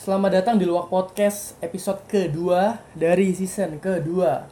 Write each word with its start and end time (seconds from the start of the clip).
Selamat 0.00 0.40
datang 0.40 0.56
di 0.56 0.64
Luak 0.64 0.88
Podcast 0.88 1.60
episode 1.60 2.00
kedua 2.08 2.80
dari 2.96 3.36
season 3.36 3.76
kedua. 3.76 4.48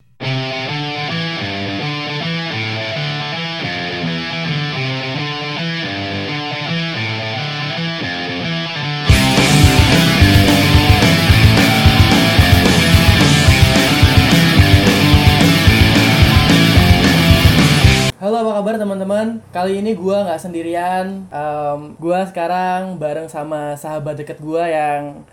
Halo 18.20 18.37
apa 18.45 18.60
kabar 18.60 18.77
teman-teman? 18.77 19.41
Kali 19.48 19.80
ini 19.80 19.96
gua 19.96 20.28
nggak 20.28 20.45
sendirian. 20.45 21.24
Em, 21.33 21.80
gua 21.96 22.28
sekarang 22.28 23.01
bareng 23.01 23.33
sama 23.33 23.73
sahabat 23.80 24.20
deket 24.20 24.45
gua 24.45 24.69
yang 24.69 25.24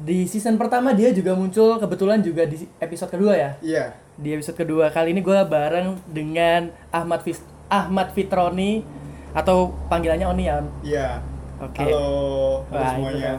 di 0.00 0.24
season 0.24 0.56
pertama 0.56 0.96
dia 0.96 1.12
juga 1.12 1.36
muncul 1.36 1.76
kebetulan 1.76 2.24
juga 2.24 2.48
di 2.48 2.64
episode 2.80 3.12
kedua 3.12 3.36
ya. 3.36 3.50
Iya. 3.60 3.84
Di 4.16 4.36
episode 4.36 4.56
kedua 4.56 4.88
kali 4.88 5.12
ini 5.12 5.20
gua 5.20 5.44
bareng 5.44 6.00
dengan 6.08 6.72
Ahmad 6.88 7.20
Fis 7.20 7.44
Ahmad 7.68 8.12
Fitroni 8.16 8.80
atau 9.36 9.76
panggilannya 9.92 10.26
Oni 10.26 10.44
ya. 10.48 10.56
Iya. 10.80 11.08
Oke. 11.60 11.84
Halo, 11.84 12.64
halo 12.72 12.80
Wah, 12.80 12.90
semuanya. 12.96 13.32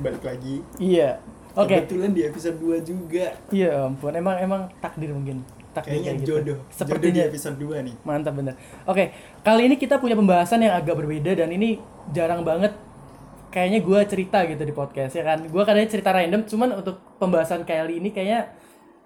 Balik 0.00 0.24
lagi. 0.24 0.54
Iya. 0.80 1.20
Oke. 1.52 1.84
Kebetulan 1.84 2.10
di 2.16 2.22
episode 2.24 2.56
2 2.56 2.80
juga. 2.86 3.26
Iya 3.52 3.90
ampun, 3.90 4.14
emang 4.16 4.36
emang 4.40 4.62
takdir 4.80 5.12
mungkin. 5.12 5.44
Takdir 5.76 6.00
Kayaknya 6.00 6.10
kayak 6.10 6.20
gitu. 6.24 6.30
jodoh. 6.32 6.58
Sepertinya 6.72 7.22
Jodoh 7.22 7.28
di 7.28 7.36
episode 7.36 7.56
2 7.60 7.86
nih. 7.86 7.94
Mantap 8.08 8.34
bener. 8.38 8.54
Oke, 8.88 9.12
kali 9.44 9.62
ini 9.68 9.76
kita 9.76 10.00
punya 10.00 10.16
pembahasan 10.16 10.64
yang 10.64 10.72
agak 10.72 10.96
berbeda 10.96 11.36
dan 11.36 11.52
ini 11.52 11.76
jarang 12.16 12.40
banget 12.40 12.72
kayaknya 13.48 13.80
gue 13.80 14.00
cerita 14.04 14.38
gitu 14.44 14.60
di 14.60 14.70
podcast 14.70 15.12
ya 15.12 15.24
kan. 15.24 15.38
Gue 15.42 15.62
kadang 15.62 15.84
cerita 15.84 16.10
random, 16.10 16.44
cuman 16.44 16.68
untuk 16.76 16.96
pembahasan 17.16 17.62
kali 17.62 17.98
ini 17.98 18.08
kayaknya 18.08 18.52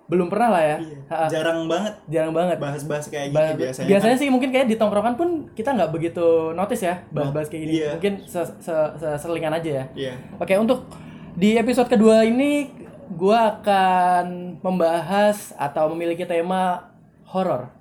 belum 0.03 0.29
pernah 0.29 0.49
lah 0.51 0.63
ya. 0.63 0.77
Iya. 0.79 0.99
Ha-ha. 1.09 1.27
Jarang 1.27 1.61
banget 1.65 1.95
Jarang 2.07 2.33
banget. 2.33 2.57
bahas-bahas 2.59 3.07
kayak 3.07 3.33
gini 3.33 3.39
Ba- 3.39 3.57
biasanya. 3.57 3.89
biasanya 3.89 4.13
kan. 4.13 4.21
sih 4.21 4.29
mungkin 4.29 4.51
kayak 4.51 4.67
di 4.67 4.77
tongkrongan 4.77 5.15
pun 5.15 5.29
kita 5.51 5.73
nggak 5.73 5.91
begitu 5.91 6.27
notice 6.53 6.83
ya 6.83 7.01
bahas-bahas 7.09 7.49
kayak 7.49 7.63
gini. 7.65 7.73
Iya. 7.81 7.91
Mungkin 7.97 8.15
se- 8.27 8.55
se- 8.61 8.93
se- 8.95 9.19
selingan 9.19 9.55
aja 9.55 9.71
ya. 9.73 9.85
Iya. 9.95 10.15
Oke, 10.37 10.53
untuk 10.55 10.85
di 11.33 11.57
episode 11.57 11.89
kedua 11.89 12.23
ini 12.23 12.69
gua 13.09 13.57
akan 13.57 14.59
membahas 14.61 15.53
atau 15.55 15.89
memiliki 15.89 16.25
tema 16.25 16.93
horor. 17.25 17.73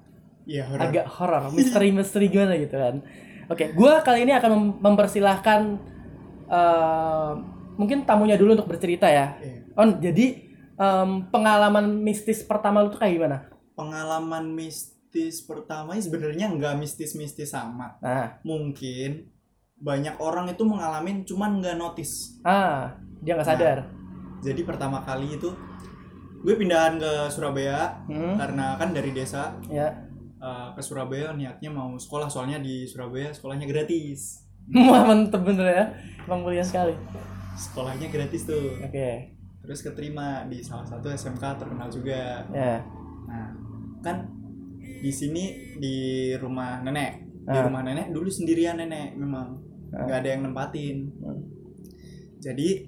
Iya, 0.47 0.67
horor. 0.67 0.81
Agak 0.81 1.05
horor, 1.11 1.43
misteri-misteri 1.51 2.25
gimana 2.27 2.55
gitu 2.55 2.73
kan. 2.73 3.03
Oke, 3.47 3.75
gua 3.75 3.99
kali 3.99 4.23
ini 4.23 4.31
akan 4.31 4.49
mem- 4.51 4.77
mempersilahkan 4.79 5.61
mungkin 7.73 8.03
tamunya 8.03 8.35
dulu 8.35 8.53
untuk 8.53 8.67
bercerita 8.67 9.07
ya. 9.07 9.39
Iya. 9.39 9.71
On, 9.73 9.89
jadi 9.97 10.25
em, 10.75 11.09
pengalaman 11.27 11.87
mistis 11.97 12.43
pertama 12.43 12.83
lu 12.83 12.91
tuh 12.91 12.99
kayak 12.99 13.13
gimana? 13.15 13.37
Pengalaman 13.73 14.51
mistis 14.51 15.39
pertama 15.41 15.95
ini 15.95 16.03
sebenarnya 16.03 16.51
nggak 16.51 16.75
mistis-mistis 16.77 17.49
sama. 17.49 17.95
Nah, 17.99 18.37
Mungkin 18.43 19.31
banyak 19.75 20.19
orang 20.19 20.45
itu 20.47 20.61
mengalami 20.61 21.23
cuman 21.23 21.57
nggak 21.57 21.75
notice. 21.75 22.37
ah, 22.43 22.93
dia 23.19 23.33
nggak 23.33 23.47
sadar. 23.47 23.77
Jadi 24.41 24.61
pertama 24.61 25.01
kali 25.01 25.37
itu 25.37 25.49
gue 26.41 26.55
pindahan 26.57 26.97
ke 26.97 27.29
Surabaya 27.29 28.01
Hmm, 28.05 28.33
karena 28.33 28.73
kan 28.73 28.89
dari 28.91 29.13
desa 29.13 29.53
ya. 29.63 29.93
uh, 30.37 30.73
ke 30.73 30.81
Surabaya 30.81 31.29
niatnya 31.31 31.69
mau 31.69 31.93
sekolah 31.95 32.25
soalnya 32.25 32.57
di 32.57 32.85
Surabaya 32.85 33.29
sekolahnya 33.29 33.65
gratis 33.65 34.41
Wah, 34.71 35.03
mantep 35.03 35.41
bener 35.41 35.67
ya. 35.67 35.85
Emang 36.21 36.41
mulia 36.41 36.61
sekali. 36.61 36.93
sekolahnya 37.51 38.07
gratis 38.07 38.43
tuh 38.43 38.79
Oke, 38.79 39.11
terus 39.61 39.79
keterima 39.79 40.47
di 40.47 40.59
salah 40.59 40.81
satu 40.83 41.07
SMK 41.07 41.43
terkenal 41.55 41.87
juga 41.87 42.41
ya. 42.47 42.79
nah 43.23 43.53
kan 43.99 44.25
di 44.79 45.11
sini 45.11 45.51
di 45.75 45.95
rumah 46.33 46.79
nenek 46.79 47.21
di 47.43 47.53
Ah. 47.53 47.61
rumah 47.61 47.81
nenek 47.81 48.09
dulu 48.09 48.25
sendirian 48.25 48.75
nenek 48.75 49.13
memang 49.13 49.61
nggak 49.89 50.17
ada 50.17 50.29
yang 50.31 50.41
nempatin 50.43 51.11
Hmm. 51.13 51.43
jadi 52.39 52.87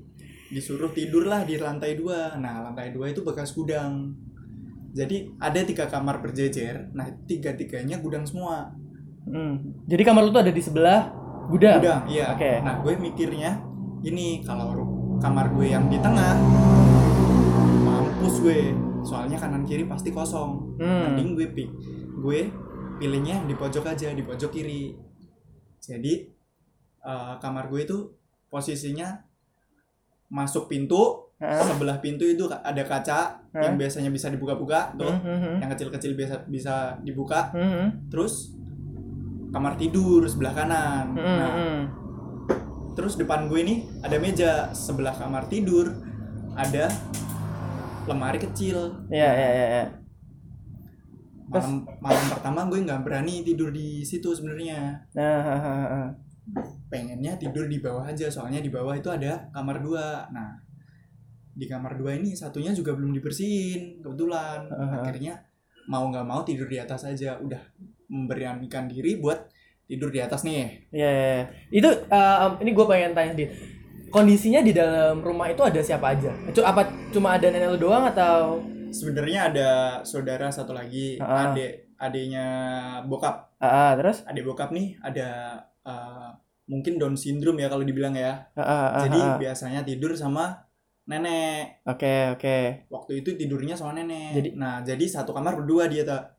disuruh 0.49 0.89
tidur 0.89 1.25
lah 1.25 1.43
di 1.43 1.53
lantai 1.55 1.93
dua 1.93 2.33
nah 2.35 2.63
lantai 2.63 2.89
dua 2.89 3.09
itu 3.09 3.21
bekas 3.21 3.51
gudang 3.51 4.15
jadi 4.89 5.27
ada 5.37 5.59
tiga 5.61 5.85
kamar 5.85 6.17
berjejer 6.17 6.89
nah 6.91 7.05
tiga 7.25 7.51
tiganya 7.51 7.99
gudang 7.99 8.23
semua 8.23 8.73
Hmm. 9.23 9.85
Jadi 9.85 10.01
kamar 10.01 10.19
lu 10.21 10.31
tuh 10.31 10.41
ada 10.41 10.51
di 10.51 10.59
sebelah 10.59 11.07
gudang. 11.47 11.79
Gudang, 11.79 12.01
iya. 12.07 12.31
Oke. 12.35 12.61
Nah, 12.63 12.79
gue 12.79 12.93
mikirnya 12.99 13.59
ini 14.03 14.43
kalau 14.43 14.75
kamar 15.23 15.51
gue 15.55 15.71
yang 15.71 15.87
di 15.87 15.97
tengah 15.99 16.35
mampus 17.83 18.35
gue. 18.43 18.75
Soalnya 19.03 19.35
kanan 19.35 19.67
kiri 19.67 19.87
pasti 19.87 20.11
kosong. 20.11 20.79
Hmm. 20.79 21.15
Mending 21.15 21.29
gue 21.35 21.47
pi 21.51 21.65
gue 22.23 22.39
pilihnya 22.99 23.43
di 23.43 23.55
pojok 23.55 23.91
aja, 23.91 24.11
di 24.15 24.23
pojok 24.23 24.51
kiri. 24.51 24.95
Jadi 25.83 26.13
eh, 27.03 27.33
kamar 27.39 27.67
gue 27.67 27.83
itu 27.83 27.97
posisinya 28.47 29.19
masuk 30.33 30.71
pintu, 30.71 31.29
Hah? 31.37 31.61
sebelah 31.61 31.99
pintu 31.99 32.25
itu 32.25 32.47
ada 32.49 32.81
kaca 32.87 33.43
yang 33.53 33.77
biasanya 33.77 34.09
bisa 34.09 34.31
dibuka-buka 34.31 34.95
tuh. 34.97 35.11
Hmm, 35.11 35.21
hmm, 35.21 35.39
hmm. 35.39 35.55
Yang 35.61 35.69
kecil-kecil 35.77 36.11
biasa 36.17 36.35
bisa 36.47 36.75
dibuka. 37.03 37.51
Hmm. 37.53 38.07
Terus 38.09 38.55
kamar 39.53 39.77
tidur 39.77 40.25
sebelah 40.25 40.53
kanan. 40.57 41.13
Hmm, 41.13 41.37
Nah, 41.37 41.51
hmm. 41.53 41.81
Terus 42.93 43.17
depan 43.17 43.45
gue 43.49 43.61
nih 43.61 43.79
ada 44.05 44.17
meja 44.17 44.51
sebelah 44.73 45.13
kamar 45.13 45.49
tidur 45.49 45.93
ada 46.53 46.89
lemari 48.05 48.37
kecil. 48.37 49.05
Iya, 49.09 49.29
iya, 49.33 49.49
iya, 49.49 49.67
iya. 49.69 49.85
Malam 51.49 51.85
malam 52.01 52.25
pertama 52.33 52.65
gue 52.69 52.81
nggak 52.81 53.01
berani 53.05 53.45
tidur 53.45 53.69
di 53.69 54.01
situ 54.01 54.33
sebenarnya. 54.33 55.05
Nah. 55.13 56.09
Pengennya 56.89 57.37
tidur 57.41 57.65
di 57.65 57.81
bawah 57.81 58.05
aja 58.09 58.29
soalnya 58.29 58.61
di 58.61 58.69
bawah 58.69 58.93
itu 58.93 59.09
ada 59.09 59.49
kamar 59.53 59.81
dua. 59.81 60.29
Nah 60.33 60.57
di 61.53 61.69
kamar 61.69 61.97
dua 61.97 62.17
ini 62.17 62.33
satunya 62.33 62.73
juga 62.73 62.93
belum 62.97 63.13
dibersihin 63.13 64.01
kebetulan. 64.01 64.69
Akhirnya 65.01 65.33
mau 65.89 66.09
nggak 66.09 66.25
mau 66.25 66.41
tidur 66.45 66.69
di 66.69 66.77
atas 66.77 67.09
aja. 67.09 67.37
Udah 67.41 67.61
memberanikan 68.13 68.85
diri 68.85 69.17
buat 69.17 69.49
tidur 69.89 70.13
di 70.13 70.21
atas 70.21 70.45
nih. 70.45 70.85
Iya, 70.93 71.09
iya, 71.09 71.09
iya. 71.33 71.43
Itu 71.73 71.89
eh, 71.89 72.49
ini 72.61 72.71
gue 72.71 72.85
pengen 72.85 73.17
tanya 73.17 73.33
sedikit. 73.33 73.51
Kondisinya 74.13 74.61
di 74.61 74.77
dalam 74.77 75.25
rumah 75.25 75.49
itu 75.49 75.65
ada 75.65 75.81
siapa 75.81 76.13
aja? 76.13 76.29
Apa 76.61 76.85
cuma 77.09 77.33
ada 77.33 77.49
nenek 77.49 77.73
lu 77.73 77.89
doang 77.89 78.05
atau? 78.13 78.61
Sebenarnya 78.93 79.49
ada 79.49 79.69
saudara 80.05 80.53
satu 80.53 80.69
lagi, 80.69 81.17
Ah. 81.17 81.49
adik 81.49 81.97
adiknya 81.97 82.45
bokap. 83.09 83.57
Ah, 83.57 83.89
ah, 83.89 83.91
terus? 83.97 84.21
Adik 84.29 84.45
bokap 84.45 84.69
nih 84.69 84.93
ada 85.01 85.57
uh, 85.81 86.29
mungkin 86.69 87.01
Down 87.01 87.17
syndrome 87.17 87.57
ya 87.57 87.73
kalau 87.73 87.81
dibilang 87.81 88.13
ya. 88.13 88.53
Ah, 88.53 88.93
ah, 88.93 89.01
Jadi 89.09 89.17
biasanya 89.41 89.81
tidur 89.81 90.13
sama 90.13 90.61
nenek. 91.09 91.81
Oke, 91.89 92.37
oke. 92.37 92.57
Waktu 92.93 93.25
itu 93.25 93.33
tidurnya 93.33 93.73
sama 93.73 93.97
nenek. 93.97 94.37
Jadi- 94.37 94.53
nah, 94.53 94.85
jadi 94.85 95.05
satu 95.09 95.33
kamar 95.33 95.57
berdua 95.57 95.89
dia 95.89 96.05
tak. 96.05 96.37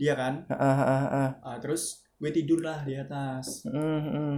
Dia 0.00 0.16
kan. 0.16 0.48
Ah, 0.48 0.80
ah, 0.80 1.04
ah. 1.12 1.30
Uh, 1.44 1.56
terus 1.60 2.00
gue 2.16 2.30
tidur 2.32 2.64
lah 2.64 2.80
di 2.88 2.96
atas. 2.96 3.68
Hmm, 3.68 4.00
hmm. 4.08 4.36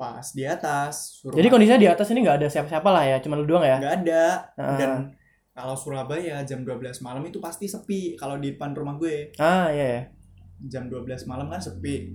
Pas 0.00 0.24
di 0.32 0.48
atas 0.48 1.20
suruh 1.20 1.36
Jadi 1.36 1.48
kondisinya 1.52 1.80
di 1.82 1.90
atas 1.90 2.08
ini 2.14 2.24
nggak 2.24 2.38
ada 2.40 2.48
siapa-siapa 2.48 2.88
lah 2.88 3.04
ya, 3.04 3.16
cuma 3.20 3.36
lu 3.36 3.44
doang 3.44 3.66
ya? 3.66 3.76
nggak 3.76 3.94
ada. 4.02 4.24
Ah. 4.56 4.78
Dan 4.80 4.90
kalau 5.52 5.76
Surabaya 5.76 6.40
jam 6.48 6.64
12 6.64 7.04
malam 7.04 7.20
itu 7.28 7.36
pasti 7.42 7.68
sepi 7.68 8.16
kalau 8.16 8.40
di 8.40 8.56
depan 8.56 8.72
rumah 8.72 8.96
gue. 8.96 9.36
Ah, 9.36 9.68
iya, 9.68 9.86
iya. 9.92 10.02
jam 10.58 10.90
12 10.90 11.28
malam 11.28 11.46
kan 11.52 11.62
sepi 11.62 12.10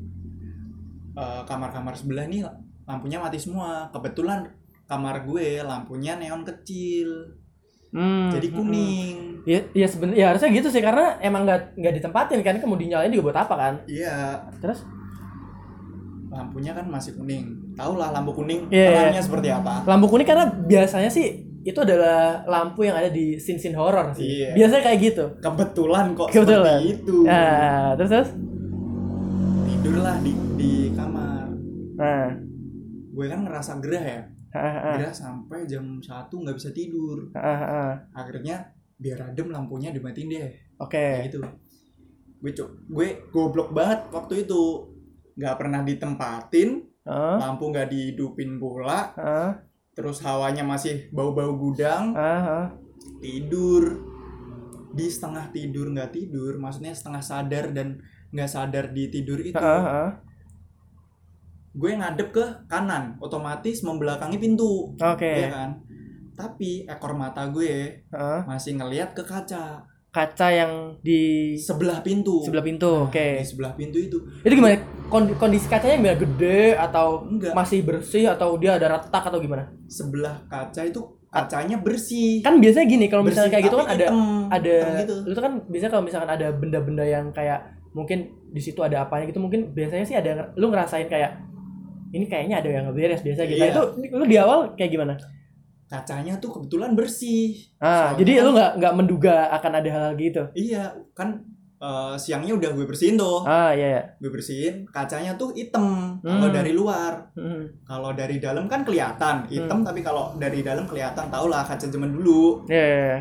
Eh, 1.13 1.41
kamar-kamar 1.45 1.94
sebelah 1.94 2.25
nih 2.25 2.41
lampunya 2.89 3.22
mati 3.22 3.38
semua 3.38 3.85
kebetulan 3.94 4.50
kamar 4.89 5.22
gue 5.29 5.62
lampunya 5.62 6.17
neon 6.17 6.41
kecil 6.41 7.38
Hmm, 7.94 8.30
jadi 8.30 8.48
hmm, 8.50 8.56
kuning 8.56 9.16
hmm. 9.16 9.31
Ya, 9.44 9.60
ya 9.72 9.84
sebenarnya 9.86 10.18
ya 10.18 10.25
harusnya 10.31 10.50
gitu 10.51 10.68
sih 10.68 10.80
karena 10.80 11.19
emang 11.19 11.44
nggak 11.44 11.75
nggak 11.75 11.94
ditempatin 11.94 12.40
kan, 12.40 12.56
kamu 12.57 12.80
dinyalain 12.80 13.12
juga 13.12 13.28
buat 13.28 13.40
apa 13.44 13.54
kan? 13.54 13.74
iya 13.86 14.40
Terus? 14.57 14.88
lampunya 16.28 16.72
kan 16.72 16.88
masih 16.88 17.13
kuning 17.13 17.45
tau 17.74 17.94
lah 17.94 18.10
lampu 18.10 18.34
kuning 18.34 18.66
Iya, 18.68 18.81
iya. 18.81 18.90
terangnya 19.13 19.22
seperti 19.22 19.48
apa 19.50 19.86
Lampu 19.86 20.07
kuning 20.07 20.25
karena 20.25 20.45
biasanya 20.50 21.06
sih 21.06 21.28
itu 21.62 21.78
adalah 21.78 22.42
lampu 22.44 22.84
yang 22.84 22.98
ada 22.98 23.07
di 23.07 23.38
scene-scene 23.38 23.72
horor 23.74 24.12
sih. 24.12 24.25
Iya. 24.44 24.50
Biasanya 24.51 24.81
kayak 24.84 25.00
gitu. 25.00 25.25
kebetulan 25.39 26.06
kok 26.12 26.28
Kebetulan. 26.28 26.80
seperti 26.81 26.92
itu 26.98 27.16
Nah, 27.24 27.88
terus 27.94 28.10
terus? 28.10 28.30
tidurlah 29.69 30.16
di 30.19 30.31
di 30.56 30.72
kamar 30.92 31.48
Nah, 31.94 32.28
gue 33.13 33.25
kan 33.28 33.39
ngerasa 33.44 33.72
gerah 33.80 34.04
ya 34.04 34.22
gerah 34.53 35.15
sampai 35.15 35.65
jam 35.65 35.97
satu 35.97 36.45
nggak 36.45 36.57
bisa 36.61 36.69
tidur. 36.69 37.33
Akhirnya 38.13 38.69
biar 38.95 39.33
adem 39.33 39.50
lampunya 39.50 39.89
dimatiin 39.89 40.29
deh. 40.29 40.53
Oke. 40.77 40.97
kayak 40.97 41.33
gitu. 41.33 41.41
Gue 42.39 42.53
gue 42.88 43.07
goblok 43.33 43.73
banget 43.73 44.07
waktu 44.13 44.45
itu. 44.45 44.94
Nggak 45.33 45.55
pernah 45.57 45.81
ditempatin 45.81 46.94
Ah, 47.03 47.35
lampu 47.35 47.67
nggak 47.67 47.91
dihidupin 47.91 48.55
pula 48.63 49.11
ah. 49.19 49.59
terus 49.91 50.23
hawanya 50.23 50.63
masih 50.63 51.11
bau-bau 51.11 51.51
gudang 51.59 52.15
ah. 52.15 52.71
tidur. 53.19 54.00
Di 54.94 55.11
setengah 55.11 55.51
tidur 55.51 55.91
nggak 55.91 56.15
tidur 56.15 56.55
maksudnya 56.63 56.95
setengah 56.95 57.19
sadar 57.19 57.75
dan 57.75 58.00
nggak 58.31 58.47
sadar 58.47 58.95
di 58.95 59.11
tidur 59.11 59.44
itu. 59.44 59.59
Ah. 59.59 60.23
Gue 61.74 61.92
ngadep 61.92 62.30
ke 62.30 62.46
kanan 62.66 63.18
otomatis 63.18 63.81
membelakangi 63.81 64.38
pintu 64.38 64.94
Oke. 64.94 65.25
ya 65.25 65.50
kan 65.50 65.70
tapi 66.34 66.84
ekor 66.84 67.14
mata 67.14 67.46
gue 67.48 68.06
Ah. 68.10 68.42
masih 68.44 68.74
ngelihat 68.75 69.12
ke 69.12 69.22
kaca 69.22 69.81
Kaca 70.10 70.46
yang 70.48 70.94
di 71.02 71.58
sebelah 71.58 71.98
pintu 72.00 72.38
sebelah 72.40 72.62
pintu. 72.62 72.86
Oke. 73.04 73.42
di 73.42 73.46
sebelah 73.48 73.74
pintu 73.74 73.98
itu 73.98 74.22
Itu 74.40 74.54
gimana? 74.54 74.78
Kon- 75.10 75.34
Kondisi 75.34 75.66
kacanya 75.66 75.98
gimana? 75.98 76.14
Gede 76.16 76.78
atau 76.78 77.25
enggak 77.25 77.50
masih 77.52 77.81
bersih 77.81 78.30
atau 78.30 78.54
dia 78.56 78.78
ada 78.78 78.94
retak 78.94 79.24
atau 79.24 79.42
gimana? 79.42 79.66
sebelah 79.88 80.46
kaca 80.46 80.86
itu 80.86 81.02
kacanya 81.28 81.81
bersih 81.81 82.46
Kan 82.46 82.62
biasanya 82.62 82.86
gini 82.86 83.10
kalau 83.10 83.25
misalnya 83.25 83.50
kayak 83.50 83.66
gitu 83.66 83.75
kan 83.75 83.90
ada 83.90 84.06
hitam. 84.06 84.22
ada 84.48 84.75
Hitam 84.78 84.98
gitu 85.00 85.16
tuh 85.28 85.42
kan 85.42 85.54
biasanya 85.66 85.92
kalau 85.92 86.06
misalkan 86.06 86.30
ada 86.30 86.48
benda-benda 86.52 87.04
yang 87.04 87.25
kayak 87.30 87.60
mungkin 87.90 88.20
di 88.48 88.62
situ 88.62 88.78
ada 88.80 89.02
apanya 89.02 89.25
gitu 89.25 89.38
mungkin 89.38 89.70
biasanya 89.72 90.02
sih 90.04 90.14
ada 90.14 90.30
yang- 90.30 90.54
lu 90.54 90.70
ngerasain 90.70 91.10
kayak 91.10 91.42
ini 92.13 92.25
kayaknya 92.25 92.62
ada 92.62 92.69
yang 92.71 92.86
beres 92.89 93.19
biasa 93.19 93.42
gitu. 93.44 93.57
Nah, 93.57 93.68
Iya. 93.68 93.74
itu 93.74 93.81
lu 94.13 94.25
di 94.25 94.38
awal 94.38 94.60
kayak 94.74 94.92
gimana? 94.92 95.15
kacanya 95.86 96.33
tuh 96.38 96.50
kebetulan 96.51 96.94
bersih 96.94 97.54
Ah, 97.77 98.10
Soalnya 98.10 98.18
jadi 98.18 98.31
kan- 98.31 98.42
lu 98.42 98.50
nggak 98.51 98.71
nggak 98.77 98.94
menduga 98.95 99.36
akan 99.51 99.71
ada 99.75 99.89
hal 99.92 100.07
gitu. 100.15 100.42
iya 100.56 100.83
kan 101.12 101.38
eh, 101.77 102.15
siangnya 102.15 102.56
udah 102.56 102.69
gue 102.71 102.88
bersihin 102.88 103.13
tuh 103.13 103.44
Ah, 103.44 103.69
iya 103.71 103.88
ya. 103.92 104.01
gue 104.18 104.31
bersihin 104.31 104.88
kacanya 104.88 105.36
tuh 105.36 105.51
hitam 105.51 106.18
kalau 106.18 106.48
Hmm. 106.48 106.56
dari 106.56 106.71
luar 106.71 107.30
Hmm. 107.33 107.69
kalau 107.83 108.10
dari 108.12 108.39
dalam 108.39 108.65
kan 108.65 108.81
kelihatan 108.81 109.45
hitam 109.45 109.83
tapi 109.83 110.00
kalau 110.00 110.33
dari 110.36 110.62
dalam 110.62 110.88
kelihatan 110.88 111.27
tau 111.27 111.45
lah 111.45 111.62
kaca 111.62 111.86
zaman 111.86 112.10
dulu 112.10 112.65
Iya, 112.65 112.81
iya, 112.81 113.00
iya. 113.06 113.19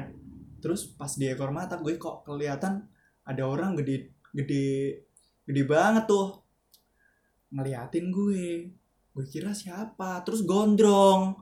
terus 0.59 0.95
pas 0.95 1.11
di 1.11 1.27
ekor 1.27 1.51
mata 1.51 1.77
gue 1.77 1.93
kok 1.99 2.25
kelihatan 2.25 2.87
ada 3.23 3.43
orang 3.43 3.75
gede 3.75 4.17
gede 4.33 4.97
gede 5.45 5.63
banget 5.67 6.07
tuh 6.07 6.41
ngeliatin 7.51 8.09
gue 8.09 8.73
gue 9.13 9.25
kira 9.27 9.53
siapa? 9.53 10.21
Terus 10.23 10.43
gondrong. 10.43 11.37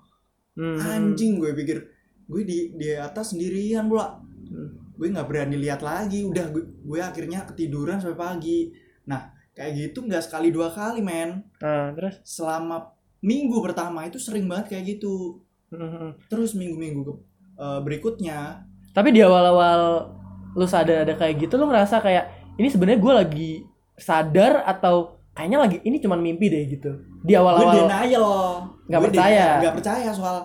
Hmm. 0.51 0.77
anjing 0.77 1.39
gue 1.39 1.55
pikir. 1.55 1.79
Gue 2.27 2.43
di 2.43 2.75
di 2.75 2.93
atas 2.93 3.33
sendirian 3.33 3.87
pula. 3.87 4.19
Hmm. 4.51 4.91
gue 4.95 5.09
nggak 5.09 5.25
berani 5.25 5.57
lihat 5.57 5.81
lagi. 5.81 6.23
Udah 6.23 6.51
gue, 6.51 6.61
gue 6.85 7.01
akhirnya 7.01 7.47
ketiduran 7.47 7.97
sampai 7.99 8.19
pagi. 8.19 8.69
Nah 9.07 9.31
kayak 9.51 9.91
gitu 9.91 10.05
nggak 10.05 10.25
sekali 10.25 10.53
dua 10.53 10.69
kali 10.69 11.01
men. 11.01 11.47
Ah, 11.59 11.89
terus? 11.97 12.21
Selama 12.23 12.93
minggu 13.21 13.61
pertama 13.61 14.05
itu 14.05 14.21
sering 14.21 14.45
banget 14.45 14.77
kayak 14.77 14.99
gitu. 14.99 15.41
Hmm, 15.71 16.19
terus 16.27 16.53
minggu-minggu 16.53 17.07
ke- 17.07 17.23
eh, 17.57 17.81
berikutnya. 17.81 18.67
Tapi 18.91 19.15
di 19.15 19.23
awal-awal 19.23 20.11
lu 20.59 20.67
sadar 20.67 21.07
ada 21.07 21.15
kayak 21.15 21.47
gitu 21.47 21.55
lu 21.55 21.71
ngerasa 21.71 22.03
kayak 22.03 22.27
ini 22.59 22.67
sebenarnya 22.67 22.99
gue 22.99 23.15
lagi 23.15 23.53
sadar 23.95 24.67
atau 24.67 25.20
kayaknya 25.33 25.59
lagi 25.59 25.77
ini 25.81 25.97
cuman 25.97 26.19
mimpi 26.19 26.47
deh 26.47 26.65
gitu. 26.69 26.91
Di 27.21 27.31
gue 27.31 27.37
awal-awal. 27.37 27.75
denial 27.81 28.29
Nggak 28.85 29.01
Gue 29.01 29.09
percaya. 29.09 29.47
nggak 29.59 29.75
percaya 29.75 30.09
soal 30.11 30.37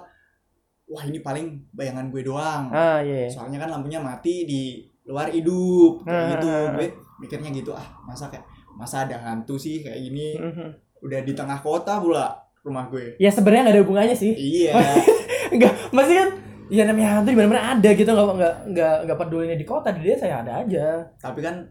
wah 0.85 1.01
ini 1.01 1.19
paling 1.19 1.45
bayangan 1.71 2.07
gue 2.07 2.21
doang 2.21 2.69
Ah, 2.69 3.01
iya. 3.01 3.25
soalnya 3.25 3.57
kan 3.57 3.69
lampunya 3.71 3.97
mati 3.97 4.45
di 4.45 4.61
luar 5.03 5.29
hidup 5.29 6.01
kayak 6.01 6.13
Ah, 6.15 6.29
gitu 6.31 6.47
ah, 6.47 6.57
ah. 6.59 6.71
gue 6.75 6.87
mikirnya 7.17 7.49
gitu 7.51 7.71
ah 7.71 7.87
masa 8.01 8.29
kayak 8.29 8.45
masa 8.71 9.01
ada 9.01 9.17
hantu 9.17 9.55
sih 9.55 9.81
kayak 9.81 9.97
gini 9.99 10.37
hmm. 10.37 10.69
udah 11.01 11.19
di 11.19 11.33
tengah 11.33 11.57
kota 11.57 11.97
pula 11.97 12.37
rumah 12.61 12.85
gue 12.85 13.17
Ya 13.17 13.29
sebenarnya 13.29 13.61
nggak 13.63 13.73
ada 13.73 13.81
hubungannya 13.81 14.15
sih. 14.15 14.33
iya 14.33 14.77
Enggak, 15.53 15.73
masih 15.89 16.15
kan 16.15 16.29
ya 16.67 16.81
namanya 16.83 17.09
hantu 17.15 17.29
di 17.29 17.37
mana-mana 17.39 17.61
ada 17.73 17.89
gitu 17.91 18.05
nggak 18.07 18.25
nggak 18.35 18.55
nggak 18.67 18.95
nggak 19.05 19.17
pedulinya 19.19 19.55
di 19.55 19.65
kota 19.65 19.89
di 19.89 20.01
desa 20.01 20.25
ya 20.25 20.41
ada 20.41 20.61
aja. 20.61 20.85
tapi 21.15 21.41
kan 21.41 21.65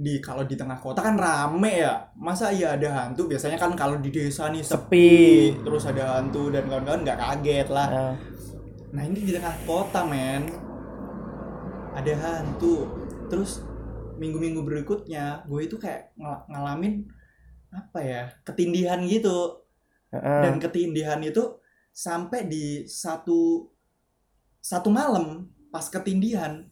di 0.00 0.16
kalau 0.24 0.48
di 0.48 0.56
tengah 0.56 0.80
kota 0.80 1.04
kan 1.04 1.20
rame 1.20 1.84
ya. 1.84 2.08
Masa 2.16 2.48
iya 2.48 2.72
ada 2.80 2.88
hantu? 2.88 3.28
Biasanya 3.28 3.60
kan 3.60 3.76
kalau 3.76 4.00
di 4.00 4.08
desa 4.08 4.48
nih 4.48 4.64
sepi, 4.64 5.52
Sepi. 5.52 5.60
terus 5.60 5.84
ada 5.84 6.16
hantu 6.16 6.48
dan 6.48 6.64
kawan-kawan 6.64 7.04
nggak 7.04 7.20
kaget 7.20 7.68
lah. 7.68 7.88
Ah, 7.92 8.14
nah 8.96 9.02
ini 9.04 9.20
di 9.20 9.32
tengah 9.36 9.52
kota 9.68 10.08
men. 10.08 10.48
Ada 11.92 12.12
hantu. 12.16 12.88
Terus 13.28 13.60
minggu-minggu 14.16 14.64
berikutnya 14.64 15.44
gue 15.44 15.60
itu 15.64 15.76
kayak 15.76 16.12
ng- 16.16 16.44
ngalamin 16.48 17.04
apa 17.72 17.98
ya 18.00 18.22
ketindihan 18.42 19.00
gitu. 19.04 19.60
Ah. 20.10 20.42
dan 20.42 20.58
ketindihan 20.58 21.22
itu 21.22 21.62
sampai 21.94 22.50
di 22.50 22.82
satu 22.82 23.70
satu 24.58 24.90
malam 24.90 25.46
pas 25.70 25.86
ketindihan 25.86 26.66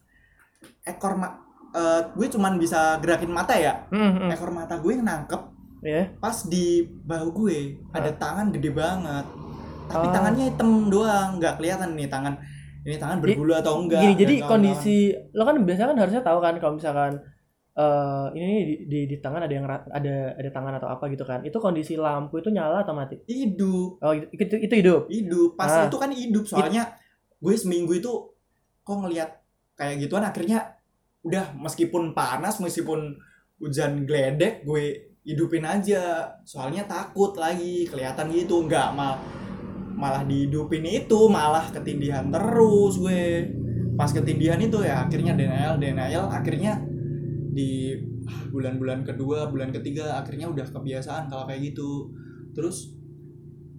ekor 0.83 1.15
ma 1.15 1.47
eh, 1.70 2.00
gue 2.11 2.26
cuman 2.29 2.56
bisa 2.56 2.81
gerakin 2.99 3.29
mata 3.29 3.53
ya 3.53 3.87
Hmm, 3.88 4.12
hmm. 4.19 4.31
ekor 4.31 4.50
mata 4.50 4.76
gue 4.76 4.94
nangkep 4.94 5.43
Ya. 5.79 6.11
pas 6.19 6.35
di 6.44 6.67
bahu 6.82 7.29
gue 7.37 7.59
ada 7.88 8.11
tangan 8.12 8.50
gede 8.50 8.73
banget 8.73 9.23
tapi 9.87 10.05
Ah. 10.05 10.12
tangannya 10.12 10.44
hitam 10.49 10.70
doang 10.87 11.38
nggak 11.38 11.55
kelihatan 11.56 11.94
nih 11.94 12.06
tangan 12.06 12.35
ini 12.81 12.97
tangan 12.97 13.19
berbulu 13.19 13.53
atau 13.53 13.79
enggak 13.79 14.00
Gini, 14.00 14.15
jadi 14.17 14.35
kawan-kawan. 14.38 14.50
kondisi 14.75 14.97
lo 15.31 15.43
kan 15.43 15.56
biasanya 15.61 15.88
kan 15.88 15.99
harusnya 15.99 16.23
tahu 16.23 16.38
kan 16.38 16.55
kalau 16.56 16.75
misalkan 16.75 17.12
eh 17.73 18.25
ini 18.35 18.49
di, 18.59 18.75
di 18.85 19.00
di 19.06 19.17
tangan 19.19 19.38
ada 19.41 19.55
yang 19.55 19.67
ada 19.69 20.14
ada 20.35 20.50
tangan 20.50 20.75
atau 20.75 20.88
apa 20.88 21.05
gitu 21.06 21.23
kan. 21.23 21.41
Itu 21.41 21.56
kondisi 21.56 21.94
lampu 21.94 22.37
itu 22.37 22.50
nyala 22.50 22.82
atau 22.82 22.91
mati? 22.93 23.23
hidup 23.25 24.03
Oh, 24.03 24.11
itu 24.11 24.26
itu, 24.35 24.56
itu 24.59 24.75
hidup. 24.75 25.06
hidup 25.06 25.55
pas 25.55 25.71
Ah. 25.71 25.87
itu 25.87 25.94
kan 25.94 26.11
hidup 26.11 26.43
soalnya 26.44 26.91
gue 27.37 27.55
seminggu 27.55 27.94
itu 27.94 28.11
kok 28.81 28.97
ngelihat 28.97 29.31
kayak 29.75 29.94
gituan 30.00 30.25
akhirnya 30.25 30.75
udah 31.23 31.55
meskipun 31.59 32.15
panas 32.15 32.62
meskipun 32.62 33.19
hujan 33.59 34.06
geledek 34.06 34.62
gue 34.62 35.19
hidupin 35.29 35.67
aja. 35.69 36.32
Soalnya 36.49 36.88
takut 36.88 37.37
lagi 37.37 37.85
kelihatan 37.85 38.32
gitu. 38.32 38.65
Nggak 38.65 38.97
mal 38.97 39.20
malah 39.99 40.23
dihidupin 40.23 40.87
itu 40.87 41.26
malah 41.26 41.69
ketindihan 41.69 42.31
terus 42.31 42.97
gue. 42.97 43.50
Pas 43.99 44.09
ketindihan 44.15 44.62
itu 44.62 44.79
ya 44.81 45.05
akhirnya 45.05 45.35
denial 45.35 45.76
denial. 45.76 46.31
Akhirnya 46.31 46.81
di 47.53 47.99
bulan-bulan 48.49 49.03
kedua 49.03 49.50
bulan 49.50 49.75
ketiga 49.75 50.21
akhirnya 50.23 50.49
udah 50.49 50.67
kebiasaan 50.71 51.29
kalau 51.29 51.44
kayak 51.44 51.75
gitu. 51.75 52.14
Terus 52.55 52.94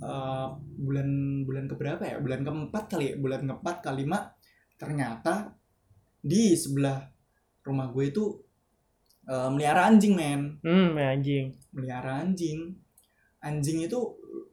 eh, 0.03 0.47
bulan 0.77 1.07
bulan 1.47 1.65
keberapa 1.71 2.03
ya? 2.03 2.17
Bulan 2.19 2.43
keempat 2.43 2.83
kali 2.91 3.05
ya? 3.09 3.13
bulan 3.15 3.47
keempat 3.47 3.75
kelima. 3.79 4.19
Ternyata 4.79 5.55
di 6.19 6.51
sebelah 6.55 6.99
rumah 7.69 7.87
gue 7.87 8.05
itu 8.07 8.23
eh, 9.23 9.47
melihara 9.47 9.87
anjing 9.87 10.13
men 10.13 10.57
Hmm, 10.59 10.93
ya 10.93 11.13
anjing. 11.13 11.45
melihara 11.69 12.11
anjing 12.19 12.73
anjing 13.39 13.77
itu 13.81 13.99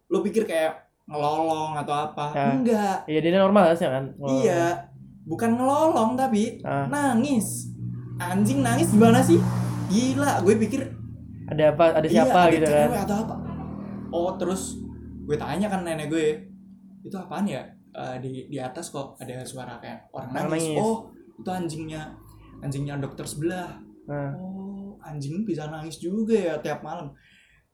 lo 0.06 0.20
pikir 0.20 0.44
kayak 0.44 0.76
ngelolong 1.04 1.75
atau 1.76 1.94
apa 2.04 2.25
Ya. 2.30 2.46
enggak 2.52 2.96
Iya, 3.04 3.18
dia 3.20 3.32
normal 3.37 3.62
harusnya 3.66 3.90
kan. 3.90 4.04
Oh. 4.16 4.28
iya 4.28 4.64
bukan 5.23 5.50
ngelolong 5.52 6.14
tapi 6.14 6.61
Ah, 6.61 6.87
nangis 6.87 7.70
anjing 8.16 8.61
nangis 8.61 8.90
gimana 8.90 9.18
sih 9.20 9.40
gila 9.87 10.38
gue 10.40 10.54
pikir 10.58 10.82
ada 11.46 11.70
apa? 11.70 11.85
Ada 11.94 12.08
siapa 12.08 12.26
iya, 12.28 12.42
ada 12.42 12.52
gitu 12.52 12.66
kan. 12.68 12.88
atau 13.00 13.16
apa 13.23 13.35
oh 14.08 14.30
terus 14.37 14.78
gue 15.23 15.37
tanya 15.37 15.66
kan 15.66 15.82
nenek 15.82 16.06
gue 16.06 16.26
itu 17.02 17.16
apaan 17.16 17.44
ya 17.44 17.64
Eh, 17.90 18.20
di 18.20 18.44
di 18.46 18.61
atas 18.61 18.92
kok 18.92 19.16
ada 19.16 19.40
suara 19.42 19.80
kayak 19.80 20.12
orang 20.12 20.28
Orang 20.28 20.52
nangis. 20.52 20.68
nangis. 20.68 20.76
oh 20.78 21.08
itu 21.35 21.49
anjingnya 21.49 22.02
anjingnya 22.60 22.96
dokter 22.96 23.25
sebelah. 23.25 23.80
Nah, 24.06 24.32
oh 24.38 24.96
anjing 25.02 25.42
bisa 25.42 25.66
nangis 25.66 25.98
juga 25.98 26.34
ya 26.34 26.54
tiap 26.58 26.82
malam. 26.82 27.14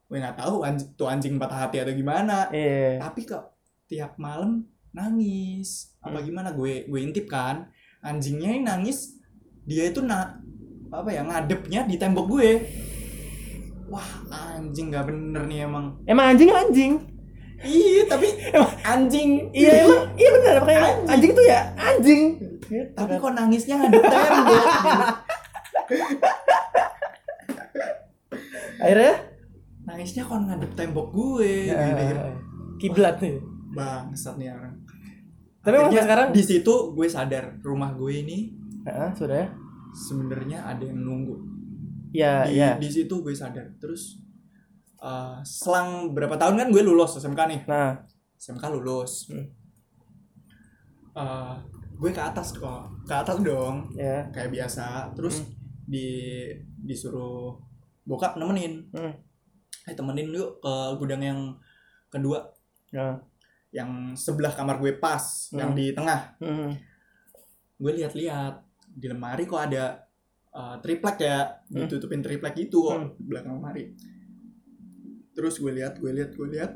Gue 0.06 0.20
nggak 0.20 0.36
tahu 0.36 0.62
anjing 0.62 0.88
tuh 0.92 1.08
anjing 1.08 1.34
patah 1.36 1.68
hati 1.68 1.80
atau 1.80 1.92
gimana. 1.92 2.48
Iya. 2.52 3.00
tapi 3.00 3.24
kok 3.24 3.56
tiap 3.86 4.16
malam 4.16 4.64
nangis. 4.92 5.96
Apa 6.00 6.20
Hmm. 6.20 6.26
gimana? 6.26 6.48
Gue 6.52 6.84
gue 6.84 7.00
intip 7.00 7.28
kan. 7.28 7.68
Anjingnya 8.00 8.50
ini 8.52 8.62
nangis 8.64 9.16
dia 9.62 9.88
itu 9.88 10.02
na 10.02 10.36
apa 10.92 11.08
ya 11.08 11.24
ngadepnya 11.24 11.86
di 11.86 11.96
tembok 11.96 12.26
gue. 12.28 12.50
Wah 13.88 14.08
anjing 14.56 14.88
nggak 14.88 15.04
bener 15.08 15.42
nih 15.44 15.68
emang. 15.68 16.00
Emang 16.04 16.32
anjing 16.32 16.48
anjing. 16.48 16.92
Iya 17.62 18.02
tapi 18.04 18.26
anjing 18.82 19.30
Iya 19.50 19.70
emang 19.82 20.02
iya 20.14 20.28
benar 20.32 20.54
makanya 20.58 20.80
Anjing. 20.82 21.08
anjing 21.08 21.32
tuh 21.32 21.44
ya 21.44 21.60
anjing. 21.74 22.22
tapi 22.92 23.12
kok 23.16 23.32
nangisnya 23.32 23.74
ngadep 23.76 24.02
tembok 24.02 24.64
Akhirnya 28.78 29.14
nangisnya 29.84 30.22
kok 30.24 30.38
ngadep 30.40 30.72
tembok 30.72 31.06
gue 31.10 31.68
ya, 31.68 31.76
gitu. 32.00 32.14
kiblat 32.80 33.18
nih. 33.18 33.38
bangsat 33.70 34.36
nih 34.36 34.48
orang 34.48 34.74
Tapi 35.60 35.76
Akhirnya 35.76 36.02
sekarang 36.02 36.28
di 36.30 36.42
situ 36.42 36.74
gue 36.92 37.06
sadar 37.06 37.44
rumah 37.60 37.92
gue 37.92 38.12
ini 38.16 38.38
Heeh, 38.82 39.10
sudah 39.12 39.36
ya. 39.38 39.48
sebenarnya 39.92 40.58
ada 40.64 40.82
yang 40.82 40.98
nunggu 40.98 41.36
Ya, 42.10 42.44
di, 42.44 42.58
ya. 42.58 42.76
di 42.76 42.88
situ 42.88 43.14
gue 43.16 43.32
sadar 43.32 43.64
terus 43.78 44.20
eh, 45.02 45.36
selang 45.42 45.88
berapa 46.10 46.34
tahun 46.34 46.54
kan 46.56 46.68
gue 46.70 46.82
lulus 46.82 47.18
SMK 47.18 47.40
nih 47.44 47.60
Nah, 47.66 47.98
SMK 48.36 48.64
lulus 48.70 49.26
Hmm. 49.26 49.46
eh, 51.14 51.54
gue 51.92 52.10
ke 52.10 52.22
atas 52.22 52.54
kok 52.54 52.82
ke 53.04 53.12
atas 53.12 53.38
dong 53.38 53.90
Ya. 53.94 54.26
kayak 54.30 54.50
biasa 54.50 55.12
terus 55.12 55.44
di 55.84 56.06
disuruh 56.78 57.54
bokap 58.02 58.34
nemenin 58.34 58.86
Hmm. 58.90 59.14
eh 59.82 59.94
temenin 59.94 60.30
yuk 60.30 60.58
ke 60.58 60.74
gudang 60.96 61.20
yang 61.20 61.40
kedua 62.08 62.50
Ya. 62.90 63.18
yang 63.70 64.12
sebelah 64.14 64.52
kamar 64.52 64.78
gue 64.78 64.94
pas 64.94 65.22
yang 65.52 65.72
Hmm. 65.72 65.78
di 65.78 65.86
tengah 65.90 66.20
Hmm. 66.38 66.70
gue 67.76 67.92
lihat-lihat 67.92 68.54
di 68.88 69.06
lemari 69.08 69.44
kok 69.44 69.62
ada 69.62 69.96
uh, 70.52 70.76
triplek 70.78 71.16
ya 71.18 71.48
Hmm. 71.66 71.82
ditutupin 71.82 72.20
triplek 72.20 72.54
gitu 72.56 72.84
kok 72.84 72.98
Hmm. 72.98 73.10
belakang 73.20 73.56
lemari 73.56 73.94
terus 75.32 75.58
gue 75.58 75.72
lihat 75.72 75.98
gue 75.98 76.12
lihat 76.12 76.30
gue 76.32 76.48
lihat 76.48 76.72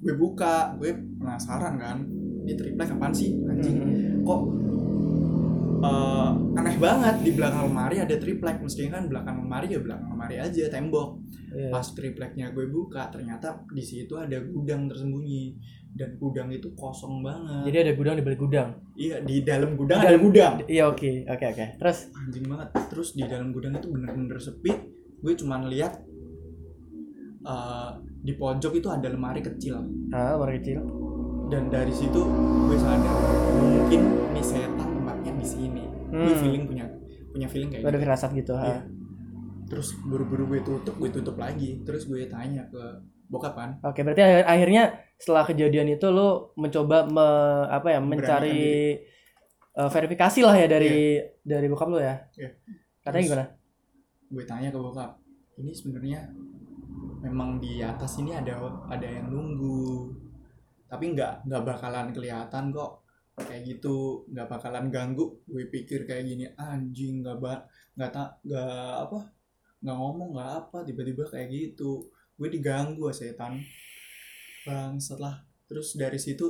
gue 0.00 0.14
buka 0.16 0.74
gue 0.78 0.90
penasaran 1.18 1.74
kan 1.76 1.98
ini 2.40 2.56
triplek 2.56 2.88
apaan 2.90 3.12
sih 3.12 3.36
anjing? 3.44 3.76
Hmm. 3.76 4.24
kok 4.24 4.40
uh, 5.80 6.30
aneh 6.56 6.76
banget 6.76 7.14
di 7.24 7.30
belakang 7.36 7.68
lemari 7.68 7.96
ada 8.00 8.16
triplek. 8.16 8.60
Mestinya 8.60 9.00
kan 9.00 9.08
belakang 9.08 9.36
lemari 9.40 9.66
ya 9.72 9.80
belakang 9.80 10.08
lemari 10.12 10.36
aja 10.40 10.68
tembok. 10.68 11.20
Iya. 11.50 11.66
pas 11.66 11.82
tripleknya 11.82 12.54
gue 12.54 12.70
buka 12.70 13.10
ternyata 13.10 13.66
di 13.74 13.82
situ 13.82 14.14
ada 14.14 14.38
gudang 14.40 14.86
tersembunyi. 14.86 15.58
Dan 15.90 16.14
gudang 16.22 16.54
itu 16.54 16.70
kosong 16.78 17.18
banget. 17.26 17.66
Jadi 17.66 17.78
ada 17.82 17.92
gudang 17.98 18.14
di 18.14 18.22
balik 18.22 18.38
gudang. 18.38 18.70
iya 18.94 19.18
di 19.18 19.42
dalam 19.42 19.74
gudang 19.74 19.98
Di 19.98 20.06
ada 20.06 20.14
dalam- 20.14 20.24
gudang. 20.30 20.54
Iya 20.70 20.84
oke 20.86 21.10
oke 21.26 21.44
oke. 21.50 21.66
Terus? 21.82 21.98
Anjing 22.14 22.44
banget. 22.46 22.68
Terus 22.86 23.08
di 23.18 23.24
dalam 23.26 23.50
gudang 23.50 23.74
itu 23.74 23.90
bener-bener 23.90 24.38
sepi. 24.38 24.70
Gue 25.18 25.34
cuman 25.34 25.66
lihat 25.66 25.98
uh, 27.42 27.90
di 28.18 28.32
pojok 28.32 28.72
itu 28.74 28.86
ada 28.86 29.06
lemari 29.06 29.40
kecil 29.40 29.80
ah 30.10 30.34
lemari 30.34 30.58
kecil. 30.58 30.80
dan 31.48 31.66
dari 31.66 31.90
situ 31.90 32.20
gue 32.66 32.76
sadar 32.76 33.16
mungkin 33.56 34.00
ini 34.30 34.42
setan 34.42 34.70
tempatnya 34.94 35.32
di 35.34 35.46
sini 35.46 35.82
gue 36.06 36.18
Hmm. 36.26 36.38
feeling 36.38 36.64
punya 36.64 36.84
punya 37.28 37.46
feeling 37.46 37.68
kayak 37.68 37.82
Ada 37.82 37.90
gitu 37.92 38.02
firasat 38.02 38.30
gitu. 38.34 38.52
Iya. 38.52 38.66
ha. 38.72 38.82
terus 39.64 39.88
buru-buru 40.00 40.44
gue 40.48 40.60
tutup 40.60 40.94
gue 40.96 41.10
tutup 41.12 41.36
lagi 41.36 41.78
terus 41.80 42.04
gue 42.04 42.26
tanya 42.26 42.66
ke 42.66 42.82
bokap 43.26 43.54
kan 43.54 43.70
Oke, 43.84 44.02
berarti 44.02 44.18
akhir- 44.20 44.42
akhirnya 44.44 44.82
setelah 45.14 45.44
kejadian 45.44 45.86
itu 45.88 46.06
lo 46.08 46.28
mencoba 46.54 47.06
me- 47.06 47.30
apa 47.68 47.88
ya 47.88 48.00
mencari 48.00 48.98
eh, 49.70 49.88
verifikasi 49.88 50.40
lah 50.42 50.56
ya 50.56 50.66
dari 50.66 51.14
dari 51.40 51.66
bokap 51.66 51.86
lo 51.88 51.98
ya. 51.98 52.18
Iya. 52.34 52.50
Katanya 52.98 53.14
Terus- 53.14 53.26
gimana? 53.30 53.44
gue 54.28 54.44
tanya 54.44 54.68
ke 54.68 54.78
bokap 54.80 55.10
ini 55.56 55.70
sebenarnya 55.70 56.20
memang 57.20 57.60
di 57.60 57.84
atas 57.84 58.18
ini 58.20 58.32
ada 58.36 58.56
ada 58.88 59.06
yang 59.06 59.28
nunggu. 59.28 60.12
Tapi 60.90 61.14
nggak 61.14 61.46
nggak 61.46 61.62
bakalan 61.64 62.08
kelihatan 62.10 62.74
kok. 62.74 63.04
Kayak 63.40 63.62
gitu 63.64 64.26
nggak 64.32 64.48
bakalan 64.48 64.92
ganggu. 64.92 65.40
Gue 65.48 65.68
pikir 65.68 66.04
kayak 66.04 66.24
gini 66.28 66.46
anjing 66.56 67.24
nggak 67.24 67.38
ba 67.40 67.64
nggak 67.96 68.10
tak 68.12 68.40
nggak 68.44 68.94
apa 69.08 69.18
nggak 69.80 69.96
ngomong 69.96 70.30
nggak 70.36 70.50
apa 70.66 70.78
tiba-tiba 70.84 71.24
kayak 71.28 71.48
gitu. 71.48 72.04
Gue 72.36 72.48
diganggu 72.48 73.08
setan. 73.12 73.60
Bang 74.66 75.00
setelah 75.00 75.40
terus 75.64 75.96
dari 75.96 76.20
situ 76.20 76.44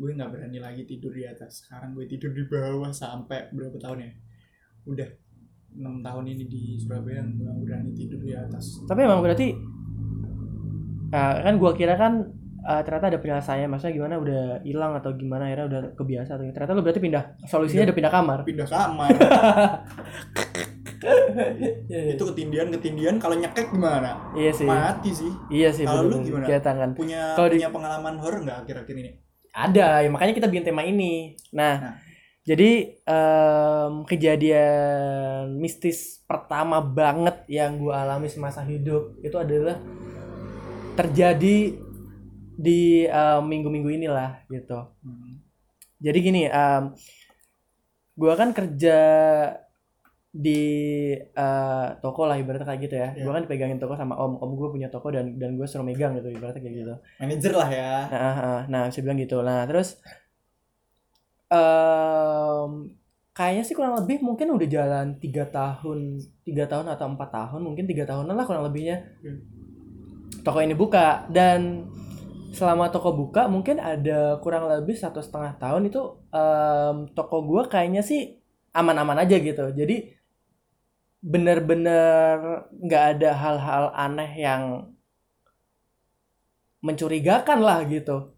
gue 0.00 0.10
nggak 0.16 0.32
berani 0.32 0.58
lagi 0.58 0.82
tidur 0.88 1.12
di 1.14 1.28
atas. 1.28 1.62
Sekarang 1.62 1.92
gue 1.94 2.08
tidur 2.08 2.32
di 2.32 2.48
bawah 2.48 2.90
sampai 2.90 3.52
berapa 3.52 3.76
tahun 3.76 3.98
ya? 4.08 4.12
Udah 4.88 5.08
enam 5.72 6.00
tahun 6.00 6.24
ini 6.26 6.44
di 6.44 6.62
Surabaya 6.76 7.20
nggak 7.20 7.54
berani 7.58 7.90
tidur 7.92 8.18
di 8.18 8.32
atas 8.32 8.82
Tapi 8.84 9.00
emang 9.00 9.20
berarti 9.20 9.54
ah, 11.10 11.38
kan 11.38 11.54
gua 11.56 11.72
kira 11.72 11.94
kan 11.94 12.26
ah, 12.60 12.80
ternyata 12.80 13.08
ada 13.08 13.18
penyelesaiannya 13.18 13.68
maksudnya 13.68 13.94
gimana 13.94 14.14
udah 14.16 14.42
hilang 14.62 14.92
atau 14.94 15.10
gimana 15.12 15.46
akhirnya 15.46 15.66
udah 15.66 15.80
kebiasa 15.94 16.30
atau 16.32 16.44
ternyata 16.46 16.72
lo 16.72 16.82
berarti 16.82 17.00
pindah 17.00 17.24
solusinya 17.44 17.84
udah 17.84 17.96
pindah 17.96 18.12
kamar. 18.12 18.38
pindah 18.42 18.68
kamar 18.68 19.08
itu 22.12 22.22
ketindian 22.26 22.68
ketindian 22.70 23.16
kalau 23.16 23.32
nyekek 23.34 23.72
gimana 23.72 24.20
Iya 24.34 24.52
sih. 24.52 24.68
mati 24.68 25.10
sih 25.10 25.32
Iya 25.48 25.72
sih 25.72 25.84
Kalau 25.84 26.04
lu 26.04 26.20
gimana? 26.20 26.44
Kan. 26.44 26.92
punya 26.92 27.32
di- 27.34 27.56
punya 27.56 27.70
pengalaman 27.70 28.14
horor 28.20 28.44
nggak 28.44 28.58
akhir-akhir 28.64 28.96
ini 28.98 29.10
Ada, 29.50 30.06
ya 30.06 30.08
makanya 30.08 30.30
kita 30.30 30.46
bikin 30.46 30.62
tema 30.62 30.86
ini. 30.86 31.34
Nah, 31.50 31.74
Nah. 31.82 31.94
Jadi 32.40 32.96
em, 33.04 33.92
kejadian 34.08 35.60
mistis 35.60 36.24
pertama 36.24 36.80
banget 36.80 37.44
yang 37.52 37.76
gue 37.76 37.92
alami 37.92 38.32
semasa 38.32 38.64
hidup 38.64 39.20
itu 39.20 39.36
adalah 39.36 39.76
terjadi 40.96 41.76
di 42.56 43.04
em, 43.04 43.42
minggu-minggu 43.44 43.90
inilah 43.92 44.44
gitu. 44.48 44.88
Hmm. 45.04 45.40
Jadi 46.00 46.18
gini, 46.24 46.42
em, 46.48 46.96
gue 48.16 48.32
kan 48.36 48.56
kerja 48.56 48.98
di 50.30 50.62
eh, 51.18 51.86
toko 51.98 52.22
lah 52.22 52.38
ibaratnya 52.38 52.62
kayak 52.62 52.80
gitu 52.86 52.94
ya. 52.94 53.08
Iya. 53.18 53.22
Gue 53.26 53.32
kan 53.34 53.42
dipegangin 53.44 53.78
toko 53.82 53.98
sama 53.98 54.14
om, 54.14 54.38
om 54.38 54.50
gue 54.54 54.68
punya 54.70 54.86
toko 54.86 55.10
dan 55.10 55.36
dan 55.36 55.58
gue 55.58 55.66
suruh 55.66 55.82
megang 55.82 56.14
gitu 56.16 56.30
ibaratnya 56.30 56.62
kayak 56.62 56.76
gitu. 56.86 56.94
manajer 57.18 57.52
lah 57.58 57.68
ya 57.68 57.92
Nah, 58.06 58.20
ah, 58.22 58.38
ah. 58.38 58.60
nah 58.70 58.82
bisa 58.88 59.00
bilang 59.02 59.18
gitu. 59.18 59.42
Nah, 59.42 59.66
terus 59.66 59.98
em 61.50 62.94
kayaknya 63.34 63.62
sih 63.66 63.74
kurang 63.74 63.98
lebih 63.98 64.22
mungkin 64.22 64.54
udah 64.54 64.68
jalan 64.70 65.06
tiga 65.18 65.46
tahun, 65.48 66.22
tiga 66.46 66.70
tahun 66.70 66.86
atau 66.94 67.06
empat 67.10 67.30
tahun, 67.30 67.60
mungkin 67.62 67.84
tiga 67.90 68.06
tahunan 68.06 68.34
lah 68.34 68.46
kurang 68.46 68.66
lebihnya. 68.66 69.02
Toko 70.40 70.58
ini 70.62 70.74
buka 70.78 71.26
dan 71.28 71.90
selama 72.50 72.90
toko 72.90 73.14
buka 73.14 73.46
mungkin 73.46 73.78
ada 73.78 74.38
kurang 74.42 74.66
lebih 74.66 74.98
satu 74.98 75.22
setengah 75.22 75.54
tahun 75.58 75.86
itu 75.90 76.00
em, 76.34 76.96
toko 77.14 77.42
gua 77.46 77.70
kayaknya 77.70 78.02
sih 78.02 78.38
aman-aman 78.74 79.22
aja 79.22 79.36
gitu. 79.38 79.70
Jadi 79.74 80.16
bener-bener 81.20 82.64
nggak 82.80 83.04
ada 83.16 83.30
hal-hal 83.36 83.84
aneh 83.92 84.32
yang 84.40 84.88
mencurigakan 86.80 87.60
lah 87.60 87.84
gitu 87.84 88.32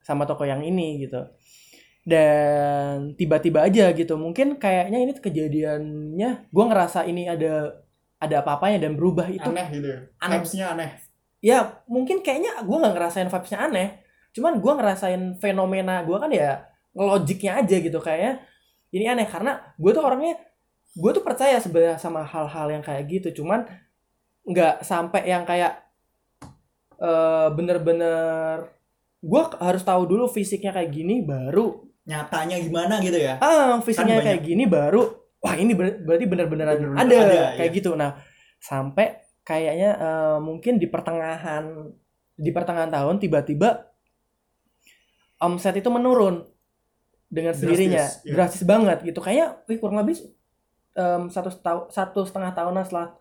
sama 0.00 0.24
toko 0.24 0.48
yang 0.48 0.64
ini 0.64 1.04
gitu 1.04 1.28
dan 2.02 3.14
tiba-tiba 3.14 3.62
aja 3.62 3.94
gitu. 3.94 4.18
Mungkin 4.18 4.58
kayaknya 4.58 4.98
ini 4.98 5.12
kejadiannya 5.14 6.30
gue 6.50 6.64
ngerasa 6.66 7.06
ini 7.06 7.30
ada 7.30 7.78
ada 8.18 8.36
apa-apanya 8.42 8.86
dan 8.86 8.98
berubah 8.98 9.30
itu. 9.30 9.46
Aneh 9.46 9.66
gitu 9.70 9.86
ya. 9.86 9.98
Aneh. 10.18 10.38
vibes-nya 10.42 10.66
aneh. 10.74 10.90
Ya 11.42 11.58
mungkin 11.86 12.22
kayaknya 12.22 12.62
gue 12.62 12.76
nggak 12.76 12.94
ngerasain 12.94 13.30
vibesnya 13.30 13.58
aneh. 13.70 13.88
Cuman 14.34 14.58
gue 14.58 14.72
ngerasain 14.74 15.22
fenomena 15.38 16.02
gue 16.02 16.16
kan 16.18 16.30
ya 16.30 16.66
logiknya 16.94 17.62
aja 17.62 17.76
gitu 17.78 17.98
kayaknya. 18.02 18.42
Ini 18.92 19.04
aneh 19.14 19.26
karena 19.30 19.74
gue 19.78 19.90
tuh 19.94 20.02
orangnya 20.02 20.38
gue 20.92 21.10
tuh 21.14 21.24
percaya 21.24 21.56
sebenarnya 21.62 21.96
sama 22.02 22.26
hal-hal 22.26 22.66
yang 22.70 22.82
kayak 22.82 23.06
gitu. 23.06 23.42
Cuman 23.42 23.66
nggak 24.42 24.82
sampai 24.82 25.22
yang 25.30 25.46
kayak 25.46 25.86
eh, 26.98 27.48
bener-bener 27.54 28.74
gue 29.22 29.42
harus 29.62 29.82
tahu 29.86 30.02
dulu 30.10 30.26
fisiknya 30.26 30.74
kayak 30.74 30.90
gini 30.90 31.22
baru 31.22 31.91
nyatanya 32.02 32.56
gimana 32.58 32.98
gitu 32.98 33.14
ya? 33.14 33.38
Ah 33.38 33.78
fisiknya 33.78 34.18
Kan 34.18 34.26
kayak 34.26 34.42
gini 34.42 34.64
baru 34.66 35.06
wah 35.38 35.54
ini 35.54 35.72
ber- 35.72 36.02
berarti 36.02 36.26
bener-beneran 36.26 36.76
Bener-bener 36.78 36.98
ada, 36.98 37.16
ada, 37.18 37.42
kayak 37.56 37.70
iya. 37.70 37.78
gitu. 37.78 37.90
Nah 37.94 38.18
sampai 38.58 39.18
kayaknya 39.42 39.90
eh, 39.96 40.38
mungkin 40.38 40.78
di 40.78 40.86
pertengahan 40.86 41.90
di 42.32 42.50
pertengahan 42.50 42.90
tahun 42.90 43.18
tiba-tiba 43.18 43.90
omset 45.38 45.74
itu 45.74 45.90
menurun 45.90 46.46
dengan 47.26 47.50
Drastis, 47.56 47.64
sendirinya. 47.66 48.04
iya. 48.22 48.32
drastis 48.36 48.62
banget 48.62 48.98
gitu. 49.02 49.18
Kayaknya 49.18 49.46
wih, 49.66 49.78
kurang 49.80 49.98
lebih 49.98 50.16
em, 50.92 51.26
satu 51.26 51.48
setau- 51.48 51.88
satu 51.88 52.20
setengah 52.22 52.52
tahunan 52.52 52.84
setelah 52.84 53.16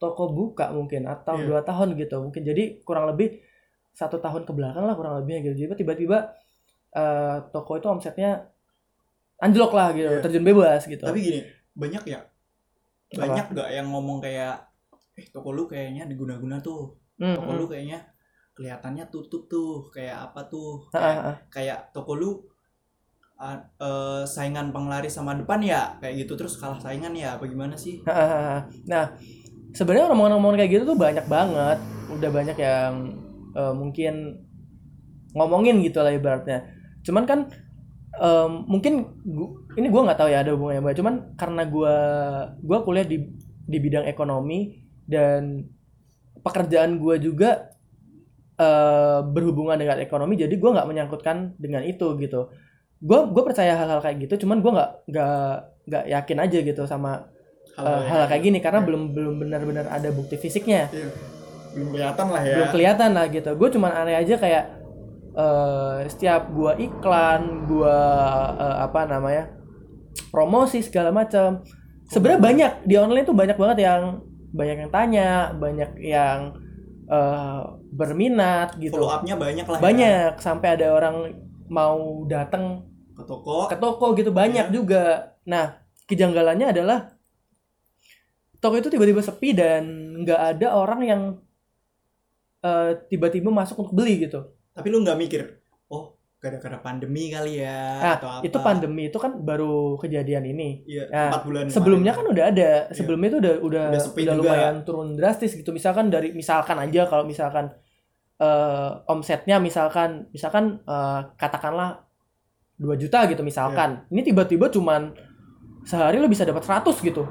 toko 0.00 0.32
buka 0.32 0.72
mungkin 0.72 1.04
atau 1.04 1.36
Iya. 1.36 1.44
dua 1.46 1.60
tahun 1.60 1.92
gitu. 1.94 2.16
Mungkin 2.18 2.42
jadi 2.42 2.80
kurang 2.82 3.04
lebih 3.06 3.38
satu 3.92 4.16
tahun 4.16 4.48
ke 4.48 4.52
belakang 4.54 4.82
lah 4.82 4.96
kurang 4.96 5.20
lebihnya 5.20 5.52
gitu. 5.52 5.68
Jadi 5.68 5.84
tiba-tiba 5.84 6.32
eh, 6.92 7.36
toko 7.50 7.76
itu 7.76 7.86
omsetnya 7.86 8.50
anjlok 9.40 9.72
lah 9.72 9.88
gitu 9.96 10.10
Iya. 10.10 10.22
terjun 10.22 10.44
bebas 10.44 10.84
gitu 10.84 11.00
tapi 11.00 11.20
gini 11.20 11.40
banyak 11.72 12.02
ya 12.06 12.20
Apa? 12.20 13.20
banyak 13.24 13.46
gak 13.56 13.68
yang 13.72 13.88
ngomong 13.90 14.20
kayak 14.20 14.68
eh 15.16 15.26
toko 15.28 15.50
lu 15.50 15.64
kayaknya 15.66 16.06
diguna-guna 16.06 16.60
tuh 16.60 16.96
Hmm, 17.20 17.36
toko 17.36 17.52
hmm. 17.52 17.60
lu 17.60 17.66
kayaknya 17.68 17.98
kelihatannya 18.56 19.04
tutup 19.12 19.44
tuh 19.44 19.92
kayak 19.92 20.32
apa 20.32 20.40
tuh 20.48 20.88
kayak, 20.88 21.16
ah, 21.20 21.28
ah. 21.32 21.36
kayak 21.52 21.78
toko 21.92 22.16
lu 22.16 22.30
ah, 23.36 23.56
eh, 23.60 24.22
saingan 24.24 24.72
penglaris 24.72 25.16
sama 25.16 25.36
depan 25.36 25.60
ya 25.60 26.00
kayak 26.00 26.24
gitu 26.24 26.32
terus 26.36 26.56
kalah 26.56 26.80
saingan 26.80 27.12
ya 27.12 27.36
apa 27.36 27.44
gimana 27.44 27.76
sih 27.76 28.00
Ah, 28.08 28.12
ah, 28.12 28.24
ah. 28.32 28.60
nah 28.88 29.04
sebenarnya 29.72 30.08
omongan-omongan 30.12 30.64
kayak 30.64 30.72
gitu 30.76 30.84
tuh 30.92 30.98
banyak 30.98 31.24
banget 31.28 31.78
udah 32.08 32.30
banyak 32.32 32.56
yang 32.56 32.92
eh, 33.52 33.72
mungkin 33.76 34.14
ngomongin 35.32 35.78
gitu 35.84 36.00
lah 36.00 36.10
ibaratnya 36.10 36.64
cuman 37.00 37.24
kan 37.24 37.40
em, 38.12 38.52
mungkin 38.66 38.94
gu- 39.22 39.54
ini 39.74 39.88
gua 39.88 40.04
nggak 40.04 40.18
tahu 40.18 40.28
ya 40.28 40.42
ada 40.42 40.52
hubungannya 40.52 40.80
apa. 40.80 40.92
Cuman 40.92 41.14
karena 41.34 41.62
gua 41.64 41.94
gua 42.60 42.78
kuliah 42.80 43.04
di 43.04 43.28
di 43.64 43.78
bidang 43.78 44.04
ekonomi 44.04 44.74
dan 45.04 45.64
pekerjaan 46.38 46.96
gua 46.96 47.16
juga 47.16 47.70
eh, 48.56 49.20
berhubungan 49.24 49.74
dengan 49.74 49.96
ekonomi 49.98 50.36
jadi 50.36 50.52
gua 50.54 50.70
nggak 50.74 50.88
menyangkutkan 50.88 51.36
dengan 51.56 51.80
itu 51.82 52.16
gitu. 52.16 52.50
Gue 53.00 53.16
gue 53.26 53.40
percaya 53.40 53.72
hal-hal 53.72 54.04
kayak 54.04 54.28
gitu 54.28 54.44
cuman 54.44 54.60
gue 54.60 54.72
nggak 54.76 54.90
nggak 55.08 55.52
nggak 55.88 56.04
yakin 56.04 56.38
aja 56.38 56.58
gitu 56.60 56.82
sama 56.84 57.32
eh, 57.72 58.00
hal, 58.04 58.28
kayak 58.28 58.44
gini. 58.44 58.58
Karena 58.60 58.84
Iya. 58.84 58.92
belum 58.92 59.02
belum 59.16 59.34
benar-benar 59.40 59.88
ada 59.88 60.12
bukti 60.12 60.36
fisiknya. 60.36 60.92
Iya. 60.92 61.08
belum 61.70 61.96
kelihatan 61.96 62.26
lah 62.28 62.42
ya. 62.44 62.54
Belum 62.60 62.68
kelihatan 62.76 63.10
lah 63.16 63.26
gitu. 63.30 63.50
Gue 63.56 63.68
cuman 63.70 63.92
aneh 63.94 64.20
aja 64.20 64.34
kayak 64.36 64.79
eh 65.30 65.98
setiap 66.10 66.50
gua 66.50 66.74
iklan 66.74 67.70
gua 67.70 67.98
eh, 68.58 68.76
apa 68.82 69.06
namanya 69.06 69.50
promosi 70.34 70.82
segala 70.82 71.14
macam. 71.14 71.62
Sebenarnya 72.10 72.40
banyak 72.42 72.72
di 72.90 72.94
online 72.98 73.22
tuh 73.22 73.36
banyak 73.38 73.54
banget 73.54 73.78
yang 73.86 74.02
banyak 74.50 74.76
yang 74.82 74.90
tanya 74.90 75.30
banyak 75.54 75.90
yang 76.02 76.38
eh, 77.06 77.62
berminat 77.94 78.74
gitu. 78.82 78.98
Follow 78.98 79.14
up-nya 79.14 79.38
banyak 79.38 79.64
lah 79.66 79.78
ya. 79.78 79.82
banyak 79.82 80.30
sampai 80.42 80.68
ada 80.74 80.86
orang 80.90 81.16
mau 81.70 82.26
datang 82.26 82.82
ke 83.14 83.22
toko. 83.22 83.70
ke 83.70 83.76
toko 83.78 84.06
gitu 84.18 84.34
banyak 84.34 84.70
Iya. 84.70 84.74
juga. 84.74 85.04
Nah 85.46 85.78
kejanggalannya 86.10 86.74
adalah 86.74 87.14
toko 88.58 88.74
itu 88.74 88.90
tiba-tiba 88.90 89.22
sepi 89.22 89.54
dan 89.54 89.86
nggak 90.26 90.40
ada 90.58 90.74
orang 90.74 91.00
yang 91.06 91.22
tiba-tiba 93.08 93.48
masuk 93.48 93.80
untuk 93.80 93.96
beli 93.96 94.20
gitu 94.28 94.44
tapi 94.70 94.86
lu 94.88 95.00
nggak 95.00 95.16
mikir 95.16 95.42
oh 95.86 96.14
gara-gara 96.36 96.78
pandemi 96.78 97.28
kali 97.28 97.60
ya 97.60 97.80
nah 98.00 98.14
atau 98.16 98.28
apa? 98.30 98.42
itu 98.42 98.58
pandemi 98.58 99.02
itu 99.06 99.18
kan 99.18 99.36
baru 99.36 99.94
kejadian 99.96 100.44
ini. 100.46 100.80
Iya 100.84 101.04
Nah, 101.06 101.28
empat 101.28 101.42
bulan 101.44 101.64
sebelumnya 101.68 102.12
kan 102.12 102.24
kemarin. 102.24 102.32
udah 102.32 102.44
ada. 102.48 102.70
Sebelumnya 102.90 103.28
itu 103.28 103.38
udah 103.38 103.54
udah 103.60 103.84
Udah 103.90 104.00
udah 104.00 104.24
juga. 104.24 104.32
lumayan 104.40 104.74
turun 104.82 105.08
drastis 105.14 105.52
gitu. 105.52 105.68
Misalkan 105.70 106.08
dari 106.08 106.32
misalkan 106.32 106.80
aja 106.80 107.04
kalau 107.04 107.28
misalkan 107.28 107.68
eh, 108.38 108.90
omsetnya 109.06 109.60
misalkan 109.60 110.30
misalkan 110.30 110.80
eh, 110.82 111.20
katakanlah 111.36 112.08
2 112.80 112.88
juta 112.96 113.28
gitu 113.28 113.44
misalkan. 113.44 114.08
Iya. 114.08 114.10
ini 114.10 114.20
tiba-tiba 114.24 114.72
cuman 114.72 115.12
sehari 115.82 116.16
lo 116.16 116.28
bisa 116.28 116.48
dapat 116.48 116.64
100 116.64 117.04
gitu. 117.04 117.28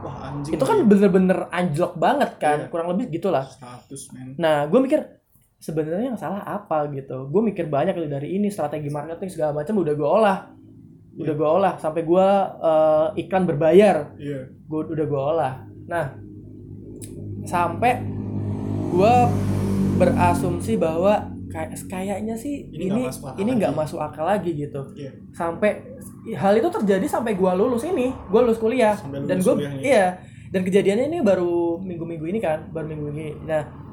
Wah 0.00 0.32
anjing 0.32 0.56
itu 0.56 0.64
kan 0.64 0.80
bener-bener 0.80 1.44
anjlok 1.50 1.92
banget 1.96 2.40
kan 2.40 2.58
Iya. 2.64 2.68
kurang 2.72 2.88
lebih 2.88 3.12
gitulah. 3.12 3.44
100 3.44 4.16
men. 4.16 4.32
Nah 4.40 4.64
gue 4.64 4.80
mikir 4.80 5.00
sebenarnya 5.56 6.12
yang 6.14 6.20
salah 6.20 6.44
apa 6.44 6.86
gitu. 6.92 7.28
Gue 7.32 7.42
mikir 7.42 7.66
banyak 7.66 7.96
dari 8.08 8.36
ini 8.36 8.52
strategi 8.52 8.92
marketing 8.92 9.30
segala 9.32 9.56
macam 9.56 9.74
udah 9.80 9.94
gue 9.96 10.08
olah. 10.08 10.38
Udah 11.16 11.32
Iya. 11.32 11.40
gue 11.40 11.48
olah 11.48 11.74
sampai 11.80 12.02
gue 12.04 12.28
eh, 12.60 13.06
iklan 13.24 13.44
berbayar. 13.48 13.96
Iya. 14.20 14.52
Gue 14.68 14.80
udah 14.92 15.06
gue 15.08 15.20
olah. 15.20 15.54
Nah 15.88 16.04
sampai 17.46 18.02
gue 18.92 19.14
berasumsi 19.96 20.76
bahwa 20.76 21.32
kayak 21.46 21.72
kayaknya 21.88 22.34
sih 22.36 22.68
Ini 22.68 22.90
ini 22.90 23.00
nggak 23.00 23.06
masuk 23.08 23.32
ini 23.40 23.50
nggak 23.56 23.74
masuk 23.74 23.98
akal 24.02 24.28
lagi 24.28 24.52
gitu. 24.52 24.82
Iya. 24.92 25.10
Sampai 25.32 25.88
hal 26.36 26.52
itu 26.58 26.68
terjadi 26.68 27.06
sampai 27.08 27.32
gue 27.32 27.52
lulus 27.56 27.86
ini. 27.88 28.12
Gue 28.28 28.40
lulus 28.44 28.60
kuliah. 28.60 28.98
Lulus 29.08 29.24
dan 29.24 29.38
gue 29.40 29.54
iya. 29.80 30.20
Dan 30.52 30.62
kejadiannya 30.62 31.10
ini 31.10 31.18
baru 31.26 31.80
minggu-minggu 31.82 32.26
ini 32.28 32.38
kan 32.44 32.68
baru 32.70 32.86
minggu 32.92 33.06
ini. 33.16 33.26
Nah 33.48 33.85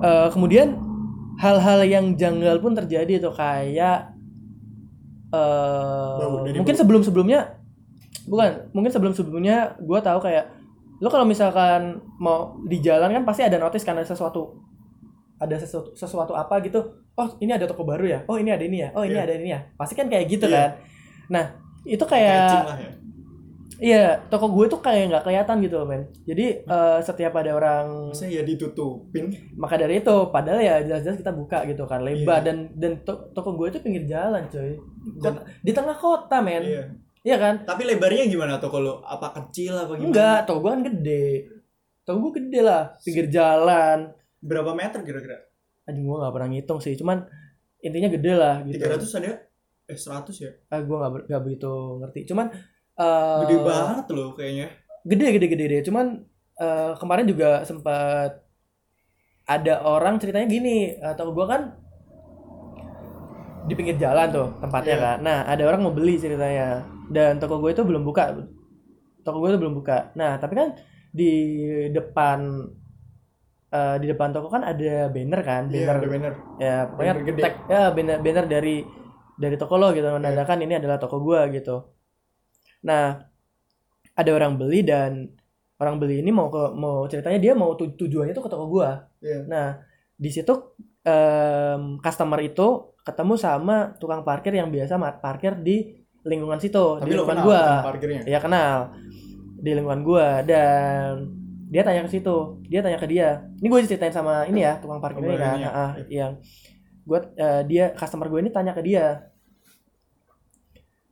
eh, 0.00 0.28
kemudian 0.30 0.76
hal-hal 1.36 1.84
yang 1.84 2.16
janggal 2.16 2.58
pun 2.58 2.72
terjadi 2.72 3.20
tuh 3.20 3.32
kayak 3.32 4.12
dari 6.46 6.56
mungkin 6.56 6.74
bau. 6.74 6.80
sebelum-sebelumnya 6.80 7.40
bukan 8.26 8.50
mungkin 8.72 8.90
sebelum-sebelumnya 8.90 9.78
gue 9.78 9.98
tahu 10.00 10.18
kayak 10.18 10.50
lo 10.98 11.12
kalau 11.12 11.28
misalkan 11.28 12.00
mau 12.16 12.56
di 12.64 12.80
jalan 12.80 13.12
kan 13.12 13.22
pasti 13.22 13.44
ada 13.44 13.60
notis 13.60 13.84
kan 13.84 13.94
ada 13.94 14.08
sesuatu 14.08 14.56
ada 15.36 15.60
sesuatu 15.60 15.92
sesuatu 15.92 16.32
apa 16.32 16.56
gitu 16.64 16.80
oh 17.12 17.28
ini 17.38 17.52
ada 17.52 17.68
toko 17.68 17.84
baru 17.84 18.08
ya 18.08 18.20
oh 18.24 18.40
ini 18.40 18.48
ada 18.48 18.64
ini 18.64 18.80
ya 18.80 18.88
oh 18.96 19.04
ini 19.04 19.12
Iya. 19.14 19.24
ada 19.28 19.34
ini 19.36 19.48
ya 19.52 19.60
pasti 19.76 19.92
kan 19.92 20.08
kayak 20.08 20.24
gitu 20.26 20.48
Iya. 20.48 20.56
kan 20.56 20.70
nah 21.28 21.44
itu 21.84 22.02
kayak 22.02 22.32
ya 22.72 22.88
iya 23.78 24.02
toko 24.26 24.48
gue 24.48 24.66
tuh 24.66 24.78
kayak 24.78 25.08
nggak 25.08 25.22
kelihatan 25.22 25.56
gitu 25.60 25.76
loh 25.76 25.84
men 25.84 26.08
jadi 26.22 26.46
eh, 26.60 26.98
setiap 27.00 27.32
ada 27.34 27.52
orang 27.52 28.08
masa 28.08 28.24
ya 28.24 28.40
ditutupin. 28.40 29.28
Maka 29.54 29.76
dari 29.76 30.00
itu 30.00 30.14
padahal 30.28 30.60
ya 30.60 30.80
jelas-jelas 30.80 31.16
kita 31.16 31.30
buka 31.30 31.64
gitu 31.64 31.84
kan 31.84 32.00
lebar. 32.00 32.40
Iya. 32.40 32.44
dan 32.44 32.56
dan 32.72 32.92
to- 33.02 33.28
toko 33.30 33.52
gue 33.52 33.68
itu 33.68 33.78
pinggir 33.78 34.04
jalan 34.06 34.46
coy. 34.46 34.80
Dan 35.18 35.32
di 35.60 35.70
tengah 35.70 35.92
kota 35.94 36.40
men. 36.40 36.62
Iya. 36.62 36.84
Iya 37.20 37.36
kan? 37.36 37.54
Tapi 37.64 37.82
lebarnya 37.84 38.24
gimana? 38.26 38.56
Toko 38.56 38.78
lo 38.78 38.94
apa 39.02 39.34
kecil 39.34 39.74
apa 39.74 39.92
gimana? 39.94 40.08
Enggak 40.08 40.38
toko 40.44 40.58
gue 40.58 40.70
kan 40.70 40.82
gede. 40.84 41.26
Toko 42.02 42.16
gue 42.22 42.32
gede 42.38 42.60
lah 42.62 42.94
pinggir 42.98 43.26
jalan. 43.28 44.14
Berapa 44.38 44.72
meter 44.72 45.02
kira-kira? 45.02 45.36
Anjing 45.84 46.02
gue 46.02 46.16
nggak 46.16 46.32
pernah 46.32 46.48
ngitung 46.48 46.78
sih. 46.78 46.94
Cuman 46.94 47.26
intinya 47.78 48.08
gede 48.08 48.32
lah 48.32 48.62
gitu. 48.62 48.78
300 48.80 49.18
ada 49.18 49.30
eh 49.86 49.94
100 49.94 50.32
ya? 50.38 50.50
Ah, 50.66 50.80
gue 50.80 50.96
ber- 50.96 51.26
nggak 51.26 51.42
begitu 51.42 51.72
ngerti. 52.00 52.20
Cuman 52.24 52.46
eh, 52.96 53.36
gede 53.44 53.56
banget 53.62 54.06
loh 54.12 54.28
kayaknya. 54.32 54.66
Gede 55.06 55.26
gede 55.36 55.46
gede 55.46 55.64
gede 55.68 55.78
cuman 55.86 56.06
eh, 56.56 56.92
kemarin 56.96 57.26
juga 57.28 57.62
sempat 57.62 58.42
ada 59.46 59.74
orang 59.82 60.18
ceritanya 60.18 60.48
gini. 60.48 60.96
Eh, 60.96 61.14
toko 61.14 61.30
gue 61.32 61.46
kan 61.46 61.62
di 63.66 63.74
pinggir 63.74 63.98
jalan 63.98 64.30
tuh 64.30 64.48
tempatnya 64.62 64.94
Iya. 64.96 65.02
kan. 65.04 65.16
Nah 65.22 65.38
ada 65.44 65.62
orang 65.66 65.80
mau 65.82 65.94
beli 65.94 66.18
ceritanya. 66.18 66.86
Dan 67.06 67.38
toko 67.38 67.58
gue 67.58 67.70
itu 67.70 67.82
belum 67.82 68.02
buka. 68.02 68.34
Toko 69.22 69.36
gue 69.42 69.50
itu 69.54 69.58
belum 69.58 69.74
buka. 69.74 70.10
Nah 70.14 70.38
tapi 70.38 70.54
kan 70.54 70.68
di 71.10 71.32
depan 71.90 72.38
eh, 73.72 73.96
di 73.98 74.06
depan 74.06 74.30
toko 74.30 74.46
kan 74.46 74.62
ada 74.62 75.08
banner 75.10 75.40
kan 75.42 75.62
iya 75.70 75.86
banner 75.86 75.96
ada 75.96 76.06
banner. 76.06 76.34
ya 76.58 76.76
pokoknya 76.86 77.12
Banner 77.14 77.26
gede. 77.26 77.42
tag 77.42 77.54
ya 77.66 77.82
banner 77.90 78.18
banner 78.20 78.44
dari 78.46 78.76
dari 79.36 79.56
toko 79.56 79.74
lo 79.76 79.90
gitu 79.90 80.06
menandakan 80.06 80.58
ini 80.60 80.74
adalah 80.76 80.96
toko 81.00 81.16
gua 81.18 81.48
gitu 81.48 81.95
nah 82.86 83.26
ada 84.14 84.30
orang 84.30 84.54
beli 84.54 84.86
dan 84.86 85.34
orang 85.76 85.98
beli 86.00 86.22
ini 86.24 86.30
mau 86.32 86.48
ke 86.48 86.72
mau 86.72 87.04
ceritanya 87.10 87.36
dia 87.42 87.52
mau 87.52 87.74
tu- 87.76 87.92
tujuannya 87.98 88.32
tuh 88.32 88.44
ke 88.46 88.50
toko 88.50 88.64
gua. 88.70 89.10
Iya. 89.20 89.44
nah 89.44 89.66
di 90.16 90.30
situ 90.32 90.54
em, 91.04 92.00
customer 92.00 92.40
itu 92.40 92.96
ketemu 93.04 93.34
sama 93.36 93.92
tukang 94.00 94.24
parkir 94.24 94.56
yang 94.56 94.72
biasa 94.72 94.96
parkir 95.20 95.58
di 95.60 96.00
lingkungan 96.24 96.58
situ 96.58 96.98
tapi 96.98 97.12
di 97.12 97.18
lingkungan 97.18 97.38
kenal 97.38 97.46
gua. 97.46 97.60
tukang 97.60 97.86
parkirnya? 97.92 98.20
Ya 98.24 98.38
kenal. 98.40 98.78
Di 99.60 99.70
lingkungan 99.76 100.02
gua. 100.06 100.26
Dan 100.42 101.10
dia 101.66 101.82
tanya 101.82 102.06
ke 102.06 102.10
situ. 102.10 102.62
Dia 102.66 102.80
tanya 102.80 102.98
ke 102.98 103.06
dia. 103.10 103.42
Ini 103.58 103.66
gue 103.66 103.80
ceritain 103.86 104.14
sama 104.14 104.46
ini 104.46 104.62
ya 104.62 104.78
tukang 104.78 105.02
parkir 105.02 105.22
ini 105.22 105.34
Tukang 105.34 105.42
kan 105.42 105.50
parkirnya, 105.58 105.70
ah, 105.70 105.90
iya. 106.06 106.06
yang 106.08 106.32
gue 107.06 107.20
dia 107.66 107.84
customer 107.94 108.26
gue 108.30 108.40
ini 108.42 108.50
tanya 108.54 108.72
ke 108.74 108.82
dia. 108.82 109.30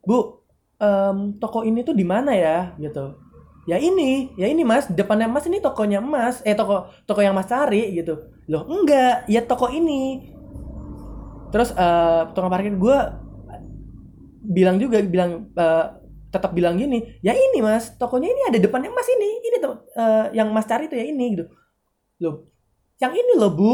Bu 0.04 0.43
em, 0.84 1.40
toko 1.40 1.64
ini 1.64 1.80
tuh 1.80 1.96
di 1.96 2.04
mana 2.04 2.36
ya? 2.36 2.76
Gitu. 2.76 3.16
Ya 3.64 3.80
ini 3.80 4.36
ya 4.36 4.44
ini 4.52 4.60
mas. 4.60 4.84
Depannya 4.92 5.24
mas 5.24 5.48
ini 5.48 5.58
tokonya 5.64 6.04
mas. 6.04 6.44
Eh 6.44 6.52
toko 6.52 6.92
toko 7.08 7.24
yang 7.24 7.32
mas 7.32 7.48
cari 7.48 7.96
gitu. 7.96 8.28
Loh 8.52 8.68
enggak. 8.68 9.24
Ya 9.32 9.40
toko 9.40 9.72
ini. 9.72 10.28
Terus 11.48 11.72
eh 11.72 12.22
tukang 12.36 12.52
parkir 12.52 12.76
gue 12.76 12.98
bilang 14.44 14.76
juga 14.76 15.00
bilang 15.00 15.48
eh, 15.56 15.86
tetap 16.28 16.52
bilang 16.52 16.76
gini 16.76 17.16
ya 17.24 17.32
ini 17.32 17.64
mas. 17.64 17.96
Tokonya 17.96 18.28
ini 18.28 18.42
ada 18.52 18.58
depannya 18.60 18.92
mas 18.92 19.08
ini. 19.08 19.30
Ini 19.40 19.56
tuh 19.64 19.74
eh, 19.96 20.26
yang 20.36 20.52
mas 20.52 20.68
cari 20.68 20.84
tuh 20.92 21.00
ya 21.00 21.08
ini 21.08 21.24
gitu. 21.32 21.44
Loh 22.20 22.52
yang 23.00 23.16
ini 23.16 23.32
loh 23.40 23.52
bu. 23.56 23.72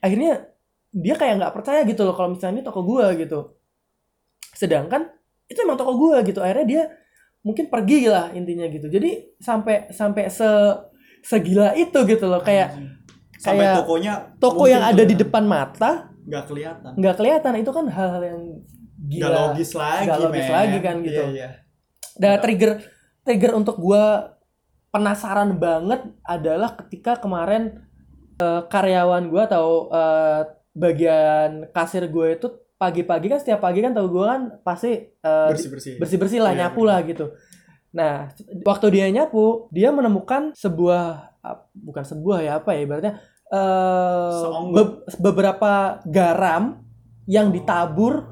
Akhirnya 0.00 0.48
dia 0.90 1.14
kayak 1.14 1.36
nggak 1.38 1.54
percaya 1.54 1.80
gitu 1.84 2.02
loh 2.02 2.16
kalau 2.16 2.32
misalnya 2.32 2.60
ini 2.60 2.64
toko 2.64 2.80
gua 2.80 3.12
gitu. 3.12 3.60
Sedangkan 4.56 5.19
itu 5.50 5.58
emang 5.66 5.74
toko 5.74 5.92
gua 5.98 6.22
gitu 6.22 6.38
akhirnya 6.38 6.66
dia 6.66 6.82
mungkin 7.42 7.66
pergi 7.66 8.06
lah 8.06 8.30
intinya 8.30 8.70
gitu 8.70 8.86
jadi 8.86 9.34
sampai 9.42 9.90
sampai 9.90 10.30
se 10.30 10.46
segila 11.20 11.74
itu 11.74 11.98
gitu 12.06 12.24
loh 12.30 12.40
kayak 12.40 12.78
sampai 13.36 13.66
kayak 13.66 13.76
tokonya 13.82 14.12
toko 14.38 14.64
yang 14.70 14.80
ada 14.86 15.02
di 15.02 15.12
kelihatan. 15.16 15.22
depan 15.26 15.44
mata 15.44 15.90
nggak 16.24 16.44
kelihatan 16.46 16.92
nggak 16.96 17.14
kelihatan 17.18 17.52
itu 17.58 17.70
kan 17.74 17.86
hal-hal 17.90 18.22
yang 18.22 18.42
gila 19.00 19.20
nggak 19.26 19.32
logis 19.34 19.70
lagi 19.74 20.04
Nggak 20.06 20.20
logis 20.20 20.46
men. 20.46 20.54
lagi 20.54 20.78
kan, 20.84 20.96
gitu. 21.00 21.22
iya, 21.32 21.32
iya. 21.32 21.48
Dan 22.20 22.36
trigger 22.44 22.72
trigger 23.24 23.52
untuk 23.56 23.76
gua 23.80 24.36
penasaran 24.92 25.56
banget 25.56 26.04
adalah 26.20 26.76
ketika 26.76 27.16
kemarin 27.16 27.80
eh, 28.36 28.62
karyawan 28.68 29.32
gua 29.32 29.48
atau 29.48 29.88
eh, 29.88 30.40
bagian 30.70 31.66
kasir 31.74 32.06
gue 32.06 32.28
itu 32.38 32.48
pagi-pagi 32.80 33.28
kan 33.28 33.36
setiap 33.36 33.60
pagi 33.60 33.84
kan 33.84 33.92
tahu 33.92 34.08
gua 34.08 34.24
kan 34.32 34.42
pasti 34.64 34.96
eh, 35.04 35.48
bersih 35.52 35.68
bersih 35.68 35.92
bersih-bersih 36.00 36.40
lah 36.40 36.56
Iya, 36.56 36.60
nyapu 36.64 36.82
lah 36.82 37.04
gitu. 37.04 37.36
Nah, 37.92 38.32
waktu 38.64 38.86
dia 38.90 39.06
nyapu, 39.06 39.68
dia 39.68 39.92
menemukan 39.92 40.56
sebuah 40.56 41.02
ah, 41.38 41.58
bukan 41.70 42.00
sebuah 42.02 42.38
ya 42.40 42.52
apa 42.56 42.72
ya 42.72 42.80
ibaratnya 42.80 43.14
Seonggok. 44.40 44.72
be- 44.72 44.96
beberapa 45.20 45.72
garam 46.06 46.80
yang 47.26 47.50
ditabur 47.50 48.24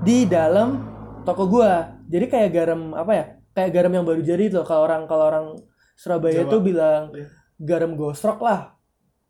di 0.00 0.28
dalam 0.28 0.84
toko 1.24 1.46
gua. 1.46 1.96
Jadi 2.04 2.26
kayak 2.26 2.50
garam 2.52 2.92
apa 2.92 3.12
ya? 3.12 3.24
Kayak 3.50 3.70
garam 3.72 3.92
yang 3.92 4.04
baru 4.04 4.20
jadi 4.20 4.44
tuh 4.50 4.62
kalau 4.62 4.84
orang 4.84 5.02
kalau 5.06 5.24
orang 5.26 5.46
Surabaya 5.94 6.42
Jawa. 6.42 6.46
itu 6.46 6.56
bilang 6.60 7.02
Iya. 7.10 7.26
garam 7.58 7.92
gosrok 7.94 8.38
lah. 8.38 8.77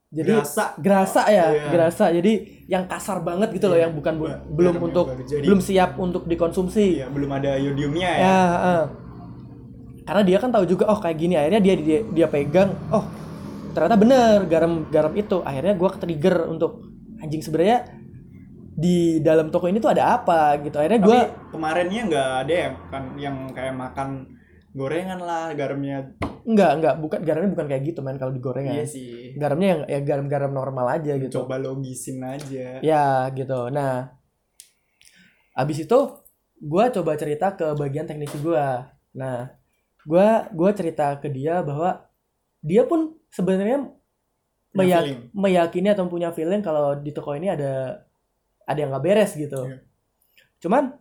Jadi 0.08 0.32
Gerasa. 0.34 0.64
gerasa 0.76 1.22
ya 1.26 1.46
Iya. 1.46 1.64
gerasa 1.68 2.04
jadi 2.10 2.32
yang 2.66 2.84
kasar 2.84 3.20
banget 3.20 3.52
gitu 3.52 3.66
loh 3.66 3.76
Iya, 3.76 3.84
yang 3.84 3.92
bukan 3.92 4.14
bu- 4.16 4.24
ba- 4.26 4.40
belum 4.46 4.56
garam 4.72 4.80
yang 4.80 4.88
untuk 4.88 5.06
jadi. 5.22 5.44
belum 5.44 5.60
siap 5.60 5.90
untuk 5.96 6.22
dikonsumsi 6.24 6.86
Iya, 6.96 7.06
belum 7.08 7.30
ada 7.30 7.50
iodiumnya 7.54 8.10
ya. 8.10 8.24
eh. 8.24 8.84
karena 10.02 10.22
dia 10.22 10.38
kan 10.38 10.48
tahu 10.48 10.64
juga 10.64 10.84
oh 10.86 10.96
kayak 10.96 11.16
gini 11.18 11.34
akhirnya 11.34 11.60
dia 11.60 11.74
dia, 11.76 12.00
dia 12.02 12.26
pegang 12.26 12.72
oh 12.88 13.04
ternyata 13.70 13.94
bener 13.94 14.36
garam 14.46 14.88
garam 14.88 15.12
itu 15.12 15.36
akhirnya 15.38 15.74
gua 15.74 15.92
trigger 15.92 16.48
untuk 16.48 16.80
anjing 17.18 17.38
sebenarnya 17.38 17.84
di 18.72 18.96
dalam 19.18 19.50
toko 19.50 19.66
ini 19.66 19.76
tuh 19.76 19.90
ada 19.90 20.16
apa 20.16 20.56
gitu 20.62 20.74
akhirnya 20.74 20.98
gua 20.98 21.20
kemarinnya 21.50 22.02
nggak 22.06 22.28
ada 22.40 22.54
ya 22.54 22.68
kan 22.88 23.04
yang 23.14 23.36
kayak 23.50 23.74
makan 23.74 24.08
gorengan 24.70 25.18
lah 25.18 25.52
garamnya. 25.52 26.14
Enggak 26.48 26.70
enggak 26.74 26.94
bukan 26.96 27.20
garamnya 27.20 27.50
bukan 27.52 27.66
kayak 27.66 27.82
gitu 27.84 28.00
man 28.00 28.16
kalau 28.16 28.32
digoreng 28.32 28.64
ya 28.64 28.74
Iya 28.74 28.86
sih. 28.88 29.36
garamnya 29.36 29.68
yang 29.68 29.80
ya 29.84 30.00
garam-garam 30.02 30.48
normal 30.50 30.86
aja 30.90 31.12
gitu 31.14 31.44
Coba 31.44 31.56
logisin 31.56 32.24
aja. 32.24 32.80
Ya 32.80 33.04
gitu. 33.30 33.68
Nah, 33.68 34.16
abis 35.54 35.84
itu 35.84 35.98
gue 36.56 36.84
coba 36.90 37.12
cerita 37.14 37.52
ke 37.52 37.66
bagian 37.74 38.04
teknisi 38.04 38.38
gue. 38.38 38.66
Nah, 39.12 39.52
gue 40.02 40.26
gua 40.50 40.70
cerita 40.72 41.12
ke 41.16 41.28
dia 41.28 41.60
bahwa 41.60 42.08
dia 42.60 42.82
pun 42.82 43.12
sebenarnya 43.28 43.92
meyak- 44.72 45.04
feeling. 45.04 45.22
meyakini 45.32 45.88
atau 45.90 46.06
punya 46.06 46.30
feeling 46.30 46.58
kalau 46.58 46.96
di 46.96 47.12
toko 47.12 47.32
ini 47.32 47.48
ada 47.48 48.02
ada 48.64 48.78
yang 48.78 48.88
nggak 48.88 49.04
beres 49.04 49.32
gitu. 49.34 49.64
Iya. 49.64 49.78
Cuman 50.58 50.96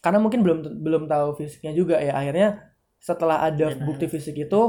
karena 0.00 0.18
mungkin 0.18 0.40
belum 0.40 0.58
belum 0.80 1.02
tahu 1.04 1.36
fisiknya 1.36 1.70
juga 1.70 1.96
ya 1.98 2.12
akhirnya 2.14 2.73
setelah 3.04 3.44
ada 3.44 3.68
Gimana? 3.68 3.84
bukti 3.84 4.08
fisik 4.08 4.32
itu 4.40 4.62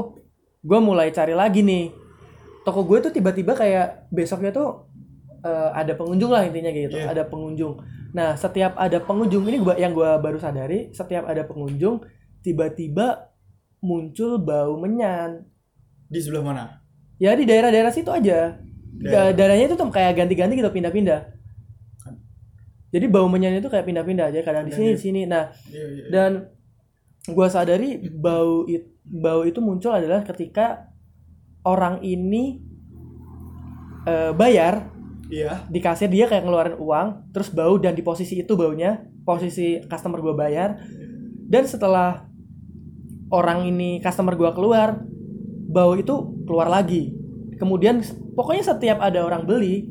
gue 0.60 0.78
mulai 0.78 1.08
cari 1.08 1.32
lagi 1.32 1.64
nih 1.64 1.88
toko 2.62 2.84
gue 2.84 3.00
tuh 3.00 3.12
tiba-tiba 3.14 3.56
kayak 3.56 4.12
besoknya 4.12 4.52
tuh 4.52 4.92
eh, 5.40 5.70
ada 5.72 5.96
pengunjung 5.96 6.28
lah 6.28 6.44
intinya 6.44 6.68
gitu 6.68 6.96
Iya. 6.96 7.08
ada 7.08 7.24
pengunjung 7.24 7.80
nah 8.12 8.36
setiap 8.36 8.76
ada 8.76 8.98
pengunjung 8.98 9.44
ini 9.44 9.56
gua, 9.58 9.72
yang 9.74 9.92
gue 9.92 10.10
baru 10.20 10.36
sadari 10.36 10.92
setiap 10.92 11.24
ada 11.24 11.42
pengunjung 11.42 12.04
tiba-tiba 12.42 13.32
muncul 13.80 14.36
bau 14.36 14.76
menyan 14.76 15.48
Di 16.06 16.20
sebelah 16.20 16.44
mana? 16.44 16.64
ya 17.16 17.32
di 17.32 17.42
daerah-daerah 17.42 17.88
situ 17.88 18.12
aja 18.12 18.60
Daerah. 18.96 19.32
Daerahnya 19.32 19.66
itu 19.66 19.76
tuh 19.76 19.88
kayak 19.88 20.12
ganti-ganti 20.14 20.56
gitu 20.56 20.68
pindah-pindah 20.68 21.20
jadi 22.88 23.06
bau 23.06 23.26
menyan 23.26 23.58
itu 23.58 23.68
kayak 23.68 23.84
pindah-pindah 23.84 24.30
aja 24.30 24.40
kadang 24.40 24.64
di 24.64 24.72
sini 24.72 24.88
di 24.92 25.00
sini 25.00 25.20
nah 25.24 25.52
Iya, 25.68 25.84
iya. 25.86 26.04
dan 26.08 26.30
gua 27.30 27.50
sadari 27.50 27.98
bau 28.10 28.66
it, 28.70 28.86
bau 29.02 29.42
itu 29.42 29.58
muncul 29.58 29.90
adalah 29.90 30.22
ketika 30.22 30.90
orang 31.66 31.98
ini 32.02 32.62
eh, 34.06 34.32
bayar 34.34 34.94
Iya. 35.26 35.66
di 35.66 35.82
kasir 35.82 36.06
dia 36.06 36.30
kayak 36.30 36.46
ngeluarin 36.46 36.78
uang 36.78 37.34
terus 37.34 37.50
bau 37.50 37.74
dan 37.82 37.98
di 37.98 38.02
posisi 38.06 38.38
itu 38.38 38.54
baunya 38.54 39.02
posisi 39.26 39.82
customer 39.90 40.22
gua 40.22 40.38
bayar. 40.38 40.78
Dan 41.50 41.66
setelah 41.66 42.30
orang 43.34 43.66
ini 43.66 43.98
customer 43.98 44.38
gua 44.38 44.54
keluar 44.54 45.02
bau 45.66 45.98
itu 45.98 46.46
keluar 46.46 46.70
lagi. 46.70 47.10
Kemudian 47.58 48.06
pokoknya 48.38 48.70
setiap 48.70 49.02
ada 49.02 49.26
orang 49.26 49.42
beli 49.42 49.90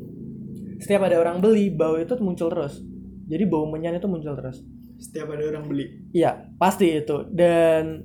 setiap 0.80 1.04
ada 1.04 1.20
orang 1.20 1.40
beli 1.44 1.68
bau 1.68 2.00
itu 2.00 2.16
muncul 2.16 2.48
terus. 2.48 2.80
Jadi 3.28 3.44
bau 3.44 3.68
menyan 3.68 4.00
itu 4.00 4.08
muncul 4.08 4.32
terus 4.32 4.64
Setiap 4.96 5.32
ada 5.32 5.44
orang 5.46 5.64
beli. 5.68 6.08
Iya, 6.10 6.50
pasti 6.56 6.96
itu. 6.96 7.28
Dan 7.28 8.02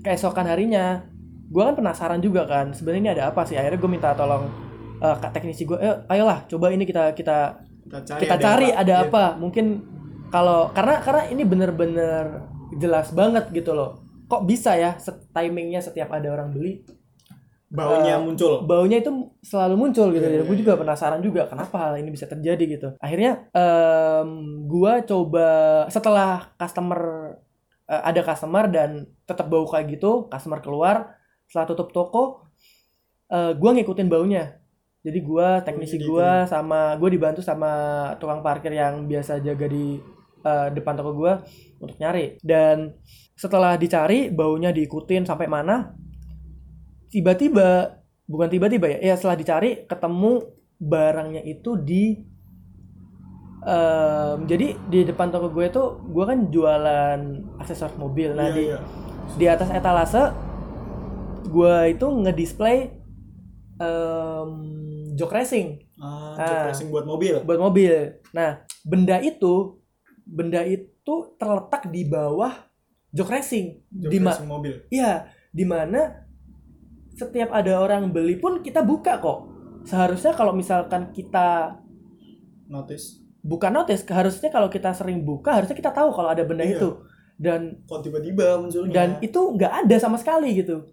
keesokan 0.00 0.46
harinya, 0.46 1.04
gue 1.48 1.62
kan 1.62 1.74
penasaran 1.74 2.20
juga 2.20 2.44
kan. 2.44 2.72
Sebenarnya 2.72 3.00
ini 3.00 3.10
ada 3.16 3.24
apa 3.32 3.44
sih? 3.44 3.56
Akhirnya 3.56 3.80
gue 3.80 3.90
minta 3.90 4.12
tolong 4.12 4.48
eh, 4.98 5.16
ke 5.18 5.28
teknisi 5.32 5.62
gue. 5.64 5.78
Eh, 5.78 5.96
ayolah, 6.08 6.44
coba 6.46 6.70
ini 6.70 6.84
kita 6.84 7.12
kita 7.12 7.64
Kita 7.88 7.98
cari 8.04 8.20
kita 8.20 8.36
cari 8.36 8.68
ada 8.68 8.94
Iya. 9.00 9.08
apa. 9.08 9.24
Mungkin 9.40 9.66
kalau 10.28 10.68
karena 10.76 11.00
karena 11.00 11.22
ini 11.32 11.42
bener-bener 11.48 12.24
jelas 12.76 13.08
banget 13.16 13.48
gitu 13.50 13.72
loh. 13.72 14.04
Kok 14.28 14.44
bisa 14.44 14.76
ya 14.76 15.00
timingnya 15.32 15.80
setiap 15.80 16.12
ada 16.12 16.28
orang 16.28 16.52
beli 16.52 16.84
Baunya 17.68 18.16
Eh, 18.16 18.24
muncul. 18.24 18.64
baunya 18.64 18.96
itu 19.04 19.12
selalu 19.44 19.74
muncul 19.76 20.08
gitu. 20.08 20.24
Iya, 20.24 20.40
Dan 20.40 20.48
gue 20.48 20.56
iya, 20.56 20.62
juga 20.64 20.72
iya. 20.72 20.80
penasaran 20.80 21.20
juga 21.20 21.42
kenapa 21.52 21.76
hal 21.76 21.94
ini 22.00 22.08
bisa 22.08 22.24
terjadi 22.24 22.64
gitu. 22.64 22.88
Akhirnya 22.96 23.44
em 23.52 24.30
gue 24.64 24.92
coba 25.04 25.48
setelah 25.92 26.48
customer 26.56 27.00
eh, 27.84 28.02
ada 28.04 28.20
customer 28.24 28.64
dan 28.72 28.90
tetap 29.28 29.52
bau 29.52 29.68
kayak 29.68 30.00
gitu, 30.00 30.32
customer 30.32 30.64
keluar 30.64 30.96
setelah 31.44 31.68
tutup 31.68 31.92
toko, 31.92 32.48
eh 33.28 33.52
gue 33.52 33.70
ngikutin 33.76 34.08
baunya. 34.08 34.56
Jadi 35.04 35.18
gue 35.20 35.48
teknisi 35.64 35.96
Baunya 36.00 36.08
gue 36.08 36.30
sama 36.48 36.80
gue 36.96 37.08
dibantu 37.12 37.40
sama 37.44 37.72
tukang 38.16 38.40
parkir 38.40 38.72
yang 38.72 39.04
biasa 39.04 39.44
jaga 39.44 39.68
di 39.68 40.00
eh, 40.40 40.68
depan 40.72 40.96
toko 40.96 41.12
gue 41.12 41.32
untuk 41.84 41.96
nyari. 42.00 42.40
Dan 42.40 42.96
setelah 43.36 43.76
dicari 43.76 44.32
baunya 44.32 44.72
diikutin 44.72 45.28
sampai 45.28 45.46
mana, 45.46 45.92
tiba-tiba 47.08 47.98
bukan 48.24 48.48
tiba-tiba 48.48 48.86
ya, 48.88 48.98
ya 49.02 49.14
setelah 49.16 49.34
dicari 49.34 49.84
ketemu 49.84 50.44
barangnya 50.78 51.42
itu 51.42 51.74
di 51.76 52.04
em, 53.60 54.36
jadi 54.44 54.66
di 54.86 55.00
depan 55.04 55.28
toko 55.28 55.50
gue 55.50 55.66
tuh 55.68 55.98
gue 56.04 56.24
kan 56.24 56.38
jualan 56.48 57.20
aksesoris 57.58 57.96
mobil. 57.96 58.32
Nah 58.32 58.48
Iya, 58.48 58.54
di 58.54 58.62
iya. 58.66 58.78
di 59.34 59.46
atas 59.46 59.68
etalase 59.68 60.22
gue 61.44 61.74
itu 61.88 62.06
ngedisplay 62.06 62.92
em, 63.78 64.50
jok 65.14 65.32
racing 65.32 65.82
Ah, 65.98 66.38
Ah. 66.38 66.46
jok 66.46 66.62
racing 66.68 66.88
buat 66.88 67.04
mobil. 67.04 67.34
buat 67.42 67.58
mobil. 67.58 67.94
Nah, 68.30 68.62
benda 68.84 69.18
itu 69.18 69.82
benda 70.22 70.62
itu 70.62 71.14
terletak 71.34 71.90
di 71.90 72.04
bawah 72.04 72.54
jok 73.10 73.26
racing. 73.28 73.82
Jok 73.90 74.10
Di 74.12 74.18
racing 74.20 74.46
mobil. 74.46 74.74
Iya, 74.88 75.26
di 75.50 75.64
mana 75.64 76.27
setiap 77.18 77.50
ada 77.50 77.74
orang 77.76 78.08
beli 78.08 78.38
pun 78.38 78.62
kita 78.62 78.80
buka 78.80 79.18
kok. 79.18 79.50
Seharusnya 79.82 80.32
kalau 80.32 80.54
misalkan 80.54 81.10
kita 81.10 81.74
Notice. 82.66 83.18
bukan 83.40 83.72
notice, 83.72 84.04
harusnya 84.06 84.48
kalau 84.48 84.68
kita 84.68 84.92
sering 84.92 85.24
buka 85.24 85.56
harusnya 85.56 85.72
kita 85.72 85.88
tahu 85.88 86.12
kalau 86.12 86.28
ada 86.28 86.44
benda 86.44 86.62
Iya. 86.62 86.76
itu. 86.76 86.88
Dan 87.34 87.82
Kok 87.84 88.02
tiba-tiba 88.02 88.58
munculnya? 88.58 88.92
dan 88.92 89.08
itu 89.18 89.40
nggak 89.54 89.72
ada 89.82 89.96
sama 89.96 90.14
sekali 90.16 90.54
gitu. 90.54 90.84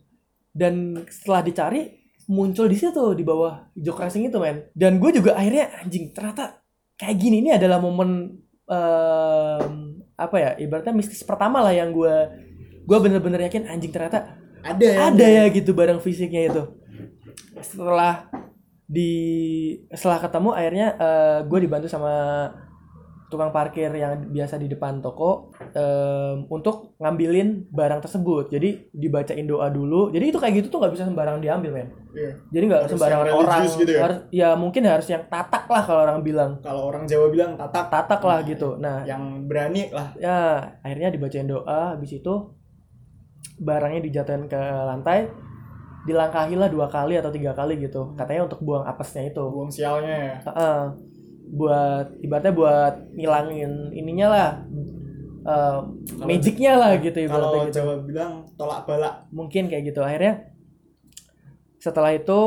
Dan 0.49 0.95
setelah 1.05 1.41
dicari 1.41 1.99
muncul 2.25 2.65
di 2.65 2.73
situ 2.73 3.01
di 3.13 3.21
bawah 3.21 3.69
jok 3.75 3.97
racing 3.99 4.25
itu 4.25 4.38
men. 4.38 4.65
Dan 4.71 4.97
gue 4.97 5.11
juga 5.11 5.35
akhirnya 5.35 5.73
anjing 5.77 6.09
ternyata 6.09 6.61
kayak 6.95 7.17
gini 7.17 7.39
ini 7.39 7.51
adalah 7.51 7.77
momen 7.77 8.39
em, 8.65 9.73
apa 10.15 10.35
ya 10.38 10.49
ibaratnya 10.55 10.95
mistis 10.95 11.21
pertama 11.21 11.59
lah 11.59 11.69
yang 11.69 11.91
gue 11.91 12.15
gue 12.81 12.97
bener-bener 12.97 13.41
yakin 13.43 13.67
anjing 13.67 13.91
ternyata 13.91 14.38
ada 14.65 14.86
ya. 14.86 14.99
ada 15.13 15.25
ya 15.25 15.43
gitu 15.54 15.71
barang 15.78 16.01
fisiknya 16.01 16.49
itu. 16.49 16.63
Setelah 17.62 18.25
di 18.86 19.13
setelah 19.93 20.21
ketemu 20.21 20.49
akhirnya 20.54 20.88
gue 21.45 21.60
dibantu 21.62 21.88
sama 21.89 22.13
tukang 23.25 23.49
parkir 23.49 23.89
yang 23.89 24.30
biasa 24.30 24.62
di 24.62 24.69
depan 24.69 25.01
toko 25.01 25.49
em, 25.73 26.45
untuk 26.47 26.95
ngambilin 27.01 27.67
barang 27.73 28.06
tersebut. 28.06 28.54
Jadi 28.54 28.93
dibacain 28.93 29.43
doa 29.43 29.67
dulu. 29.73 30.13
Jadi 30.13 30.25
itu 30.30 30.38
kayak 30.38 30.54
gitu 30.62 30.67
tuh 30.69 30.80
nggak 30.80 30.93
bisa 30.93 31.04
sembarang 31.10 31.41
diambil 31.41 31.71
men. 31.73 31.89
Iya. 32.15 32.32
jadi 32.47 32.63
nggak 32.71 32.84
sembarangan 32.95 33.28
orang. 33.28 33.62
gitu 33.67 33.91
ya? 33.91 34.01
harus 34.08 34.19
ya 34.32 34.49
mungkin 34.56 34.88
harus 34.88 35.04
yang 35.12 35.28
tatak 35.28 35.67
lah 35.67 35.84
kalau 35.84 36.01
orang 36.08 36.23
bilang. 36.23 36.51
Kalau 36.63 36.88
orang 36.88 37.04
Jawa 37.04 37.28
bilang 37.28 37.60
tatak. 37.60 37.91
Tatak 37.91 38.21
lah 38.23 38.39
Nah, 38.39 38.47
gitu. 38.47 38.69
Nah 38.80 38.97
yang 39.04 39.49
berani 39.49 39.91
lah. 39.91 40.15
ya 40.15 40.63
akhirnya 40.80 41.12
dibacain 41.12 41.49
doa. 41.49 41.97
Habis 41.97 42.23
itu 42.23 42.54
barangnya 43.55 44.01
dijatuhin 44.03 44.45
ke 44.45 44.58
lantai 44.58 45.29
dilangkahilah 46.05 46.69
dua 46.69 46.86
kali 46.86 47.17
atau 47.17 47.34
tiga 47.34 47.58
kali 47.58 47.81
gitu. 47.81 48.13
Katanya 48.13 48.45
untuk 48.45 48.62
buang 48.62 48.86
apesnya 48.86 49.25
itu. 49.25 49.41
Buang 49.41 49.69
sialnya 49.73 50.15
ya. 50.15 50.36
Heeh. 50.45 50.81
buat 51.45 52.10
ibaratnya 52.25 52.58
buat 52.58 52.93
ngilangin 53.13 53.93
ininya 53.93 54.27
lah. 54.34 54.49
Kalau- 55.45 56.25
magicnya 56.25 56.73
lah 56.73 56.97
gitu 56.97 57.21
ibaratnya 57.21 57.53
Kalau 57.53 57.69
gitu. 57.69 57.77
Jawa 57.86 57.95
bilang 58.01 58.31
tolak 58.58 58.89
balak. 58.89 59.29
mungkin 59.29 59.69
kayak 59.69 59.93
gitu. 59.93 60.01
Akhirnya 60.01 60.49
setelah 61.77 62.17
itu 62.17 62.41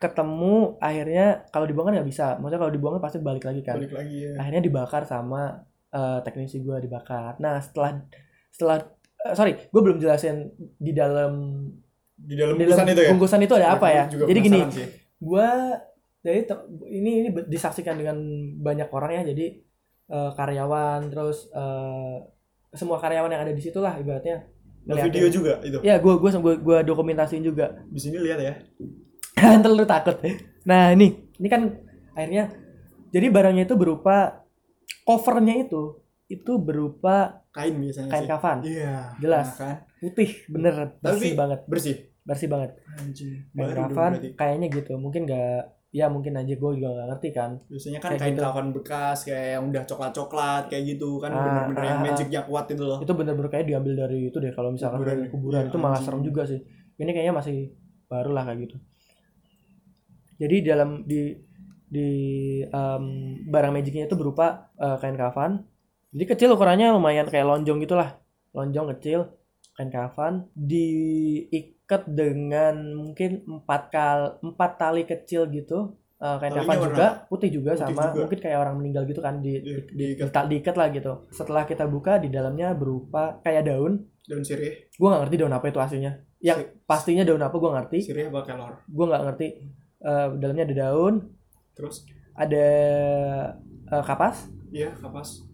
ketemu 0.00 0.74
akhirnya 0.82 1.46
kalau 1.54 1.70
dibuang 1.70 1.86
kan 1.90 2.02
nggak 2.02 2.10
bisa. 2.10 2.34
Maksudnya 2.42 2.60
kalau 2.66 2.72
dibuang 2.74 2.94
kan 2.98 3.02
pasti 3.06 3.18
balik 3.22 3.44
lagi 3.46 3.62
kan. 3.62 3.78
Balik 3.78 3.94
lagi 3.94 4.16
ya. 4.26 4.32
akhirnya 4.42 4.62
dibakar 4.66 5.02
sama 5.06 5.42
eh, 5.90 6.18
teknisi 6.26 6.58
gue 6.62 6.76
dibakar. 6.82 7.38
Nah 7.38 7.62
setelah 7.62 8.02
setelah 8.50 8.78
eh, 9.26 9.34
sorry 9.34 9.52
gue 9.68 9.80
belum 9.80 9.98
jelasin 9.98 10.50
di 10.76 10.92
dalam 10.92 11.32
Di 12.20 12.36
dalam 12.36 12.54
di 12.60 12.68
bungkusan 12.68 12.86
itu 12.92 13.00
ya. 13.00 13.10
bungkusan 13.16 13.40
itu 13.40 13.54
ada 13.56 13.68
apa 13.76 13.86
ya 13.88 14.04
jadi 14.08 14.38
gini 14.40 14.60
gue 15.20 15.48
jadi 16.20 16.38
ini 16.92 17.10
ini 17.24 17.28
disaksikan 17.48 17.96
dengan 17.96 18.16
banyak 18.60 18.92
orang 18.92 19.20
ya 19.20 19.32
jadi 19.32 19.46
eh, 20.12 20.30
karyawan 20.36 21.08
terus 21.08 21.48
eh, 21.52 22.16
semua 22.70 23.00
karyawan 23.00 23.32
yang 23.32 23.42
ada 23.42 23.52
di 23.52 23.62
situ 23.62 23.80
lah 23.80 23.96
ibaratnya 23.96 24.44
Ada 24.80 25.06
video 25.12 25.28
juga 25.28 25.60
itu. 25.60 25.76
ya 25.84 26.00
gue 26.00 26.14
gue 26.16 26.30
gue 26.32 26.54
gue 26.60 26.78
dokumentasiin 26.88 27.44
juga 27.44 27.76
Di 27.94 28.00
sini 28.00 28.16
lihat 28.16 28.40
ya. 28.40 28.54
Ntar 29.40 29.72
lu 29.72 29.84
takut. 29.84 30.16
Nah 30.64 30.92
ini, 30.92 31.28
ini 31.36 31.48
kan 31.48 31.68
akhirnya 32.16 32.52
jadi 33.12 33.26
barangnya 33.28 33.64
itu 33.68 33.76
berupa 33.76 34.44
covernya 35.04 35.68
itu 35.68 36.00
itu 36.30 36.52
berupa 36.56 37.39
kain 37.50 37.74
biasanya 37.76 38.08
kain 38.08 38.22
sih. 38.22 38.30
kafan? 38.30 38.58
Iya. 38.62 38.94
Jelas. 39.18 39.46
nah 39.48 39.58
kan? 39.58 39.76
Putih 39.98 40.30
bener 40.46 40.74
bersih 40.96 41.30
Tapi- 41.30 41.36
banget. 41.36 41.60
bersih. 41.66 41.96
Bersih 42.20 42.46
banget. 42.46 42.70
Anjing 42.94 43.32
kain 43.50 43.74
kafan 43.76 44.12
kayaknya 44.34 44.66
gitu. 44.70 44.92
Mungkin 44.96 45.24
nggak 45.24 45.60
ya 45.90 46.06
mungkin 46.06 46.30
aja 46.32 46.54
gue 46.54 46.70
juga 46.72 46.88
nggak 46.88 47.08
ngerti 47.10 47.28
kan. 47.32 47.50
Biasanya 47.66 47.98
kan 47.98 48.10
Kayak 48.10 48.20
kain 48.20 48.32
gitu. 48.32 48.42
kafan 48.44 48.66
bekas 48.70 49.18
kayak 49.24 49.46
yang 49.52 49.64
udah 49.66 49.82
coklat 49.84 50.12
coklat 50.12 50.62
kayak 50.66 50.84
gitu. 50.88 51.18
Kan 51.18 51.30
Ah, 51.30 51.42
bener-bener 51.42 51.82
yang 51.84 51.98
ah, 51.98 52.02
ah. 52.02 52.06
magicnya 52.08 52.40
kuat 52.44 52.66
itu 52.68 52.82
loh. 52.82 52.98
Itu 53.02 53.12
bener-bener 53.12 53.50
kayak 53.50 53.66
diambil 53.66 53.94
dari 53.98 54.18
itu 54.26 54.38
deh 54.38 54.52
kalau 54.52 54.70
misalkan 54.70 54.98
Kuburan. 54.98 55.16
dari 55.16 55.28
kuburan. 55.28 55.60
Iya, 55.60 55.68
itu 55.68 55.78
malah 55.78 55.90
anjing. 55.92 56.06
serem 56.06 56.22
juga 56.22 56.42
sih. 56.46 56.60
Ini 56.94 57.10
kayaknya 57.10 57.34
masih 57.34 57.56
baru 58.06 58.30
lah 58.30 58.44
kayak 58.44 58.58
gitu. 58.64 58.76
Jadi 60.38 60.56
dalam 60.62 61.04
di 61.04 61.36
di 61.84 62.08
em, 62.62 63.04
barang 63.44 63.72
magicnya 63.74 64.06
itu 64.06 64.14
berupa 64.14 64.70
eh, 64.74 64.96
kain 64.96 65.18
kafan 65.18 65.66
jadi 66.10 66.24
kecil 66.26 66.48
ukurannya 66.52 66.90
lumayan 66.90 67.26
kayak 67.26 67.46
lonjong 67.46 67.78
gitulah. 67.80 68.18
Lonjong 68.50 68.86
kecil 68.96 69.30
kain 69.70 69.88
kafan 69.88 70.50
diikat 70.54 72.02
dengan 72.06 72.74
mungkin 72.92 73.46
empat 73.46 73.82
kal 73.88 74.20
empat 74.40 74.70
tali 74.76 75.02
kecil 75.04 75.46
gitu. 75.48 75.94
Eh, 76.20 76.36
kain 76.36 76.52
Talinya 76.52 76.66
kafan 76.66 76.76
warna? 76.76 76.88
juga 76.90 77.06
putih 77.32 77.48
juga 77.48 77.70
putih 77.72 77.80
sama 77.80 78.02
juga. 78.10 78.18
mungkin 78.20 78.38
kayak 78.42 78.58
orang 78.60 78.74
meninggal 78.76 79.02
gitu 79.08 79.20
kan 79.24 79.40
di, 79.40 79.56
Iya, 79.56 79.62
di, 79.62 79.72
di, 79.88 80.04
diikat. 80.20 80.28
di- 80.28 80.48
diikat 80.52 80.74
lah 80.76 80.88
gitu. 80.92 81.12
Setelah 81.32 81.64
kita 81.64 81.88
buka 81.88 82.18
di 82.18 82.28
dalamnya 82.28 82.76
berupa 82.76 83.40
kayak 83.40 83.64
daun. 83.64 84.04
Daun 84.28 84.44
sirih. 84.44 84.90
Gue 84.92 85.08
nggak 85.08 85.20
ngerti 85.24 85.36
daun 85.40 85.54
apa 85.54 85.66
itu 85.66 85.80
aslinya. 85.80 86.12
Yang 86.38 86.58
Si- 86.60 86.68
pastinya 86.84 87.24
daun 87.24 87.40
apa 87.40 87.56
gue 87.56 87.70
ngerti. 87.72 87.98
Sirih 88.04 88.28
apa 88.28 88.40
kelor? 88.44 88.72
Gue 88.84 89.04
nggak 89.08 89.22
ngerti. 89.24 89.46
Eh, 90.00 90.26
dalamnya 90.36 90.64
ada 90.68 90.76
daun. 90.76 91.14
Terus? 91.72 92.04
Ada 92.36 92.66
eh, 93.88 94.02
kapas. 94.04 94.36
Iya 94.70 94.92
kapas 94.94 95.49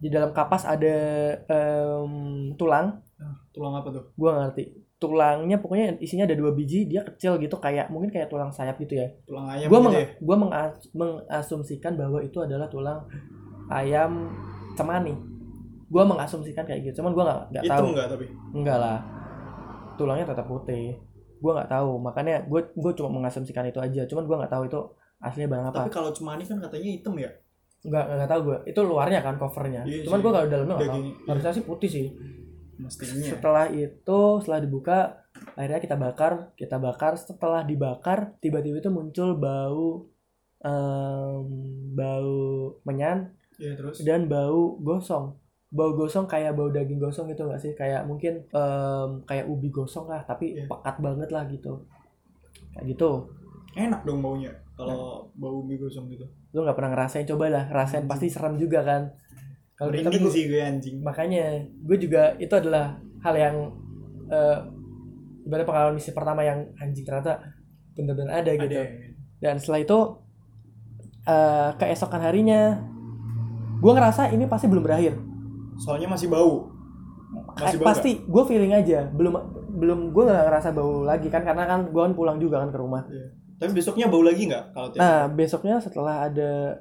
di 0.00 0.08
dalam 0.08 0.32
kapas 0.32 0.64
ada 0.64 0.96
em, 1.44 2.12
tulang 2.56 2.98
Nah, 3.14 3.36
tulang 3.52 3.76
apa 3.76 3.92
tuh 3.92 4.04
gue 4.10 4.30
ngerti 4.32 4.64
tulangnya 4.96 5.56
pokoknya 5.56 5.96
isinya 5.96 6.24
ada 6.24 6.32
dua 6.32 6.52
biji 6.52 6.84
dia 6.84 7.00
kecil 7.00 7.36
gitu 7.36 7.56
kayak 7.56 7.88
mungkin 7.88 8.08
kayak 8.08 8.28
tulang 8.28 8.48
sayap 8.48 8.76
gitu 8.76 8.96
ya 8.96 9.08
tulang 9.24 9.44
ayam 9.46 9.68
gue 9.68 9.72
gitu 9.72 9.84
meng 9.84 9.94
ya 9.94 10.06
gua 10.18 10.36
mengas- 10.36 10.88
mengasumsikan 10.92 11.92
bahwa 11.94 12.20
itu 12.20 12.36
adalah 12.36 12.64
tulang 12.66 13.04
ayam 13.68 14.32
cemani 14.72 15.12
gue 15.86 16.02
mengasumsikan 16.02 16.64
kayak 16.64 16.80
gitu 16.82 17.00
cuman 17.00 17.12
gue 17.12 17.24
nggak 17.24 17.40
nggak 17.50 17.64
tahu 17.66 17.86
enggak 17.92 18.08
tapi 18.08 18.26
Enggak 18.50 18.78
lah. 18.78 18.98
Tulangnya 19.94 20.26
tetap 20.26 20.46
putih. 20.46 20.96
Gua 21.38 21.52
nggak 21.54 21.70
tahu. 21.70 22.00
Makanya 22.00 22.48
gue 22.48 22.60
gue 22.72 22.92
cuma 22.94 23.10
mengasumsikan 23.10 23.64
itu 23.64 23.76
aja. 23.76 24.08
Cuman 24.08 24.24
gua 24.24 24.36
nggak 24.40 24.52
tahu 24.52 24.64
itu 24.64 24.80
aslinya 25.20 25.48
barang 25.52 25.66
apa. 25.68 25.76
tapi 25.78 25.92
kalau 25.92 26.10
cemani 26.10 26.40
kan 26.42 26.56
katanya 26.56 26.88
hitam 26.88 27.12
ya 27.14 27.28
Enggak 27.80 28.04
nggak 28.06 28.30
tahu 28.30 28.40
gue. 28.44 28.58
Itu 28.68 28.80
luarnya 28.84 29.20
kan 29.24 29.34
covernya. 29.36 29.82
Iya 29.88 30.04
Cuman 30.04 30.18
gua 30.20 30.32
kalau 30.36 30.46
dalamnya 30.48 30.74
nggak 30.76 30.90
tahu. 30.90 31.00
Iya. 31.00 31.12
Harusnya 31.28 31.52
sih 31.54 31.64
putih 31.64 31.90
sih. 31.90 32.06
mestinya 32.80 33.36
Setelah 33.36 33.68
itu 33.68 34.20
setelah 34.40 34.60
dibuka 34.64 34.98
akhirnya 35.52 35.80
kita 35.84 35.96
bakar 36.00 36.32
kita 36.56 36.80
bakar 36.80 37.12
setelah 37.14 37.60
dibakar 37.60 38.32
tiba-tiba 38.40 38.80
itu 38.80 38.88
muncul 38.88 39.36
bau 39.36 40.08
em, 40.60 41.44
bau 41.92 42.34
menyan 42.84 43.36
iya 43.56 43.76
terus 43.76 44.00
dan 44.00 44.26
bau 44.26 44.80
gosong 44.80 45.36
bau 45.68 45.92
gosong 45.92 46.24
kayak 46.24 46.56
bau 46.56 46.72
daging 46.72 46.98
gosong 46.98 47.28
gitu 47.28 47.46
gak 47.46 47.60
sih 47.60 47.76
kayak 47.76 48.08
mungkin 48.08 48.48
em, 48.48 49.10
kayak 49.22 49.44
ubi 49.44 49.68
gosong 49.68 50.08
lah 50.08 50.24
tapi 50.24 50.56
Iya. 50.56 50.64
pekat 50.66 50.96
banget 50.98 51.28
lah 51.30 51.44
gitu 51.46 51.84
kayak 52.74 52.96
gitu 52.96 53.28
enak 53.76 54.02
dong 54.02 54.24
baunya 54.24 54.50
kalau 54.80 55.28
bau 55.36 55.60
mie 55.60 55.76
gosong 55.76 56.08
gitu? 56.08 56.24
Lu 56.56 56.64
nggak 56.64 56.76
pernah 56.76 56.90
ngerasain? 56.96 57.28
Coba 57.28 57.52
lah 57.52 57.64
rasain. 57.68 58.04
Anjing. 58.04 58.10
pasti 58.10 58.26
serem 58.32 58.56
juga 58.56 58.80
kan. 58.80 59.12
Kalau 59.76 59.92
merinding 59.92 60.24
sih 60.32 60.44
gue 60.48 60.60
anjing. 60.60 60.96
Makanya 61.04 61.64
gue 61.84 61.96
juga 62.00 62.36
itu 62.40 62.52
adalah 62.56 62.96
hal 63.20 63.34
yang 63.36 63.56
eh 64.32 64.58
ibaratnya 65.44 65.68
pengalaman 65.68 65.94
misi 65.96 66.12
pertama 66.16 66.40
yang 66.44 66.64
anjing 66.80 67.04
ternyata 67.04 67.44
bener-bener 67.92 68.32
ada 68.32 68.50
gitu. 68.56 68.76
Ada. 68.76 68.84
Dan 69.40 69.54
setelah 69.60 69.80
itu 69.84 69.98
eh 71.28 71.70
keesokan 71.76 72.22
harinya 72.24 72.80
gue 73.80 73.92
ngerasa 73.92 74.32
ini 74.32 74.48
pasti 74.48 74.68
belum 74.68 74.84
berakhir. 74.84 75.16
Soalnya 75.80 76.08
masih 76.12 76.28
bau. 76.28 76.68
Eh, 77.56 77.64
masih 77.64 77.76
bau 77.80 77.86
pasti 77.88 78.20
gue 78.20 78.42
feeling 78.48 78.72
aja. 78.76 79.08
Belum 79.12 79.36
belum 79.80 80.12
gue 80.12 80.22
nggak 80.28 80.44
ngerasa 80.48 80.68
bau 80.76 81.04
lagi 81.04 81.28
kan 81.32 81.44
karena 81.44 81.64
kan 81.68 81.88
gue 81.88 82.02
kan 82.04 82.12
pulang 82.12 82.36
juga 82.36 82.60
kan 82.64 82.72
ke 82.72 82.78
rumah. 82.80 83.04
Nggak? 83.08 83.39
Tapi 83.60 83.76
besoknya 83.76 84.08
bau 84.08 84.24
lagi 84.24 84.48
nggak 84.48 84.64
kalau 84.72 84.88
tiap 84.88 85.00
nah 85.04 85.28
besoknya 85.28 85.76
setelah 85.84 86.24
ada 86.24 86.80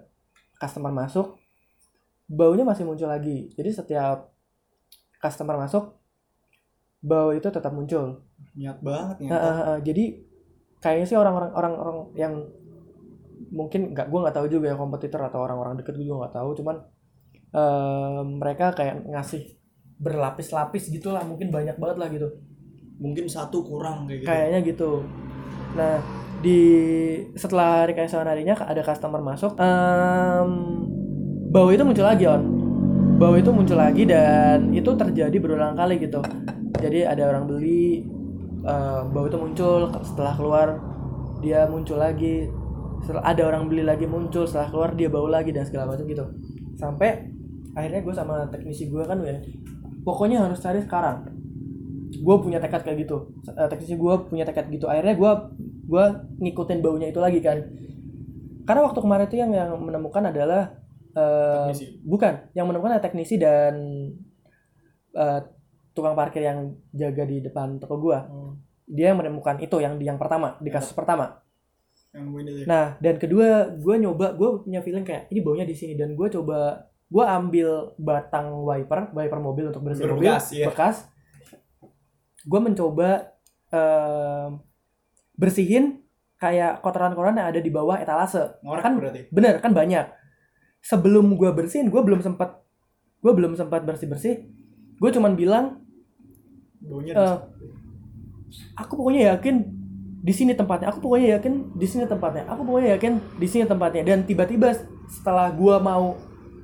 customer 0.55 0.95
masuk 0.95 1.35
baunya 2.29 2.63
masih 2.63 2.85
muncul 2.85 3.09
lagi. 3.09 3.49
Jadi 3.57 3.69
setiap 3.73 4.31
customer 5.17 5.57
masuk 5.59 5.97
bau 7.01 7.35
itu 7.35 7.49
tetap 7.49 7.73
muncul. 7.73 8.21
Niat 8.55 8.79
banget 8.79 9.27
niat 9.27 9.31
eh, 9.33 9.43
eh, 9.43 9.77
jadi 9.83 10.03
kayaknya 10.79 11.05
sih 11.09 11.17
orang-orang 11.19 11.51
orang-orang 11.51 11.97
yang 12.15 12.33
mungkin 13.49 13.97
nggak 13.97 14.07
gue 14.07 14.19
nggak 14.19 14.35
tahu 14.35 14.47
juga 14.47 14.71
ya 14.71 14.77
kompetitor 14.77 15.25
atau 15.25 15.41
orang-orang 15.41 15.81
deket 15.81 15.97
gue 15.97 16.05
juga 16.05 16.27
nggak 16.27 16.35
tahu. 16.37 16.49
Cuman 16.63 16.75
eh, 17.51 18.21
mereka 18.23 18.71
kayak 18.77 19.09
ngasih 19.09 19.57
berlapis-lapis 19.99 20.93
gitulah. 20.93 21.25
Mungkin 21.25 21.49
banyak 21.49 21.75
banget 21.75 21.97
lah 21.97 22.07
gitu. 22.13 22.29
Mungkin 23.01 23.25
satu 23.25 23.65
kurang 23.65 24.05
kayak 24.05 24.19
gitu. 24.23 24.29
Kayaknya 24.29 24.59
gitu. 24.63 24.91
Nah 25.75 25.97
di 26.39 26.61
setelah 27.35 27.87
keesokan 27.91 28.31
harinya 28.31 28.55
ada 28.63 28.79
customer 28.79 29.19
masuk 29.19 29.59
em, 29.59 30.49
bau 31.51 31.67
itu 31.71 31.83
muncul 31.83 32.07
lagi 32.07 32.23
on 32.27 32.59
bau 33.19 33.35
itu 33.35 33.51
muncul 33.51 33.75
lagi 33.75 34.07
dan 34.07 34.71
itu 34.71 34.95
terjadi 34.95 35.35
berulang 35.43 35.75
kali 35.75 35.99
gitu. 35.99 36.23
Jadi 36.79 37.03
ada 37.03 37.27
orang 37.27 37.51
beli 37.51 38.07
eh, 38.63 39.01
bau 39.11 39.27
itu 39.27 39.35
muncul 39.35 39.91
setelah 40.07 40.33
keluar 40.39 40.67
dia 41.43 41.67
muncul 41.67 41.99
lagi. 41.99 42.47
Setelah 43.03 43.27
ada 43.27 43.43
orang 43.43 43.67
beli 43.67 43.83
lagi 43.83 44.07
muncul 44.07 44.47
setelah 44.47 44.71
keluar 44.71 44.89
dia 44.95 45.11
bau 45.11 45.27
lagi 45.27 45.51
dan 45.51 45.67
segala 45.67 45.91
macam 45.91 46.07
gitu. 46.07 46.23
Sampai 46.79 47.27
akhirnya 47.75 48.01
gue 48.07 48.13
sama 48.15 48.47
teknisi 48.47 48.87
gue 48.87 49.03
kan 49.03 49.19
ya 49.19 49.43
pokoknya 50.07 50.39
harus 50.47 50.63
cari 50.63 50.79
sekarang. 50.79 51.27
Gue 52.23 52.35
punya 52.39 52.63
tekad 52.63 52.87
kayak 52.87 53.03
gitu. 53.03 53.35
Eh, 53.51 53.67
teknisi 53.67 53.99
gue 53.99 54.13
punya 54.31 54.47
tekad 54.47 54.71
gitu. 54.71 54.87
Akhirnya 54.87 55.19
gue 55.19 55.31
gue 55.89 56.05
ngikutin 56.37 56.79
baunya 56.85 57.09
itu 57.09 57.17
lagi 57.17 57.41
kan. 57.41 57.57
Karena 58.69 58.85
waktu 58.85 58.99
kemarin 59.01 59.25
itu 59.25 59.37
yang 59.41 59.51
yang 59.51 59.73
menemukan 59.81 60.29
adalah 60.29 60.77
Teknisi. 61.09 61.85
bukan 62.05 62.33
yang 62.53 62.69
menemukan 62.69 62.95
adalah 62.95 63.05
teknisi 63.09 63.35
dan 63.41 63.73
eh, 65.17 65.39
tukang 65.97 66.13
parkir 66.13 66.45
yang 66.45 66.77
jaga 66.93 67.25
di 67.25 67.41
depan 67.41 67.81
toko 67.81 67.97
gue 67.97 68.19
Oh, 68.29 68.53
dia 68.85 69.11
yang 69.11 69.19
menemukan 69.21 69.57
itu 69.61 69.77
yang 69.81 69.97
yang 70.01 70.17
pertama 70.21 70.57
di 70.61 70.69
kasus 70.69 70.93
pertama. 70.93 71.41
yang 72.09 72.25
nah 72.65 72.97
dan 72.97 73.21
kedua 73.21 73.69
gue 73.77 73.95
nyoba 74.01 74.33
gue 74.33 74.65
punya 74.65 74.81
feeling 74.81 75.05
kayak 75.05 75.29
ini 75.29 75.45
baunya 75.45 75.65
di 75.65 75.77
sini. 75.77 75.93
Dan 75.93 76.17
gue 76.17 76.25
coba 76.29 76.89
gue 77.09 77.25
ambil 77.25 77.93
batang 78.01 78.65
wiper 78.65 79.13
wiper 79.13 79.39
mobil 79.41 79.69
untuk 79.69 79.85
bersih 79.85 80.09
mobil 80.09 80.33
iya. 80.53 80.69
bekas. 80.73 81.05
Gue 82.45 82.59
mencoba 82.65 83.29
em, 83.69 84.57
bersihin 85.39 86.03
kayak 86.35 86.83
kotoran-kotoran 86.83 87.39
yang 87.39 87.47
ada 87.47 87.63
di 87.63 87.71
bawah 87.71 87.95
etalase. 87.95 88.59
Ngorek 88.59 88.83
kan 88.83 88.93
berarti? 88.99 89.21
bener 89.31 89.63
kan 89.63 89.71
banyak. 89.71 90.05
Sebelum 90.83 91.35
gue 91.35 91.51
bersihin 91.51 91.87
gue 91.87 92.01
belum 92.03 92.19
sempat 92.19 92.59
gue 93.19 93.31
belum 93.31 93.55
sempat 93.55 93.83
bersih 93.83 94.07
bersih 94.07 94.35
gue 94.95 95.09
cuman 95.11 95.35
bilang 95.35 95.83
baunya 96.79 97.11
Eh, 97.15 97.37
aku 98.75 98.95
pokoknya 98.95 99.35
yakin 99.35 99.55
di 100.19 100.33
sini 100.35 100.51
tempatnya 100.55 100.91
aku 100.91 100.99
pokoknya 100.99 101.39
yakin 101.39 101.75
di 101.75 101.87
sini 101.87 102.03
tempatnya 102.03 102.43
aku 102.47 102.61
pokoknya 102.63 102.99
yakin 102.99 103.13
di 103.35 103.47
sini 103.47 103.63
tempatnya. 103.63 104.03
Dan 104.03 104.23
tiba-tiba 104.23 104.71
setelah 105.07 105.51
gua 105.51 105.79
mau 105.79 106.15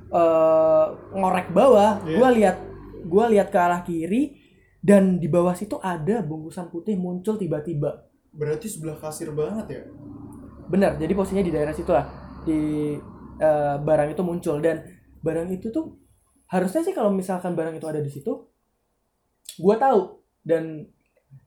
eh, 0.08 0.86
ngorek 1.12 1.52
bawah 1.52 2.00
Iya. 2.04 2.16
gua 2.16 2.28
lihat 2.32 2.56
gua 3.04 3.24
lihat 3.28 3.48
ke 3.52 3.58
arah 3.60 3.80
kiri 3.84 4.40
dan 4.80 5.18
di 5.18 5.28
bawah 5.28 5.52
situ 5.52 5.76
ada 5.82 6.22
bungkusan 6.22 6.70
putih 6.70 6.94
muncul 6.96 7.36
tiba-tiba 7.36 8.06
berarti 8.36 8.66
sebelah 8.68 8.96
kasir 9.00 9.32
banget 9.32 9.66
ya? 9.68 9.82
Benar 10.68 11.00
jadi 11.00 11.12
posisinya 11.16 11.44
di 11.44 11.52
daerah 11.52 11.72
situ 11.72 11.90
lah. 11.90 12.06
Di 12.44 12.94
eh, 13.40 13.76
barang 13.80 14.08
itu 14.12 14.22
muncul. 14.22 14.60
Dan 14.60 14.84
barang 15.24 15.48
itu 15.50 15.72
tuh 15.72 15.96
harusnya 16.52 16.84
sih 16.86 16.94
kalau 16.94 17.10
misalkan 17.10 17.58
barang 17.58 17.74
itu 17.74 17.86
ada 17.88 17.98
di 17.98 18.10
situ 18.12 18.32
gua 19.58 19.80
tahu. 19.80 20.20
Dan 20.46 20.86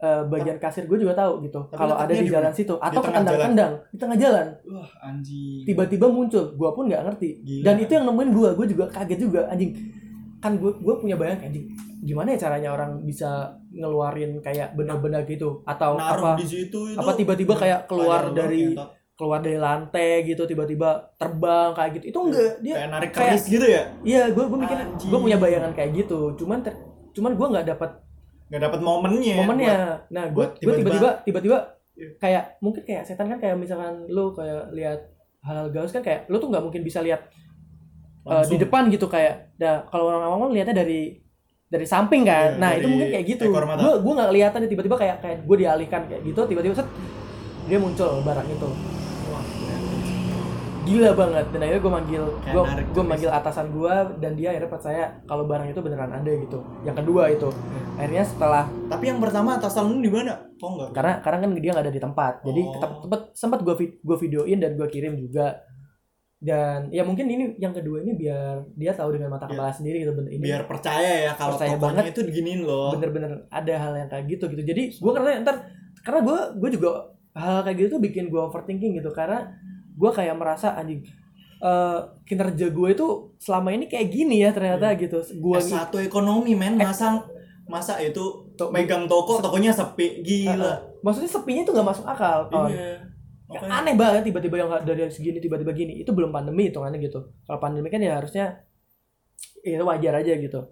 eh, 0.03 0.23
bagian 0.27 0.59
kasir 0.59 0.83
gue 0.89 0.99
juga 0.99 1.15
tahu 1.15 1.39
gitu 1.47 1.71
kalau 1.71 1.95
ada 1.95 2.11
di 2.11 2.27
jalan 2.27 2.51
situ 2.51 2.75
atau 2.75 2.99
ke 2.99 3.11
kandang-kandang 3.15 3.73
di 3.93 3.97
tengah 4.01 4.17
jalan. 4.19 4.47
Wah 4.67 4.91
anjing. 5.07 5.63
Tiba-tiba 5.63 6.11
muncul 6.11 6.57
gua 6.57 6.75
pun 6.75 6.89
nggak 6.89 7.05
ngerti. 7.07 7.29
Gila. 7.45 7.63
dan 7.63 7.75
itu 7.79 7.91
yang 7.95 8.05
nemuin 8.09 8.29
gua 8.35 8.49
gue 8.57 8.67
juga 8.67 8.85
kaget 8.91 9.19
juga 9.23 9.47
anjing 9.47 9.71
kan 10.39 10.55
gue 10.55 10.71
gue 10.71 10.95
punya 10.97 11.19
bayang 11.19 11.39
anjing 11.43 11.67
gimana 11.99 12.31
ya 12.31 12.47
caranya 12.47 12.69
orang 12.71 13.03
bisa 13.03 13.51
ngeluarin 13.69 14.39
kayak 14.39 14.71
benda-benda 14.71 15.19
gitu? 15.27 15.59
Atau 15.67 15.99
naruh 15.99 16.31
apa 16.33 16.39
di 16.39 16.47
situ 16.47 16.79
itu 16.89 16.95
apa 16.95 17.11
tiba-tiba 17.13 17.53
kayak 17.53 17.79
keluar 17.85 18.31
dari 18.31 18.71
keluar 19.19 19.43
dari 19.43 19.59
lantai 19.59 20.23
gitu 20.23 20.47
tiba-tiba 20.47 21.11
terbang 21.19 21.75
kayak 21.75 21.91
gitu. 21.99 22.05
Itu 22.15 22.19
enggak 22.31 22.51
dia 22.63 22.73
kayak 22.79 22.89
narik 22.89 23.09
kayak- 23.11 23.35
keris 23.35 23.43
gitu 23.51 23.65
ya? 23.67 23.83
Iya 24.01 24.23
gue 24.31 24.43
gue 24.47 24.59
mikir 24.59 24.77
gue 24.95 25.19
punya 25.19 25.37
bayangan 25.37 25.71
kayak 25.75 25.91
gitu. 25.93 26.19
Cuman 26.39 26.63
ter- 26.63 26.79
cuman 27.11 27.35
gue 27.35 27.47
nggak 27.51 27.67
dapat 27.67 27.91
nggak 28.49 28.61
dapat 28.63 28.79
momennya 28.81 29.35
momennya. 29.37 29.75
nah 30.09 30.25
gue 30.25 30.39
buat 30.39 30.51
gue 30.57 30.73
tiba-tiba- 30.81 31.21
tiba-tiba 31.21 31.57
Iya. 31.99 32.09
kayak 32.15 32.43
mungkin 32.63 32.81
kayak 32.87 33.03
setan 33.03 33.27
kan 33.27 33.37
kayak 33.37 33.59
misalkan 33.59 34.07
lu 34.07 34.31
kayak 34.31 34.71
lihat 34.71 34.99
hal-hal 35.43 35.67
gaus 35.67 35.91
kan 35.91 35.99
kayak 35.99 36.31
lu 36.31 36.39
tuh 36.39 36.47
nggak 36.47 36.63
mungkin 36.63 36.79
bisa 36.79 37.03
lihat 37.03 37.27
buat 37.27 37.27
uh, 38.27 38.43
di 38.43 38.57
depan 38.59 38.89
gitu 38.91 39.05
kayak 39.07 39.55
nah 39.59 39.83
kalau 39.87 40.11
orang 40.11 40.23
awam 40.25 40.49
lihatnya 40.51 40.83
dari 40.83 41.19
dari 41.69 41.85
samping 41.85 42.25
kan? 42.25 42.57
Iya, 42.57 42.61
nah 42.61 42.71
itu 42.73 42.87
mungkin 42.89 43.07
kayak 43.13 43.25
gitu. 43.29 43.43
gue 43.53 43.93
gue 44.01 44.13
nggak 44.17 44.29
kelihatan 44.33 44.59
tiba-tiba 44.65 44.95
kayak 44.97 45.17
kayak 45.21 45.37
gue 45.45 45.57
dialihkan 45.61 46.01
kayak 46.09 46.21
gitu 46.25 46.41
tiba-tiba 46.49 46.73
set 46.73 46.89
dia 47.69 47.77
muncul 47.77 48.25
barang 48.25 48.47
itu. 48.49 48.69
Gila 50.89 51.11
banget. 51.13 51.45
Dan 51.53 51.59
akhirnya 51.61 51.81
gue 51.85 51.93
manggil 51.93 52.23
gue 52.89 53.03
manggil 53.05 53.29
atasan 53.29 53.69
gue 53.69 53.93
dan 54.17 54.33
dia 54.33 54.49
akhirnya 54.49 54.71
percaya 54.73 55.03
kalau 55.29 55.45
barang 55.45 55.69
itu 55.69 55.79
beneran 55.85 56.09
ada 56.09 56.31
gitu. 56.33 56.65
Yang 56.81 57.05
kedua 57.05 57.23
itu. 57.29 57.49
Akhirnya 58.01 58.25
setelah 58.25 58.65
tapi 58.89 59.13
yang 59.13 59.21
pertama 59.21 59.61
atasan 59.61 59.85
lu 59.85 60.01
di 60.01 60.09
mana? 60.09 60.41
Kok 60.57 60.69
enggak 60.73 60.89
karena 60.97 61.13
karena 61.21 61.37
kan 61.45 61.49
dia 61.53 61.71
nggak 61.77 61.85
ada 61.85 61.93
di 61.93 62.01
tempat. 62.01 62.33
Jadi 62.41 62.61
Oh. 62.65 62.73
tetap 62.73 62.89
tempat 63.05 63.21
sempat 63.37 63.59
gue 63.61 63.75
gue 64.01 64.17
videoin 64.17 64.57
dan 64.57 64.73
gue 64.73 64.87
kirim 64.89 65.13
juga 65.21 65.61
dan 66.39 66.87
ya 66.87 67.03
mungkin 67.03 67.27
ini 67.27 67.51
yang 67.55 67.71
kedua 67.71 67.99
ini 67.99 68.15
biar 68.15 68.63
dia 68.73 68.95
tahu 68.95 69.11
dengan 69.11 69.27
mata 69.29 69.43
Iya. 69.43 69.51
kepala 69.53 69.71
sendiri 69.71 69.97
gitu 70.01 70.13
bener 70.13 70.31
ini 70.31 70.43
biar 70.45 70.63
percaya 70.63 71.11
ya 71.21 71.31
kalau 71.33 71.59
Percaya 71.59 71.75
tokonya 71.75 71.83
banget. 71.99 72.03
itu 72.09 72.21
diginiin 72.23 72.61
loh. 72.63 72.95
Bener-bener 72.95 73.31
ada 73.49 73.73
hal 73.75 73.93
yang 73.93 74.07
kayak 74.07 74.25
gitu 74.29 74.47
gitu. 74.47 74.63
Jadi 74.63 74.83
gue 74.93 75.11
karena 75.11 75.31
ntar 75.41 75.55
karena 75.99 76.19
gue 76.21 76.37
gue 76.55 76.69
juga 76.73 76.89
hal 77.33 77.61
kayak 77.61 77.75
gitu 77.77 77.89
tuh 77.91 78.01
bikin 78.01 78.27
gue 78.27 78.39
overthinking 78.39 78.95
gitu. 78.95 79.11
Karena 79.11 79.51
gue 79.91 80.09
kayak 80.09 80.31
merasa 80.33 80.73
anjing 80.73 81.03
eh, 81.59 81.99
kinerja 82.23 82.71
gue 82.71 82.87
itu 82.89 83.07
selama 83.35 83.69
ini 83.69 83.85
kayak 83.85 84.07
gini 84.07 84.39
ya 84.39 84.55
ternyata 84.55 84.95
gitu. 84.95 85.19
Gue 85.35 85.59
S1 85.59 85.91
ekonomi 86.01 86.55
men. 86.55 86.75
Eh. 86.75 86.87
masa 86.87 87.19
masa 87.67 87.99
itu 87.99 88.47
To- 88.55 88.71
megang 88.71 89.05
toko 89.05 89.37
tokonya 89.37 89.69
sepi. 89.69 90.23
Gila. 90.23 91.03
Maksudnya 91.03 91.27
sepinya 91.29 91.61
itu 91.61 91.71
nggak 91.71 91.87
masuk 91.89 92.05
akal 92.05 92.47
Ton. 92.47 92.71
Ya, 93.49 93.65
Makanya- 93.65 93.81
aneh 93.81 93.95
banget 93.97 94.21
tiba-tiba 94.29 94.55
yang 94.61 94.69
dari 94.85 95.09
segini 95.09 95.41
tiba-tiba 95.41 95.73
gini. 95.73 95.97
Itu 95.97 96.13
belum 96.13 96.29
pandemi 96.29 96.69
hitungannya 96.69 97.01
gitu. 97.01 97.33
Kalau 97.49 97.57
pandemi 97.57 97.89
kan 97.89 97.97
ya 97.97 98.21
harusnya 98.21 98.61
ya 99.65 99.73
itu 99.73 99.85
wajar 99.85 100.21
aja 100.21 100.33
gitu. 100.37 100.69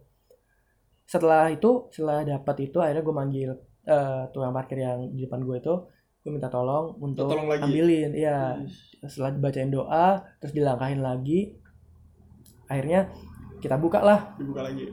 Setelah 1.09 1.49
itu 1.49 1.89
setelah 1.89 2.21
dapat 2.21 2.69
itu 2.69 2.77
akhirnya 2.77 3.01
gue 3.01 3.15
manggil 3.15 3.49
eh, 3.87 4.23
tukang 4.29 4.53
parkir 4.53 4.77
yang 4.77 5.09
di 5.09 5.25
depan 5.25 5.41
gue 5.41 5.57
itu. 5.57 5.73
Gue 6.21 6.31
minta 6.35 6.53
tolong 6.53 6.93
untuk 7.01 7.31
Tolong 7.31 7.49
lagi. 7.49 7.65
ambilin 7.65 8.11
iya. 8.13 8.61
Setelah 9.01 9.33
dibacain 9.33 9.73
doa 9.73 10.21
terus 10.37 10.53
dilangkahin 10.53 11.01
lagi. 11.01 11.57
Akhirnya 12.69 13.09
kita 13.57 13.81
buka 13.81 14.05
lah. 14.05 14.37
Dibuka 14.37 14.61
lagi. 14.61 14.85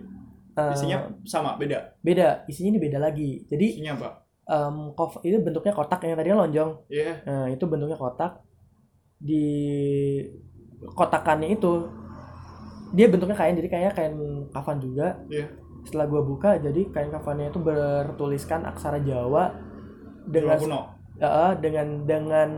Eh, 0.55 0.73
isinya 0.73 1.11
sama 1.29 1.61
beda? 1.61 2.01
Beda. 2.01 2.49
Isinya 2.49 2.73
ini 2.73 2.81
beda 2.81 2.97
lagi. 2.97 3.45
Jadi 3.45 3.67
isinya 3.77 3.93
apa 4.01 4.24
em, 4.45 4.77
kov- 4.93 5.23
itu 5.25 5.41
bentuknya 5.41 5.73
kotak 5.73 6.05
yang 6.05 6.17
tadinya 6.17 6.45
lonjong 6.45 6.71
iya 6.89 7.21
Nah, 7.25 7.47
itu 7.49 7.65
bentuknya 7.65 7.97
kotak. 7.97 8.45
Di 9.19 9.47
kotakannya 10.85 11.49
itu 11.57 11.73
dia 12.95 13.07
bentuknya 13.11 13.35
kain 13.35 13.57
jadi 13.57 13.69
kayaknya 13.69 13.93
kain 13.97 14.15
kafan 14.53 14.79
juga. 14.79 15.19
Iya. 15.27 15.49
Setelah 15.85 16.07
gua 16.09 16.23
buka 16.25 16.57
jadi 16.61 16.89
kain 16.93 17.11
kafannya 17.11 17.51
itu 17.51 17.61
bertuliskan 17.61 18.65
aksara 18.65 19.01
Jawa 19.01 19.53
dengan 20.25 20.57
Jawa 20.57 20.63
kuno 20.63 20.81
Ya, 21.15 21.55
dengan 21.55 22.03
dengan 22.03 22.49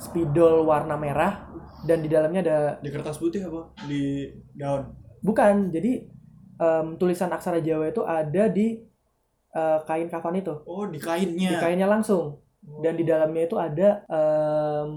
spidol 0.00 0.64
warna 0.64 0.96
merah 0.96 1.44
dan 1.84 2.00
di 2.00 2.08
dalamnya 2.08 2.40
ada 2.40 2.58
di 2.80 2.88
kertas 2.88 3.20
putih 3.20 3.44
apa 3.44 3.68
di 3.84 4.32
daun 4.56 4.96
bukan 5.20 5.68
jadi 5.68 6.08
em, 6.56 6.96
tulisan 6.96 7.28
aksara 7.28 7.60
Jawa 7.60 7.92
itu 7.92 8.00
ada 8.00 8.48
di 8.48 8.80
eh, 9.58 9.78
kain 9.88 10.06
kafan 10.06 10.38
itu. 10.38 10.54
Oh 10.64 10.86
di 10.86 10.96
di 10.96 10.98
kainnya 11.02 11.58
kainnya 11.58 11.90
langsung. 11.90 12.38
Oh. 12.68 12.82
dan 12.82 12.98
di 12.98 13.04
dalamnya 13.06 13.46
itu 13.46 13.56
ada 13.56 14.02
em, 14.10 14.90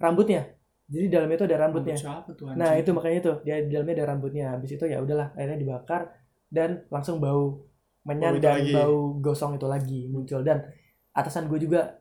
rambutnya. 0.00 0.48
Jadi 0.88 1.04
di 1.08 1.12
dalamnya 1.12 1.36
itu 1.38 1.46
ada 1.46 1.58
rambutnya. 1.60 1.96
Rambut 1.96 2.08
siapa 2.08 2.30
tuh 2.34 2.46
nah 2.56 2.70
itu 2.74 2.90
makanya 2.96 3.16
itu. 3.20 3.32
Dia 3.44 3.56
di 3.62 3.70
dalamnya 3.70 3.94
ada 4.00 4.06
rambutnya. 4.16 4.46
Habis 4.56 4.70
itu 4.80 4.84
ya 4.88 4.98
udahlah 4.98 5.28
akhirnya 5.36 5.58
dibakar 5.60 6.02
dan 6.48 6.84
langsung 6.88 7.20
bau 7.20 7.68
menyan 8.02 8.40
dan 8.42 8.64
lagi. 8.64 8.72
bau 8.74 9.20
gosong 9.20 9.60
itu 9.60 9.66
lagi 9.68 10.00
muncul. 10.08 10.40
Dan 10.40 10.64
atasan 11.12 11.46
gue 11.52 11.60
juga 11.60 12.00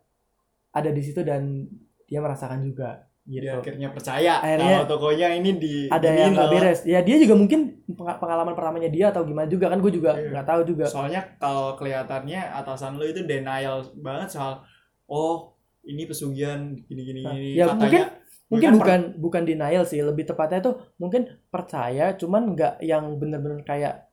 ada 0.71 0.89
di 0.89 1.01
situ 1.03 1.21
dan 1.27 1.67
dia 2.07 2.19
merasakan 2.23 2.63
juga 2.63 3.10
gitu 3.23 3.43
dia 3.43 3.53
akhirnya 3.55 3.89
percaya 3.89 4.33
Akhirnya- 4.35 4.81
kalau 4.81 4.89
tokonya 4.89 5.27
ini 5.31 5.49
di 5.55 5.73
ada 5.87 6.03
iniin 6.03 6.17
yang 6.19 6.31
nggak 6.33 6.47
loh. 6.47 6.53
beres. 6.55 6.79
Ya 6.83 6.99
dia 6.99 7.15
juga 7.15 7.35
mungkin 7.35 7.59
peng- 7.87 8.17
pengalaman 8.17 8.51
pertamanya 8.51 8.87
dia 8.87 9.05
atau 9.07 9.21
gimana 9.21 9.45
juga 9.45 9.65
kan 9.67 9.77
gue 9.77 9.91
juga 9.91 10.11
Iya. 10.11 10.29
nggak 10.31 10.47
tahu 10.47 10.61
juga. 10.65 10.85
Soalnya 10.85 11.21
kalau 11.37 11.73
kelihatannya 11.75 12.41
atasan 12.51 12.95
lu 12.95 13.05
itu 13.05 13.21
denial 13.21 13.81
banget 13.95 14.29
soal 14.31 14.65
oh 15.05 15.53
ini 15.81 16.03
pesugihan 16.03 16.59
gini 16.79 17.01
gini 17.03 17.19
Nah, 17.21 17.33
ya 17.33 17.65
katanya 17.67 17.77
mungkin 17.77 18.03
mungkin 18.47 18.67
kan 18.67 18.75
bukan 18.75 19.01
bukan 19.17 19.43
denial 19.45 19.83
sih 19.83 19.99
lebih 19.99 20.25
tepatnya 20.25 20.59
tuh 20.59 20.75
mungkin 20.97 21.23
percaya 21.47 22.13
cuman 22.13 22.51
nggak 22.51 22.81
yang 22.81 23.15
bener-bener 23.15 23.61
kayak 23.61 24.09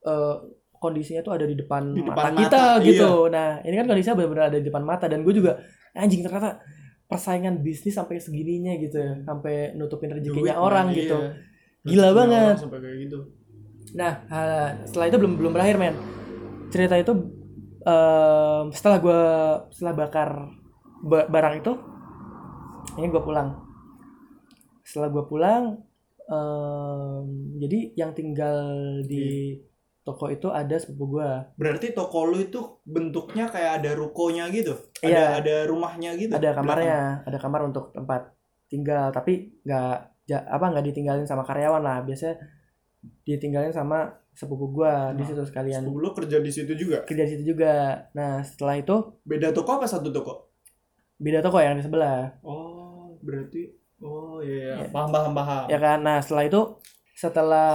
eh, 0.00 0.36
kondisinya 0.74 1.20
tuh 1.20 1.30
ada 1.32 1.44
di 1.44 1.54
depan, 1.54 1.90
Di 1.90 2.00
mata 2.00 2.26
depan 2.26 2.32
kita 2.36 2.58
mata, 2.74 2.82
gitu. 2.82 3.10
nah 3.28 3.60
ini 3.60 3.74
kan 3.76 3.86
kondisinya 3.86 4.16
bener-bener 4.16 4.44
ada 4.44 4.56
di 4.56 4.66
depan 4.66 4.82
mata 4.82 5.06
dan 5.06 5.22
gue 5.22 5.30
juga 5.32 5.62
anjing 5.92 6.20
ternyata 6.20 6.58
persaingan 7.12 7.60
bisnis 7.60 7.92
sampai 7.92 8.16
segininya 8.16 8.72
gitu 8.80 8.96
ya 8.96 9.12
sampai 9.28 9.76
nutupin 9.76 10.08
rezekinya 10.16 10.56
Duit, 10.56 10.64
orang 10.64 10.86
men, 10.90 10.96
gitu 10.96 11.18
iya. 11.20 11.30
Gila 11.82 12.08
banget. 12.14 12.56
sampai 12.62 12.80
kayak 12.80 12.98
gitu 13.10 13.20
Nah, 13.92 14.24
setelah 14.88 15.06
itu 15.12 15.16
belum 15.20 15.32
belum 15.36 15.52
berakhir, 15.52 15.76
men. 15.76 15.94
Cerita 16.72 16.96
itu 16.96 17.12
em, 17.84 18.64
setelah 18.72 18.98
gua 19.04 19.20
setelah 19.68 19.92
bakar 19.92 20.28
ba- 21.04 21.28
barang 21.28 21.54
itu, 21.60 21.72
ini 22.96 23.06
gua 23.12 23.20
pulang. 23.20 23.48
Setelah 24.80 25.08
gua 25.12 25.24
pulang, 25.28 25.64
em, 26.24 27.24
jadi 27.60 27.78
yang 28.00 28.16
tinggal 28.16 28.56
di 29.04 29.60
toko 30.02 30.26
itu 30.26 30.50
ada 30.50 30.74
sepupu 30.74 31.16
gua. 31.16 31.46
berarti 31.54 31.90
toko 31.90 32.26
lu 32.26 32.38
itu 32.40 32.58
bentuknya 32.82 33.46
kayak 33.46 33.78
ada 33.78 33.90
rukonya 33.94 34.50
gitu 34.50 34.74
ada 34.98 35.06
Iya. 35.06 35.24
ada 35.38 35.54
rumahnya 35.64 36.10
gitu 36.14 36.32
Ada 36.32 36.50
kamarnya, 36.52 37.22
ada 37.22 37.38
kamar 37.38 37.60
untuk 37.64 37.90
tempat 37.90 38.34
tinggal, 38.66 39.08
tapi 39.08 39.54
nggak 39.62 39.94
ja- 40.24 40.46
apa 40.46 40.64
nggak 40.68 40.86
ditinggalin 40.86 41.22
sama 41.22 41.42
karyawan 41.42 41.78
lah. 41.78 41.98
Biasanya 42.00 42.34
ditinggalin 43.22 43.70
sama 43.70 44.10
sepupu 44.32 44.72
gua 44.72 45.12
di 45.12 45.20
Nah, 45.20 45.28
situ 45.28 45.42
sekalian. 45.44 45.82
Sepupu 45.82 45.98
lu 45.98 46.10
kerja 46.12 46.38
di 46.38 46.50
situ 46.50 46.72
juga 46.72 47.04
Kerja 47.04 47.22
di 47.22 47.30
situ 47.32 47.44
juga. 47.48 47.74
Nah, 48.12 48.40
setelah 48.40 48.74
itu 48.76 48.96
beda 49.22 49.50
toko 49.50 49.76
apa 49.76 49.86
satu 49.86 50.08
toko 50.08 50.50
beda 51.14 51.38
toko 51.38 51.54
yang 51.56 51.78
di 51.78 51.84
sebelah 51.84 52.34
oh 52.42 53.14
berarti 53.20 53.70
oh 54.00 54.42
iya, 54.42 54.74
iya. 54.74 54.74
Iya. 54.76 54.86
paham 54.90 55.06
paham 55.08 55.32
paham 55.32 55.64
ya 55.68 55.78
kan 55.78 55.98
nah 56.00 56.18
setelah 56.18 56.44
itu 56.44 56.60
setelah 57.14 57.72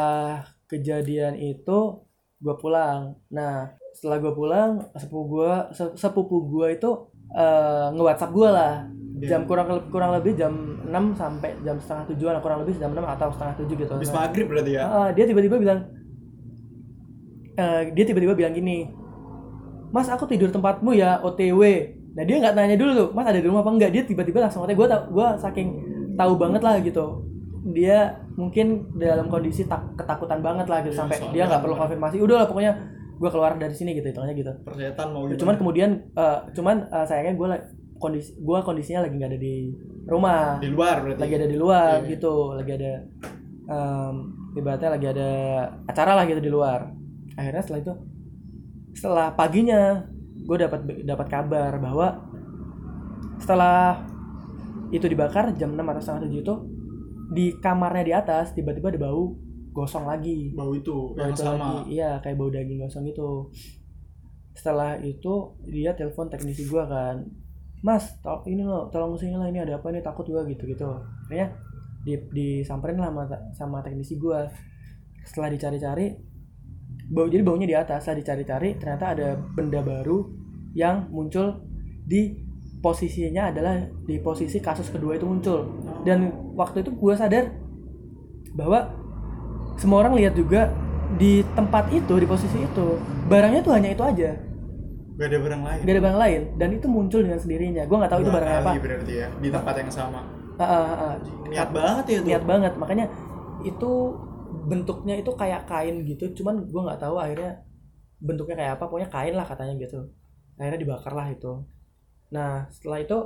kejadian 0.65 1.33
itu 1.33 2.03
gue 2.37 2.55
pulang. 2.57 3.17
Nah 3.29 3.73
setelah 3.93 4.17
gue 4.21 4.33
pulang 4.33 4.71
sepupu 4.93 5.41
gue 5.41 5.51
sepupu 5.97 6.37
gue 6.47 6.67
itu 6.77 6.89
eh, 7.33 7.85
nge-whatsapp 7.93 8.31
gue 8.31 8.49
lah. 8.49 8.73
Dia 9.17 9.33
jam 9.33 9.49
kurang 9.49 9.65
kurang 9.89 10.13
lebih 10.13 10.37
jam 10.37 10.53
6 10.85 10.93
sampai 11.17 11.57
jam 11.65 11.81
setengah 11.81 12.05
tujuan 12.13 12.37
kurang 12.37 12.61
lebih 12.61 12.77
jam 12.77 12.93
6 12.93 13.01
atau 13.01 13.27
setengah 13.33 13.53
tujuh 13.57 13.75
gitu. 13.81 13.91
Habis 13.97 14.13
Nah, 14.13 14.17
maghrib 14.21 14.45
berarti 14.45 14.71
ya? 14.77 14.83
ah, 14.85 15.09
dia 15.09 15.25
tiba-tiba 15.25 15.57
bilang 15.57 15.79
eh, 17.57 17.81
dia 17.93 18.05
tiba-tiba 18.05 18.33
bilang 18.37 18.53
gini 18.53 18.93
Mas 19.89 20.05
aku 20.05 20.27
tidur 20.27 20.51
tempatmu 20.51 20.93
ya 20.93 21.17
OTW 21.23 21.61
nah 22.13 22.25
dia 22.25 22.37
nggak 22.37 22.53
nanya 22.53 22.77
dulu 22.77 22.91
tuh 22.93 23.09
Mas 23.13 23.25
ada 23.25 23.37
di 23.37 23.45
rumah 23.45 23.61
apa 23.61 23.71
enggak? 23.73 23.91
Dia 23.93 24.03
tiba-tiba 24.05 24.45
langsung 24.45 24.61
OTW 24.61 24.77
gue 24.77 24.87
gue 24.89 25.27
saking 25.41 25.67
tahu 26.13 26.33
banget 26.37 26.61
lah 26.61 26.77
gitu 26.81 27.05
dia 27.67 27.97
mungkin 28.33 28.91
dalam 28.95 29.27
kondisi 29.27 29.65
tak 29.65 29.95
ketakutan 29.95 30.39
banget 30.39 30.67
lah 30.67 30.79
gitu. 30.81 30.95
Iya, 30.95 30.99
sampai 31.03 31.17
dia 31.31 31.43
nggak 31.45 31.61
perlu 31.61 31.75
bener. 31.75 31.83
konfirmasi 31.85 32.15
udah 32.19 32.35
lah 32.39 32.47
pokoknya 32.47 32.73
gue 33.17 33.29
keluar 33.33 33.51
dari 33.55 33.73
sini 33.73 33.91
gitu 33.93 34.07
hitungannya 34.07 34.35
gitu. 34.35 34.51
Persetan 34.63 35.07
mau 35.11 35.25
gimana? 35.25 35.39
Cuman 35.41 35.55
kemudian 35.57 35.89
eh, 36.13 36.39
cuman 36.53 36.75
eh, 36.87 37.05
sayangnya 37.05 37.33
gue 37.33 37.47
kondisi 37.97 38.29
gue 38.37 38.59
kondisinya 38.61 39.01
lagi 39.03 39.15
nggak 39.17 39.31
ada 39.33 39.39
di 39.39 39.55
rumah. 40.05 40.61
Di 40.61 40.69
luar 40.69 40.95
berarti 41.01 41.19
lagi 41.19 41.35
ada 41.35 41.47
di 41.47 41.57
luar 41.57 41.93
Iya. 41.99 42.09
gitu 42.13 42.33
lagi 42.53 42.71
ada 42.77 42.91
em, 43.67 44.15
ibaratnya 44.53 44.89
lagi 44.95 45.05
ada 45.09 45.29
acara 45.85 46.11
lah 46.13 46.23
gitu 46.23 46.39
di 46.39 46.51
luar. 46.53 46.87
Akhirnya 47.35 47.61
setelah 47.61 47.81
itu 47.81 47.93
setelah 48.93 49.27
paginya 49.33 50.05
gue 50.37 50.57
dapat 50.57 50.79
dapat 51.03 51.27
kabar 51.27 51.73
bahwa 51.81 52.07
setelah 53.37 54.01
itu 54.89 55.03
dibakar 55.03 55.51
jam 55.53 55.75
6 55.75 55.83
atau 55.83 56.01
setengah 56.01 56.21
tujuh 56.25 56.39
itu 56.41 56.55
di 57.27 57.55
kamarnya 57.59 58.03
di 58.03 58.13
atas 58.15 58.55
tiba-tiba 58.55 58.93
ada 58.95 58.99
bau 59.09 59.35
gosong 59.75 60.07
lagi. 60.07 60.49
Bau 60.55 60.73
itu 60.73 61.13
bau 61.13 61.21
yang 61.21 61.35
itu 61.35 61.43
sama. 61.43 61.57
lagi. 61.59 61.99
Iya 61.99 62.11
kayak 62.23 62.37
bau 62.39 62.49
daging 62.49 62.79
gosong 62.81 63.03
gitu 63.05 63.51
setelah 64.57 64.97
itu 65.05 65.53
dia 65.69 65.93
telepon 65.93 66.33
teknisi 66.33 66.65
gua 66.65 66.89
kan. 66.89 67.21
Mas 67.85 68.17
tol 68.25 68.41
ini 68.49 68.65
lo 68.65 68.89
tolong 68.89 69.13
sini 69.13 69.37
lah 69.37 69.51
ini 69.51 69.61
ada 69.61 69.77
apa 69.77 69.93
nih? 69.93 70.01
Takut 70.01 70.25
gua 70.25 70.41
gitu 70.49 70.65
gitu 70.65 70.87
akhirnya 71.29 71.53
di 72.01 72.15
disamperin 72.31 72.97
lah 72.97 73.13
sama, 73.13 73.23
sama 73.53 73.77
teknisi 73.85 74.17
gua. 74.17 74.49
Setelah 75.21 75.53
dicari-cari 75.53 76.15
bau 77.13 77.29
jadi 77.29 77.45
baunya 77.45 77.67
di 77.69 77.77
atas. 77.77 78.07
Setelah 78.07 78.23
dicari-cari 78.23 78.69
ternyata 78.81 79.05
ada 79.13 79.27
benda 79.37 79.85
baru 79.85 80.25
yang 80.73 81.11
muncul 81.13 81.61
di 82.07 82.46
posisinya 82.81 83.49
adalah 83.49 83.89
di 84.05 84.21
posisi 84.21 84.61
kasus 84.61 84.93
kedua 84.93 85.17
itu 85.17 85.25
muncul. 85.25 85.65
Dan 86.05 86.53
waktu 86.53 86.85
itu 86.85 86.93
gua 86.93 87.17
sadar 87.17 87.51
bahwa 88.53 88.93
semua 89.77 90.05
orang 90.05 90.17
lihat 90.17 90.33
juga 90.33 90.73
di 91.15 91.45
tempat 91.55 91.87
itu 91.93 92.13
di 92.19 92.27
posisi 92.27 92.59
itu 92.59 92.87
barangnya 93.29 93.61
tuh 93.63 93.73
hanya 93.73 93.89
itu 93.93 94.03
aja. 94.03 94.31
Gak 95.17 95.27
ada 95.33 95.37
barang 95.41 95.61
lain. 95.65 95.81
Gak 95.81 95.93
ada 95.93 96.01
barang 96.03 96.19
lain 96.19 96.41
dan 96.57 96.69
itu 96.73 96.87
muncul 96.89 97.19
dengan 97.25 97.39
sendirinya. 97.41 97.83
Gue 97.89 97.97
nggak 97.97 98.11
tahu 98.11 98.21
itu 98.21 98.31
barang 98.33 98.51
apa. 98.61 98.71
berarti 98.77 99.13
ya 99.13 99.27
di 99.41 99.49
tempat 99.49 99.75
yang 99.77 99.91
sama. 99.93 100.21
Ah, 100.57 100.65
ah, 100.65 100.93
ah. 101.13 101.13
niat 101.45 101.69
banget 101.69 102.05
ya 102.09 102.17
tuh 102.17 102.25
niat 102.25 102.43
banget 102.49 102.73
makanya 102.81 103.05
itu 103.61 103.91
bentuknya 104.65 105.21
itu 105.21 105.29
kayak 105.37 105.69
kain 105.69 106.01
gitu 106.01 106.33
cuman 106.41 106.65
gue 106.65 106.81
nggak 106.81 106.97
tahu 106.97 107.21
akhirnya 107.21 107.61
bentuknya 108.17 108.57
kayak 108.57 108.71
apa 108.81 108.83
pokoknya 108.89 109.09
kain 109.13 109.33
lah 109.37 109.45
katanya 109.45 109.73
gitu. 109.77 109.99
Akhirnya 110.57 110.81
dibakar 110.81 111.13
lah 111.13 111.29
itu 111.29 111.61
nah 112.27 112.67
setelah 112.67 112.99
itu 112.99 113.17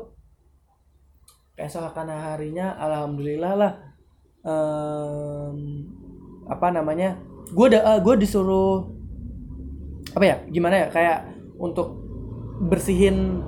keesokan 1.56 2.08
harinya 2.08 2.74
alhamdulillah 2.76 3.54
lah 3.54 3.72
em, 4.41 5.56
apa 6.45 6.68
namanya 6.70 7.18
gue 7.52 7.68
da, 7.70 7.97
gue 7.97 8.16
disuruh 8.18 8.88
apa 10.12 10.24
ya 10.26 10.36
gimana 10.49 10.86
ya 10.86 10.88
kayak 10.89 11.18
untuk 11.56 11.97
bersihin 12.62 13.41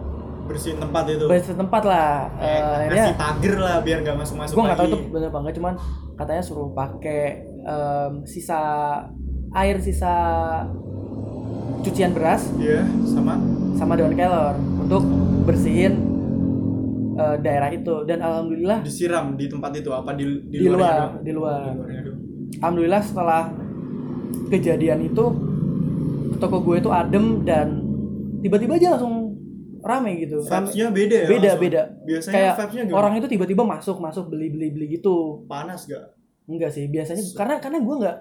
bersihin 0.43 0.75
tempat 0.75 1.07
itu? 1.07 1.23
Bersihin 1.25 1.55
tempat 1.55 1.83
lah 1.87 2.27
Eh, 2.35 2.43
Kayak 2.43 2.63
akhirnya 2.67 3.03
ngasih 3.07 3.17
pagar 3.17 3.55
lah 3.61 3.75
biar 3.79 3.97
gak 4.03 4.17
masuk 4.19 4.35
masuk 4.37 4.53
gue 4.53 4.63
nggak 4.63 4.77
tahu 4.77 4.87
itu 4.91 4.97
bener 5.07 5.27
apa 5.31 5.37
enggak 5.39 5.55
cuman 5.55 5.73
katanya 6.13 6.43
suruh 6.43 6.69
pakai 6.75 7.21
em, 7.63 8.13
sisa 8.27 8.61
air 9.53 9.77
sisa 9.79 10.13
cucian 11.83 12.15
beras. 12.15 12.47
Iya, 12.57 12.83
sama 13.03 13.35
sama 13.73 13.93
daun 13.93 14.13
kelor 14.13 14.53
untuk 14.79 15.03
bersihin 15.43 15.93
eh, 17.15 17.35
daerah 17.39 17.69
itu 17.69 18.05
dan 18.05 18.19
alhamdulillah 18.19 18.79
disiram 18.81 19.33
di 19.33 19.45
tempat 19.45 19.71
itu 19.75 19.89
apa 19.89 20.13
di 20.13 20.25
di, 20.47 20.57
di, 20.57 20.67
luar 20.67 21.19
di 21.19 21.31
luar 21.31 21.61
Di 21.73 22.57
alhamdulillah 22.59 23.01
setelah 23.01 23.43
kejadian 24.47 25.03
itu 25.03 25.25
toko 26.37 26.57
gue 26.61 26.75
itu 26.77 26.89
adem 26.89 27.41
dan 27.41 27.67
tiba-tiba 28.39 28.75
aja 28.75 28.87
langsung 28.97 29.31
rame 29.79 30.15
gitu 30.17 30.39
Rame- 30.41 30.67
Vibes-nya 30.67 30.87
beda 30.91 31.15
ya 31.15 31.27
beda 31.27 31.39
langsung? 31.43 31.61
beda 31.61 31.81
biasanya 32.03 32.33
kayak 32.33 32.53
gimana? 32.71 32.93
orang 32.93 33.13
itu 33.17 33.27
tiba-tiba 33.27 33.63
masuk 33.63 33.97
masuk 33.99 34.25
beli 34.27 34.47
beli 34.47 34.67
beli 34.71 34.85
gitu 34.93 35.43
panas 35.45 35.87
gak 35.87 36.13
Enggak 36.43 36.75
sih, 36.75 36.91
biasanya 36.91 37.23
karena 37.39 37.55
karena 37.55 37.79
gue 37.79 37.95
nggak 38.03 38.17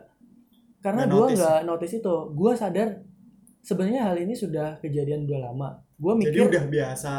karena 0.79 1.03
gue 1.11 1.19
notice. 1.27 1.39
nggak 1.43 1.59
notice 1.67 1.95
itu. 1.99 2.15
Gue 2.31 2.53
sadar 2.55 3.03
sebenarnya 3.63 4.11
hal 4.11 4.17
ini 4.19 4.35
sudah 4.35 4.79
kejadian 4.79 5.25
udah 5.25 5.41
lama. 5.49 5.69
Gue 5.97 6.13
jadi 6.19 6.21
mikir 6.21 6.43
udah 6.51 6.65
biasa 6.67 7.15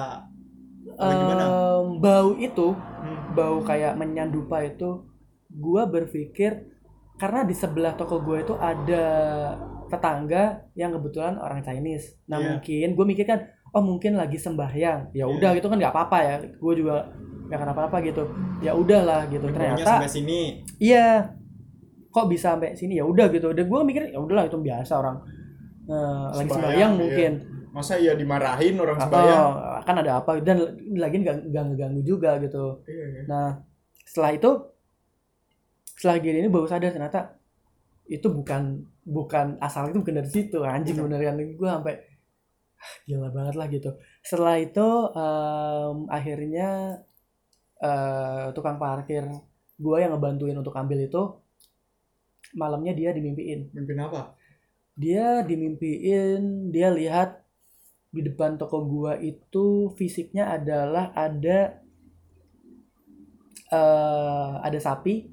apa 0.93 1.11
gimana? 1.15 1.43
em, 1.43 1.85
bau 1.97 2.29
itu, 2.35 2.67
Hmm. 2.75 3.33
bau 3.33 3.57
kayak 3.63 3.95
menyandupa 3.95 4.61
itu, 4.61 5.07
gue 5.49 5.81
berpikir 5.87 6.69
karena 7.15 7.41
di 7.41 7.55
sebelah 7.55 7.95
toko 7.95 8.19
gue 8.19 8.43
itu 8.43 8.53
ada 8.53 9.05
tetangga 9.87 10.67
yang 10.73 10.91
kebetulan 10.91 11.37
orang 11.37 11.61
Chinese. 11.61 12.19
Nah 12.25 12.37
Iya. 12.37 12.47
mungkin 12.51 12.87
gue 12.93 13.05
mikir 13.07 13.25
kan, 13.25 13.39
oh 13.71 13.81
mungkin 13.81 14.17
lagi 14.17 14.35
sembahyang. 14.35 15.13
Ya 15.13 15.23
Iya. 15.23 15.25
udah 15.29 15.49
gitu 15.55 15.67
kan 15.67 15.77
nggak 15.79 15.93
apa-apa 15.93 16.17
ya. 16.19 16.35
Gue 16.57 16.73
juga 16.75 17.07
nggak 17.47 17.59
kenapa-apa 17.59 17.97
gitu. 18.03 18.23
Ya 18.59 18.73
udahlah 18.73 19.29
gitu. 19.29 19.45
Ternyata 19.47 20.01
sampai 20.01 20.09
sini 20.09 20.39
iya 20.77 21.31
kok 22.09 22.29
bisa 22.29 22.53
sampai 22.53 22.77
sini 22.77 22.97
ya 22.97 23.05
udah 23.05 23.25
gitu 23.29 23.49
dan 23.53 23.65
gue 23.65 23.79
mikir 23.83 24.09
ya 24.09 24.21
udahlah 24.21 24.45
itu 24.45 24.53
biasa 24.55 25.01
orang 25.01 25.17
eh, 25.89 26.25
lagi 26.31 26.49
Sembahyang, 26.49 26.53
sembahyang 26.53 26.91
iya. 26.91 26.99
mungkin. 27.01 27.31
Masa 27.73 27.93
ya 27.97 28.13
dimarahin 28.13 28.75
orang 28.77 28.97
sembahyang? 29.01 29.41
oh, 29.41 29.81
kan 29.81 29.95
ada 29.97 30.11
apa? 30.21 30.31
Dan 30.39 30.57
lagi 30.93 31.17
nggak 31.25 31.37
nggak 31.49 31.63
ngeganggu 31.73 32.01
juga 32.05 32.37
gitu. 32.39 32.85
Iya, 32.85 33.05
iya. 33.09 33.21
nah 33.25 33.47
setelah 34.05 34.31
itu 34.37 34.51
setelah 35.97 36.15
gini 36.21 36.37
ini 36.45 36.49
baru 36.51 36.67
sadar 36.69 36.91
ternyata 36.93 37.39
itu 38.05 38.27
bukan 38.29 38.83
bukan 39.07 39.57
asal 39.57 39.89
itu 39.89 39.99
bukan 40.05 40.21
dari 40.21 40.29
situ. 40.29 40.59
Anjing 40.61 40.99
Bukan. 40.99 41.17
beneran. 41.17 41.39
Gue 41.57 41.69
sampai 41.69 41.95
ah, 42.77 42.93
gila 43.09 43.29
banget 43.33 43.55
lah 43.57 43.67
gitu. 43.71 43.89
Setelah 44.21 44.55
itu 44.61 44.87
em, 45.17 45.97
akhirnya 46.13 46.69
eh, 47.81 48.45
tukang 48.53 48.77
parkir 48.77 49.25
gue 49.73 49.97
yang 49.97 50.13
ngebantuin 50.13 50.55
untuk 50.55 50.75
ambil 50.77 50.99
itu 51.01 51.21
malamnya 52.53 52.93
dia 52.93 53.09
dimimpiin. 53.15 53.73
Mimpin 53.73 53.97
apa 53.97 54.42
dia 54.93 55.41
dimimpiin 55.41 56.69
dia 56.69 56.93
lihat 56.93 57.41
di 58.13 58.21
depan 58.21 58.61
toko 58.61 58.85
gua 58.85 59.17
itu 59.17 59.89
fisiknya 59.97 60.53
adalah 60.53 61.09
ada 61.17 61.81
eh 63.73 64.53
ada 64.61 64.79
sapi. 64.79 65.25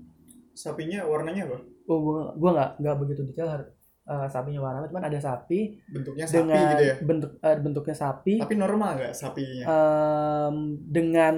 Sapinya 0.56 1.04
warnanya 1.04 1.44
apa? 1.44 1.58
Oh 1.92 1.98
gua 2.00 2.32
gua 2.40 2.50
nggak 2.56 2.70
nggak 2.80 2.96
begitu 3.04 3.20
detail 3.28 3.68
eh, 4.08 4.28
sapinya 4.32 4.60
warna 4.64 4.80
apa, 4.80 4.88
cuman 4.88 5.04
ada 5.12 5.20
sapi 5.20 5.76
bentuknya 5.92 6.24
sapi 6.24 6.40
dengan 6.40 6.70
gitu 6.72 6.84
ya? 6.88 6.96
bentuk 7.04 7.30
eh, 7.44 7.58
bentuknya 7.60 7.96
sapi. 7.96 8.34
Tapi 8.40 8.54
normal 8.56 8.90
nggak 8.96 9.12
sapinya? 9.12 9.64
Em, 9.68 10.56
dengan 10.88 11.36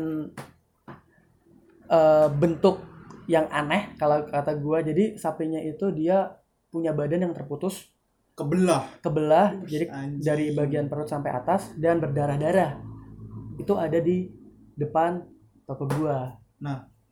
eh, 1.91 2.29
bentuk 2.31 2.87
yang 3.27 3.51
aneh 3.51 3.99
kalau 3.99 4.23
kata 4.31 4.55
gua. 4.62 4.79
Jadi 4.87 5.18
sapinya 5.18 5.59
itu 5.59 5.91
dia 5.91 6.39
punya 6.70 6.95
badan 6.95 7.29
yang 7.29 7.35
terputus 7.37 7.91
kebelah. 8.33 8.83
Kebelah 9.01 9.47
jadi 9.64 9.87
Anjing. 9.89 10.20
dari 10.22 10.47
bagian 10.53 10.87
perut 10.89 11.07
sampai 11.07 11.30
atas 11.30 11.72
dan 11.76 12.01
berdarah-darah. 12.01 12.80
Itu 13.57 13.76
ada 13.76 13.99
di 14.01 14.28
depan 14.74 15.20
toko 15.64 15.85
gua. 15.87 16.33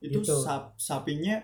Itu 0.00 0.24
gitu. 0.24 0.32
sap- 0.40 0.74
sapinya 0.80 1.36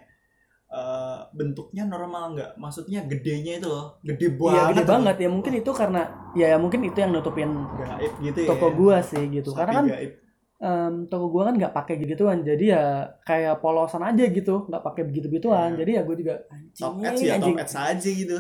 eh, 0.67 1.19
bentuknya 1.31 1.85
normal 1.87 2.35
nggak? 2.35 2.51
Maksudnya 2.57 3.05
gedenya 3.07 3.61
itu 3.61 3.69
loh 3.69 4.01
gede 4.03 4.27
iya 4.27 4.35
banget 4.35 4.67
gede 4.73 4.83
tuh. 4.83 4.91
banget. 4.97 5.17
Ya 5.23 5.29
mungkin 5.29 5.53
itu 5.55 5.71
karena 5.71 6.03
ya, 6.35 6.47
ya 6.53 6.59
mungkin 6.59 6.81
itu 6.83 6.99
yang 6.99 7.13
nutupin 7.13 7.51
gaib 7.77 8.13
gitu 8.19 8.39
ya. 8.43 8.49
toko 8.51 8.67
gua 8.73 8.99
sih 9.05 9.29
gitu. 9.31 9.53
Sapi 9.53 9.59
karena 9.61 9.73
kan 9.77 9.87
gaib. 9.87 10.13
em, 10.57 10.95
toko 11.07 11.27
gua 11.29 11.43
kan 11.53 11.55
nggak 11.61 11.75
pakai 11.77 11.95
gituan. 12.01 12.41
Jadi 12.43 12.65
ya 12.73 13.13
kayak 13.23 13.61
polosan 13.61 14.03
aja 14.03 14.25
gitu. 14.27 14.67
Nggak 14.67 14.83
pakai 14.83 15.03
begitu 15.05 15.27
begituan 15.29 15.77
Iya. 15.77 15.79
jadi 15.85 15.91
ya 15.93 16.03
gue 16.03 16.17
juga 16.17 16.35
top 16.75 16.93
anjing 16.97 17.07
ads 17.07 17.21
ya 17.21 17.35
top 17.37 17.45
anjing. 17.45 17.57
ads 17.61 17.75
aja 17.77 18.11
gitu. 18.11 18.39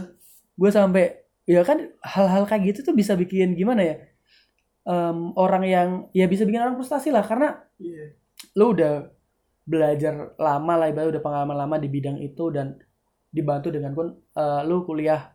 Gue 0.57 0.71
sampai 0.73 1.05
ya 1.47 1.63
kan 1.63 1.95
hal-hal 2.03 2.45
kayak 2.45 2.75
gitu 2.75 2.91
tuh 2.91 2.95
bisa 2.99 3.15
bikin 3.15 3.55
gimana 3.55 3.83
ya? 3.87 3.97
Em, 4.87 5.35
orang 5.35 5.65
yang 5.67 5.89
ya 6.15 6.27
bisa 6.31 6.47
bikin 6.47 6.63
orang 6.63 6.79
frustasi 6.79 7.11
lah 7.11 7.23
karena 7.27 7.59
iya. 7.83 8.15
lu 8.55 8.71
udah 8.71 9.11
belajar 9.67 10.39
lama 10.39 10.75
lah 10.79 10.87
ibarat 10.87 11.11
udah 11.11 11.23
pengalaman 11.23 11.59
lama 11.59 11.77
di 11.83 11.91
bidang 11.91 12.23
itu 12.23 12.55
dan 12.55 12.79
dibantu 13.31 13.75
dengan 13.75 13.93
pun 13.99 14.15
eh, 14.15 14.61
lu 14.63 14.87
kuliah 14.87 15.35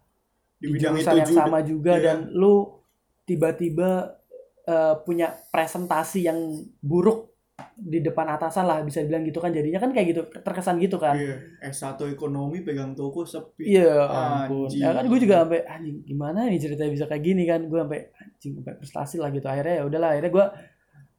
di 0.56 0.72
di, 0.72 0.80
bidang 0.80 0.96
jurusan 0.96 1.12
itu 1.12 1.20
yang 1.20 1.28
juga. 1.28 1.42
sama 1.44 1.60
juga 1.68 1.94
Iya. 2.00 2.04
dan 2.04 2.18
lu 2.32 2.54
tiba-tiba 3.28 3.90
eh, 4.68 4.96
punya 5.04 5.36
presentasi 5.52 6.32
yang 6.32 6.40
buruk 6.80 7.31
di 7.74 8.00
depan 8.00 8.26
atasan 8.28 8.66
lah 8.66 8.82
bisa 8.82 9.00
dibilang 9.00 9.22
gitu 9.22 9.38
kan. 9.38 9.50
Jadinya 9.50 9.78
kan 9.78 9.92
kayak 9.92 10.08
gitu 10.10 10.22
terkesan 10.34 10.78
gitu 10.78 10.98
kan. 10.98 11.14
Iya 11.14 11.36
S1 11.64 11.98
ekonomi 12.10 12.62
pegang 12.62 12.94
toko 12.94 13.22
sepi. 13.24 13.70
Iya 13.72 14.06
ampun. 14.06 14.66
Anjing. 14.70 14.82
ya 14.82 14.90
kan 14.92 15.04
gue 15.06 15.20
juga 15.20 15.36
sampai 15.42 15.62
anjing 15.64 15.98
gimana 16.02 16.46
nih 16.46 16.60
ceritanya 16.60 16.92
bisa 16.92 17.06
kayak 17.06 17.24
gini 17.24 17.44
kan? 17.46 17.62
Gue 17.66 17.80
sampai 17.80 18.00
anjing 18.14 18.52
sampai 18.58 18.74
frustasi 18.76 19.16
lah 19.18 19.30
gitu. 19.30 19.46
Akhirnya 19.46 19.76
ya 19.78 19.84
udahlah 19.84 20.10
akhirnya 20.12 20.32
gue 20.32 20.46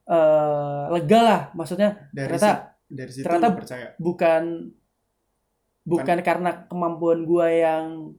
eh 0.04 0.84
lega 0.90 1.20
lah. 1.20 1.40
Maksudnya 1.52 1.88
dari 2.10 2.26
ternyata 2.30 2.50
si- 2.50 2.62
dari 2.92 3.10
situ 3.10 3.24
ternyata 3.24 3.48
percaya? 3.54 3.86
bukan 3.96 4.42
bukan 5.82 6.18
karena 6.22 6.50
kemampuan 6.66 7.22
gua 7.22 7.46
yang 7.48 8.14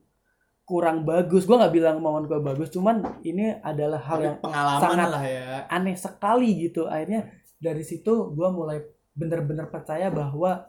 kurang 0.63 1.03
bagus. 1.03 1.43
Gua 1.43 1.59
nggak 1.59 1.73
bilang 1.73 1.95
kemampuan 1.99 2.25
gua 2.25 2.39
bagus 2.41 2.71
cuman 2.71 3.03
ini 3.21 3.51
adalah 3.59 3.99
hal 3.99 4.17
Tapi 4.17 4.25
yang 4.25 4.37
pengalaman 4.39 4.81
sangat- 4.81 5.11
lah 5.11 5.23
ya. 5.23 5.47
aneh 5.67 5.95
sekali 5.95 6.49
gitu. 6.61 6.87
Akhirnya 6.87 7.27
dari 7.63 7.87
situ 7.87 8.35
gua 8.35 8.51
mulai 8.51 8.83
bener-bener 9.15 9.71
percaya 9.71 10.11
bahwa 10.11 10.67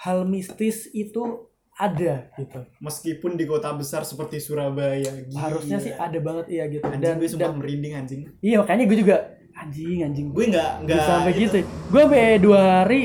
hal 0.00 0.24
mistis 0.24 0.88
itu 0.96 1.50
ada 1.74 2.30
gitu. 2.38 2.62
Meskipun 2.78 3.34
di 3.34 3.44
kota 3.50 3.74
besar 3.74 4.06
seperti 4.06 4.38
Surabaya 4.38 5.26
Gila. 5.26 5.38
harusnya 5.42 5.82
sih 5.82 5.90
ada 5.90 6.18
banget 6.22 6.46
iya 6.54 6.64
gitu. 6.70 6.86
Anjing 6.86 7.02
dan, 7.02 7.14
gue 7.18 7.28
sumpah 7.28 7.50
dan 7.50 7.58
merinding 7.58 7.92
anjing. 7.98 8.20
Iya 8.38 8.62
makanya 8.62 8.84
gue 8.86 8.98
juga 9.02 9.16
anjing 9.58 9.98
anjing. 10.06 10.26
Gue 10.30 10.44
nggak 10.54 10.70
nggak 10.86 11.02
sampai 11.02 11.32
itu. 11.34 11.40
gitu. 11.42 11.58
Gue 11.90 12.00
sampai 12.06 12.24
dua 12.38 12.60
hari 12.62 13.00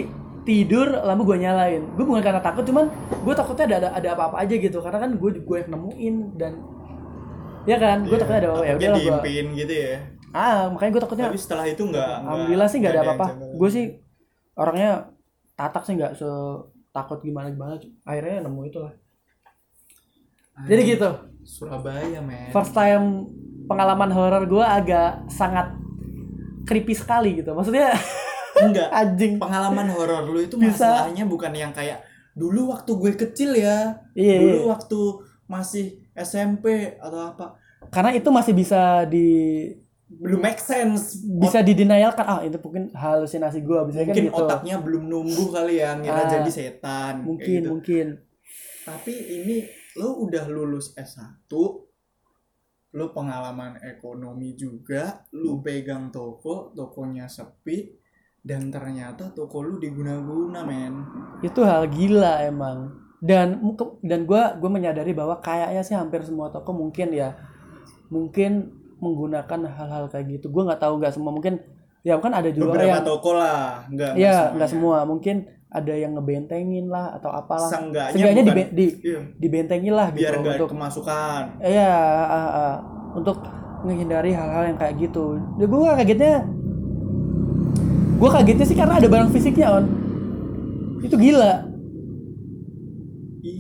tidur 0.45 0.85
lampu 1.01 1.25
gue 1.33 1.37
nyalain. 1.41 1.81
Gue 1.97 2.05
bukan 2.05 2.21
karena 2.21 2.41
takut 2.45 2.61
cuman 2.61 2.93
gue 3.25 3.33
takutnya 3.33 3.65
ada 3.65 3.75
ada, 3.81 3.89
ada 3.97 4.09
apa-apa 4.13 4.37
aja 4.37 4.53
gitu. 4.53 4.77
Karena 4.85 4.99
kan 5.01 5.11
gue 5.17 5.31
gue 5.41 5.57
yang 5.65 5.69
nemuin 5.73 6.15
dan 6.37 6.53
ya 7.65 7.77
kan? 7.81 8.05
Gue 8.05 8.17
Iya, 8.17 8.21
takutnya 8.21 8.37
ada 8.37 8.49
apa-apa 8.53 8.65
ya 8.69 8.73
udah 8.77 8.89
gue 9.01 9.43
gitu 9.65 9.73
ya 9.73 9.97
ah 10.35 10.69
makanya 10.69 10.91
gue 10.93 11.01
takutnya 11.01 11.25
tapi 11.31 11.41
setelah 11.41 11.65
itu 11.65 11.83
nggak 11.89 12.11
alhamdulillah 12.25 12.67
sih 12.69 12.77
nggak 12.81 12.93
ada 12.93 13.01
apa-apa. 13.01 13.25
gue 13.57 13.69
sih 13.71 13.85
orangnya 14.53 14.91
tatak 15.57 15.83
sih 15.89 15.97
nggak 15.97 16.13
se 16.17 16.29
takut 16.89 17.21
gimana 17.21 17.49
gimana 17.53 17.77
akhirnya 18.05 18.45
nemu 18.45 18.61
itu 18.65 18.79
lah 18.81 18.93
jadi 20.67 20.81
gitu. 20.83 21.09
Surabaya 21.47 22.19
men. 22.19 22.51
First 22.51 22.75
time 22.75 23.29
pengalaman 23.69 24.11
horor 24.11 24.43
gue 24.49 24.65
agak 24.65 25.29
sangat 25.31 25.71
creepy 26.67 26.97
sekali 26.97 27.39
gitu. 27.39 27.55
Maksudnya 27.55 27.95
enggak. 28.65 28.89
anjing. 28.91 29.39
Pengalaman 29.39 29.87
horor 29.93 30.27
lu 30.27 30.43
itu 30.43 30.59
Bisa. 30.59 31.07
masalahnya 31.07 31.23
bukan 31.29 31.53
yang 31.55 31.71
kayak 31.71 32.03
dulu 32.35 32.75
waktu 32.75 32.91
gue 32.91 33.11
kecil 33.15 33.55
ya. 33.55 34.03
Iya 34.17 34.35
iya. 34.35 34.39
dulu 34.59 34.73
waktu 34.73 34.99
masih 35.47 36.03
SMP 36.17 36.97
atau 36.99 37.19
apa. 37.23 37.55
Karena 37.87 38.11
itu 38.11 38.27
masih 38.27 38.51
bisa 38.51 39.07
di 39.07 39.27
belum 40.09 40.41
make 40.41 40.57
sense. 40.57 41.21
Bisa 41.21 41.61
didenialkan 41.61 42.25
ah 42.25 42.41
itu 42.41 42.57
mungkin 42.57 42.89
halusinasi 42.97 43.61
gue 43.61 43.77
bisa 43.93 44.01
kan 44.01 44.09
mungkin 44.09 44.25
gitu. 44.25 44.41
otaknya 44.41 44.75
belum 44.81 45.03
numbuh 45.05 45.47
kali 45.53 45.77
ya 45.77 45.93
ngira 46.01 46.25
Ah, 46.25 46.29
jadi 46.29 46.49
setan 46.49 47.21
mungkin 47.21 47.61
gitu. 47.61 47.69
mungkin. 47.69 48.07
Tapi 48.89 49.13
ini 49.13 49.57
lo 50.01 50.17
udah 50.25 50.49
lulus 50.49 50.97
S1 50.97 51.45
lo 52.89 53.13
pengalaman 53.13 53.77
ekonomi 53.85 54.57
juga 54.57 55.21
lu 55.37 55.61
pegang 55.61 56.09
toko 56.09 56.73
tokonya 56.73 57.29
sepi 57.29 57.93
dan 58.41 58.73
ternyata 58.73 59.29
toko 59.29 59.61
lu 59.61 59.77
diguna-guna 59.77 60.65
men. 60.65 60.93
Itu 61.45 61.61
hal 61.61 61.85
gila 61.85 62.49
emang. 62.49 62.97
Dan 63.21 63.61
dan 64.01 64.25
gue 64.25 64.41
gue 64.57 64.69
menyadari 64.73 65.13
bahwa 65.13 65.37
kayaknya 65.37 65.85
sih 65.85 65.93
hampir 65.93 66.25
semua 66.25 66.49
toko 66.49 66.73
mungkin 66.73 67.13
ya 67.13 67.35
mungkin 68.09 68.78
menggunakan 68.99 69.59
hal-hal 69.67 70.03
kayak 70.11 70.39
gitu. 70.39 70.51
Gue 70.51 70.63
nggak 70.67 70.79
tahu 70.79 70.99
nggak 70.99 71.13
semua. 71.15 71.31
Mungkin 71.31 71.59
ya 71.99 72.15
kan 72.19 72.31
ada 72.31 72.47
juga 72.47 72.79
beberapa 72.79 72.95
yang 72.95 73.03
toko 73.03 73.35
lah 73.35 73.83
nggak 73.91 74.11
ya 74.15 74.55
nggak 74.55 74.69
semua. 74.71 75.03
mungkin 75.03 75.43
ada 75.69 75.93
yang 75.93 76.17
ngebentengin 76.17 76.89
lah 76.89 77.13
atau 77.19 77.29
apalah. 77.29 77.69
Seenggaknya 77.69 78.13
seenggaknya 78.15 78.43
bukan- 78.43 78.57
di, 78.57 78.63
di 78.73 78.87
Iya, 79.05 79.19
dibentengin 79.37 79.93
lah 79.93 80.07
biar 80.09 80.33
gitu 80.33 80.49
untuk 80.49 80.69
kemasukan. 80.73 81.41
Iya, 81.61 81.93
ah, 82.25 82.49
ah. 82.49 82.75
untuk 83.13 83.37
menghindari 83.85 84.33
hal-hal 84.33 84.73
yang 84.73 84.77
kayak 84.81 84.97
gitu. 84.97 85.37
Ya, 85.61 85.65
gue 85.69 85.79
kagetnya, 86.03 86.35
gue 88.19 88.29
kagetnya 88.33 88.65
sih 88.65 88.77
karena 88.77 88.97
ada 88.97 89.07
barang 89.07 89.29
fisiknya 89.29 89.67
on. 89.77 89.85
Itu 91.05 91.15
gila. 91.15 91.68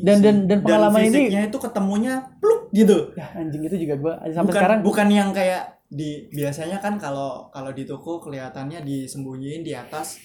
Dan- 0.01 0.21
dan- 0.21 0.43
dan 0.45 0.59
pengalaman 0.59 1.01
ini- 1.01 1.11
fisiknya 1.27 1.41
itu 1.45 1.57
ketemunya 1.57 2.13
pluk 2.37 2.61
gitu 2.69 2.97
Ya 3.13 3.25
anjing 3.33 3.61
itu 3.61 3.75
juga 3.77 3.95
gue 3.95 4.13
sampai 4.29 4.43
bukan 4.45 4.53
sekarang. 4.55 4.79
bukan 4.81 5.07
yang 5.09 5.29
kayak 5.29 5.63
di 5.87 6.09
biasanya 6.29 6.77
kan 6.77 6.95
kalau 6.95 7.49
kalau 7.49 7.69
di 7.69 7.81
toko 7.81 8.19
kelihatannya 8.19 8.81
disembunyiin 8.81 9.61
di 9.61 9.73
atas 9.73 10.21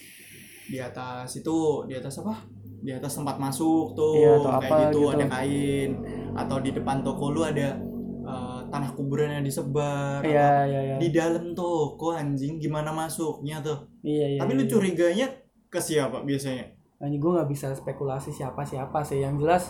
di 0.64 0.77
atas 0.77 1.33
itu 1.35 1.57
di 1.85 1.95
atas 1.95 2.18
apa 2.18 2.37
di 2.79 2.91
atas 2.91 3.14
tempat 3.14 3.37
masuk 3.39 3.93
tuh 3.93 4.12
Iya, 4.14 4.31
atau 4.35 4.51
kayak 4.55 4.61
apa 4.62 4.77
gitu, 4.83 5.01
gitu. 5.01 5.09
ada 5.11 5.27
kain 5.31 5.91
atau 6.35 6.57
di 6.59 6.70
depan 6.70 7.01
toko 7.01 7.25
lu 7.31 7.43
ada 7.43 7.81
eh, 8.22 8.61
tanah 8.66 8.91
kuburan 8.93 9.31
yang 9.33 9.45
disebar 9.45 10.20
Iya 10.20 10.51
iya 10.64 10.81
iya. 10.83 10.97
di 10.97 11.09
dalam 11.09 11.53
toko 11.53 12.12
anjing 12.12 12.57
gimana 12.57 12.91
masuknya 12.91 13.61
tuh 13.61 13.89
Iya 14.01 14.27
iya. 14.31 14.39
tapi 14.39 14.51
iya, 14.51 14.59
lu 14.59 14.64
iya. 14.64 14.70
curiganya 14.70 15.27
ke 15.66 15.79
siapa 15.79 16.20
biasanya 16.22 16.64
Anjing 17.05 17.20
gue 17.20 17.32
nggak 17.36 17.50
bisa 17.52 17.68
spekulasi 17.76 18.32
siapa 18.32 18.64
siapa 18.64 19.05
sih. 19.05 19.20
Yang 19.20 19.34
jelas, 19.44 19.64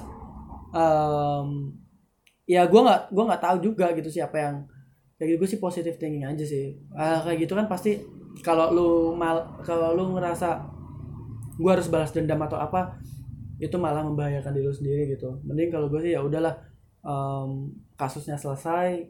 em, 0.71 1.49
ya 2.47 2.63
gue 2.71 2.81
nggak 2.81 3.11
gue 3.11 3.25
nggak 3.29 3.43
tahu 3.43 3.57
juga 3.59 3.91
gitu 3.99 4.09
siapa 4.09 4.37
yang 4.39 4.57
kayak 5.19 5.35
gitu 5.35 5.39
gue 5.43 5.49
sih 5.57 5.61
positive 5.63 5.97
thinking 5.99 6.25
aja 6.25 6.45
sih. 6.47 6.79
Ah, 6.95 7.21
kayak 7.27 7.45
gitu 7.47 7.53
kan 7.59 7.67
pasti 7.67 7.99
kalau 8.43 8.71
lu 8.75 8.89
mal 9.15 9.61
kalau 9.67 9.95
lu 9.95 10.15
ngerasa 10.15 10.63
gue 11.55 11.71
harus 11.71 11.87
balas 11.87 12.11
dendam 12.11 12.41
atau 12.43 12.59
apa 12.59 12.99
itu 13.63 13.79
malah 13.79 14.03
membahayakan 14.03 14.51
diri 14.51 14.67
lu 14.67 14.75
sendiri 14.75 15.15
gitu 15.15 15.39
mending 15.47 15.71
kalau 15.71 15.87
gue 15.87 16.03
sih 16.03 16.13
ya 16.19 16.21
udahlah 16.23 16.59
em, 17.07 17.71
kasusnya 17.95 18.35
selesai 18.35 19.07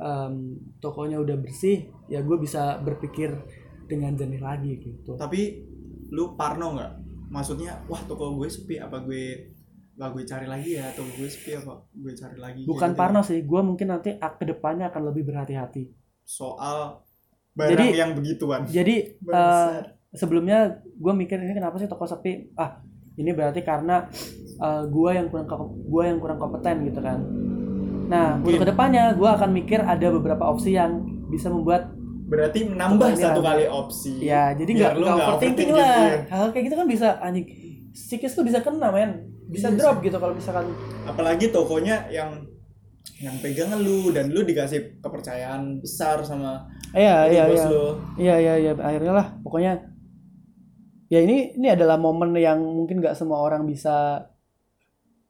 em, 0.00 0.34
tokonya 0.80 1.20
udah 1.20 1.36
bersih 1.36 1.92
ya 2.08 2.24
gue 2.24 2.36
bisa 2.40 2.80
berpikir 2.80 3.36
dengan 3.84 4.16
jernih 4.16 4.40
lagi 4.40 4.72
gitu 4.80 5.14
tapi 5.20 5.62
lu 6.10 6.34
parno 6.34 6.74
nggak 6.80 6.92
maksudnya 7.28 7.82
wah 7.86 8.00
toko 8.00 8.34
gue 8.34 8.46
sepi 8.46 8.76
apa 8.76 9.00
gue 9.00 9.52
apa 9.92 10.12
gue 10.12 10.22
cari 10.22 10.46
lagi 10.46 10.70
ya 10.74 10.92
toko 10.92 11.10
gue 11.12 11.26
sepi 11.26 11.56
apa 11.56 11.72
gue 11.88 12.12
cari 12.12 12.36
lagi 12.36 12.62
bukan 12.64 12.90
Gitu. 12.90 12.98
parno 12.98 13.20
sih 13.20 13.40
gue 13.40 13.60
mungkin 13.60 13.86
nanti 13.88 14.14
ke 14.14 14.44
depannya 14.44 14.88
akan 14.88 15.02
lebih 15.06 15.24
berhati-hati 15.24 15.90
soal 16.22 17.00
barang 17.52 17.72
Jadi- 17.72 17.96
yang 17.96 18.12
begituan 18.12 18.68
jadi 18.68 18.94
Bangsat. 19.24 19.96
sebelumnya 20.12 20.58
gue 20.78 21.12
mikir 21.14 21.38
ini 21.38 21.52
kenapa 21.52 21.76
sih 21.76 21.86
toko 21.86 22.04
sepi 22.04 22.52
ah 22.54 22.78
ini 23.16 23.32
berarti 23.32 23.60
karena 23.60 24.04
eh, 24.56 24.82
gue 24.84 25.10
yang 25.10 25.26
kurang 25.26 25.48
gue 25.82 26.02
yang 26.04 26.20
kurang 26.20 26.36
kompeten 26.36 26.84
gitu 26.84 27.00
kan 27.00 27.18
nah 28.06 28.36
untuk 28.36 28.54
Mungkin. 28.54 28.62
ke 28.62 28.70
depannya 28.70 29.04
gue 29.12 29.28
akan 29.28 29.50
mikir 29.50 29.80
ada 29.80 30.06
beberapa 30.10 30.46
opsi 30.46 30.76
yang 30.76 31.02
bisa 31.26 31.48
membuat 31.48 31.95
berarti 32.26 32.66
menambah 32.66 33.14
ini 33.14 33.22
satu 33.22 33.40
kali 33.40 33.64
opsi. 33.70 34.14
Ya 34.18 34.50
jadi 34.52 34.70
nggak 34.74 34.92
overthinking 34.98 35.70
lah. 35.70 35.86
gitu 35.86 36.34
hal 36.34 36.46
kayak 36.50 36.64
gitu 36.66 36.74
kan 36.74 36.86
bisa 36.90 37.08
anjing 37.22 37.46
psikis 37.94 38.34
tuh 38.34 38.42
bisa 38.42 38.58
kena 38.60 38.90
men. 38.90 39.30
Bisa 39.46 39.70
Iya 39.70 39.78
drop 39.78 40.02
gitu 40.02 40.18
kalau 40.18 40.34
misalkan. 40.34 40.74
Apalagi 41.06 41.54
tokonya 41.54 42.10
yang 42.10 42.42
yang 43.22 43.38
pegang 43.38 43.70
lu 43.78 44.10
dan 44.10 44.28
lu 44.28 44.42
dikasih 44.42 45.00
kepercayaan 45.00 45.80
besar 45.80 46.20
sama 46.26 46.66
iya 46.92 47.30
iya 47.30 47.48
iya. 47.48 47.64
lu. 47.70 47.86
Iya 48.18 48.36
iya 48.42 48.54
iya 48.58 48.72
akhirnya 48.74 49.12
lah 49.14 49.26
pokoknya. 49.46 49.72
Ya 51.06 51.22
ini 51.22 51.54
ini 51.54 51.70
adalah 51.70 51.94
momen 51.94 52.34
yang 52.34 52.58
mungkin 52.58 52.98
nggak 52.98 53.14
semua 53.14 53.38
orang 53.38 53.62
bisa 53.62 54.26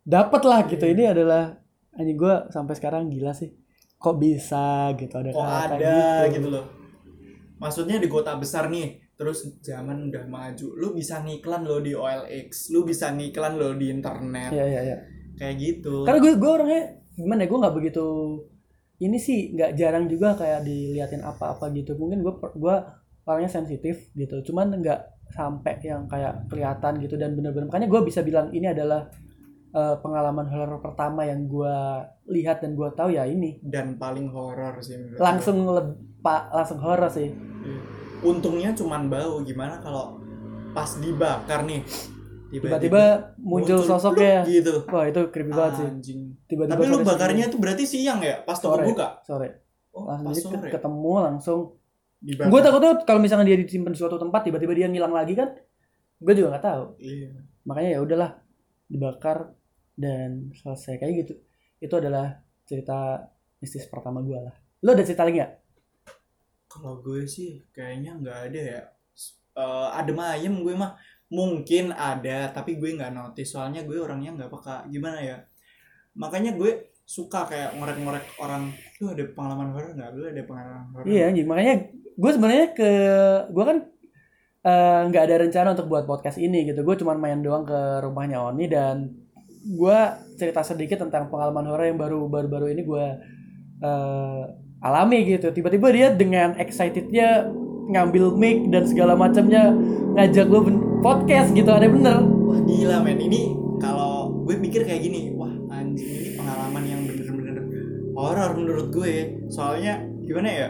dapat 0.00 0.42
lah 0.48 0.64
gitu. 0.64 0.88
Iya. 0.88 0.92
ini 0.96 1.04
adalah 1.04 1.60
anjing 1.92 2.16
gue 2.16 2.34
sampai 2.48 2.72
sekarang 2.72 3.12
gila 3.12 3.36
sih. 3.36 3.52
Kok 4.00 4.16
bisa 4.16 4.96
gitu 4.96 5.12
ada 5.20 5.28
kok 5.36 5.44
ada 5.44 6.28
gitu 6.32 6.48
loh 6.48 6.85
maksudnya 7.56 7.96
di 7.96 8.08
kota 8.08 8.36
besar 8.36 8.68
nih 8.68 9.00
terus 9.16 9.48
zaman 9.64 10.12
udah 10.12 10.28
maju 10.28 10.66
lu 10.76 10.92
bisa 10.92 11.24
ngiklan 11.24 11.64
lo 11.64 11.80
di 11.80 11.96
OLX 11.96 12.68
lu 12.76 12.84
bisa 12.84 13.12
ngiklan 13.16 13.56
lo 13.56 13.72
di 13.72 13.88
internet. 13.88 14.52
Iya 14.52 14.64
iya 14.68 14.80
iya. 14.92 14.96
Kayak 15.36 15.54
gitu. 15.60 16.04
Karena 16.04 16.20
gue 16.20 16.32
gue 16.36 16.50
orangnya 16.52 16.82
gimana 17.16 17.40
ya 17.44 17.48
gue 17.48 17.58
nggak 17.64 17.76
begitu 17.80 18.06
ini 18.96 19.16
sih 19.16 19.52
nggak 19.56 19.72
jarang 19.76 20.04
juga 20.08 20.36
kayak 20.36 20.68
diliatin 20.68 21.24
apa-apa 21.24 21.72
gitu. 21.72 21.96
Mungkin 21.96 22.20
gue 22.20 22.34
gue 22.60 22.76
orangnya 23.26 23.50
sensitif 23.50 24.12
gitu 24.14 24.38
cuman 24.52 24.76
nggak 24.78 25.00
sampai 25.34 25.82
yang 25.82 26.06
kayak 26.06 26.46
kelihatan 26.46 27.02
gitu 27.02 27.18
dan 27.18 27.34
bener-bener 27.34 27.66
makanya 27.66 27.90
gue 27.90 28.00
bisa 28.06 28.22
bilang 28.22 28.54
ini 28.54 28.70
adalah 28.70 29.10
eh, 29.74 29.96
pengalaman 29.98 30.46
horor 30.46 30.78
pertama 30.78 31.26
yang 31.26 31.50
gue 31.50 31.74
lihat 32.30 32.62
dan 32.62 32.78
gue 32.78 32.88
tahu 32.94 33.10
ya 33.16 33.26
ini. 33.26 33.58
Dan 33.64 33.98
paling 33.98 34.30
horor 34.30 34.78
sih 34.78 34.94
langsung 35.18 35.66
le- 35.66 35.98
pak 36.26 36.50
langsung 36.50 36.82
horor 36.82 37.06
sih. 37.06 37.30
Iya. 37.30 37.78
untungnya 38.24 38.72
cuman 38.74 39.06
bau 39.12 39.44
gimana 39.44 39.78
kalau 39.78 40.18
pas 40.72 40.88
dibakar 40.98 41.62
nih 41.62 41.84
tiba-tiba 42.46 43.34
muncul 43.42 43.82
sosoknya 43.82 44.46
pluk 44.46 44.50
gitu. 44.54 44.74
Wah 44.86 45.04
itu 45.10 45.20
creepy 45.34 45.52
banget 45.52 45.72
sih. 45.82 45.86
Anjing. 45.86 46.20
Tiba-tiba 46.46 46.72
tapi 46.78 46.84
lu 46.86 46.98
bakarnya 47.02 47.44
tuh 47.50 47.58
berarti 47.58 47.84
siang 47.84 48.22
ya? 48.22 48.42
Pas 48.46 48.58
toko 48.58 48.78
Sore. 48.78 48.86
buka 48.86 49.08
sore. 49.26 49.48
Oh 49.90 50.06
langsung 50.06 50.54
pas 50.54 50.62
sore 50.62 50.70
ketemu 50.70 51.12
langsung. 51.26 51.60
Gue 52.22 52.60
takutnya 52.62 52.92
kalau 53.02 53.20
misalnya 53.20 53.46
dia 53.50 53.58
disimpan 53.58 53.92
di 53.92 53.98
suatu 53.98 54.16
tempat 54.16 54.46
tiba-tiba 54.46 54.72
dia 54.78 54.86
ngilang 54.86 55.12
lagi 55.12 55.34
kan? 55.34 55.58
Gue 56.22 56.32
juga 56.38 56.56
nggak 56.56 56.64
tahu. 56.64 56.84
Iya. 57.02 57.30
Makanya 57.66 57.90
ya 57.98 58.00
udahlah 58.00 58.30
dibakar 58.86 59.52
dan 59.98 60.54
selesai. 60.54 61.02
Kayak 61.02 61.12
gitu. 61.26 61.32
Itu 61.82 61.94
adalah 61.98 62.46
cerita 62.62 63.26
mistis 63.58 63.90
pertama 63.90 64.22
gue 64.22 64.38
lah. 64.38 64.54
Lo 64.86 64.94
ada 64.94 65.02
cerita 65.02 65.26
lagi 65.26 65.42
nggak 65.42 65.65
Kalau 66.76 67.00
gue 67.00 67.24
sih 67.24 67.64
kayaknya 67.72 68.20
nggak 68.20 68.38
ada 68.52 68.60
ya. 68.60 68.82
Eh 69.56 69.88
adem 69.96 70.20
ayem 70.20 70.54
gue 70.60 70.74
mah. 70.76 70.92
Mungkin 71.26 71.90
ada 71.90 72.52
tapi 72.52 72.76
gue 72.76 72.94
nggak 72.94 73.16
notice. 73.16 73.56
Soalnya 73.56 73.82
gue 73.88 73.96
orangnya 73.96 74.36
nggak 74.36 74.50
peka. 74.52 74.84
Gimana 74.92 75.18
ya. 75.24 75.40
Makanya 76.14 76.54
gue 76.54 76.92
suka 77.06 77.46
kayak 77.46 77.78
ngorek-ngorek 77.78 78.26
orang 78.42 78.74
lu 78.98 79.14
ada 79.14 79.24
pengalaman 79.30 79.70
horor 79.70 79.90
nggak? 79.94 80.10
Lu 80.14 80.22
ada 80.26 80.42
pengalaman 80.42 80.84
horor 80.92 81.06
iya 81.06 81.30
anjing. 81.30 81.46
Makanya 81.46 81.74
gue 81.94 82.30
sebenarnya 82.34 82.66
ke 82.74 82.90
gue 83.50 83.64
kan 83.64 83.78
eh, 84.66 85.00
nggak 85.10 85.24
ada 85.30 85.36
rencana 85.46 85.68
untuk 85.78 85.86
buat 85.86 86.04
podcast 86.04 86.38
ini 86.42 86.66
gitu. 86.66 86.82
Gue 86.82 86.98
cuma 86.98 87.14
main 87.14 87.38
doang 87.40 87.62
ke 87.62 87.80
rumahnya 88.02 88.42
Oni 88.42 88.66
dan 88.66 89.14
gue 89.66 89.98
cerita 90.38 90.62
sedikit 90.62 91.02
tentang 91.02 91.26
pengalaman 91.26 91.66
horor 91.66 91.86
yang 91.90 91.98
baru 91.98 92.26
baru 92.30 92.48
baru 92.50 92.66
ini 92.70 92.82
gue 92.86 93.06
eh, 93.82 94.42
alami 94.86 95.26
gitu. 95.26 95.50
Tiba-tiba 95.50 95.88
dia 95.90 96.08
dengan 96.12 96.54
excitednya 96.56 97.50
ngambil 97.86 98.34
mic 98.34 98.66
dan 98.74 98.82
segala 98.82 99.14
macamnya 99.14 99.70
ngajak 100.18 100.46
gue 100.46 100.60
podcast 101.02 101.54
gitu 101.54 101.70
ada 101.70 101.86
bener. 101.86 102.18
Wah 102.22 102.60
gila 102.62 103.02
men. 103.02 103.18
Ini 103.18 103.40
kalau 103.78 104.42
gue 104.42 104.54
mikir 104.58 104.82
kayak 104.82 105.02
gini 105.02 105.34
wah 105.34 105.52
anjing 105.70 106.06
ini 106.06 106.30
pengalaman 106.34 106.82
yang 106.82 107.00
bener-bener 107.06 107.56
horor 108.14 108.50
menurut 108.58 108.88
gue. 108.90 109.46
Soalnya 109.46 110.02
gimana 110.26 110.48
ya? 110.50 110.68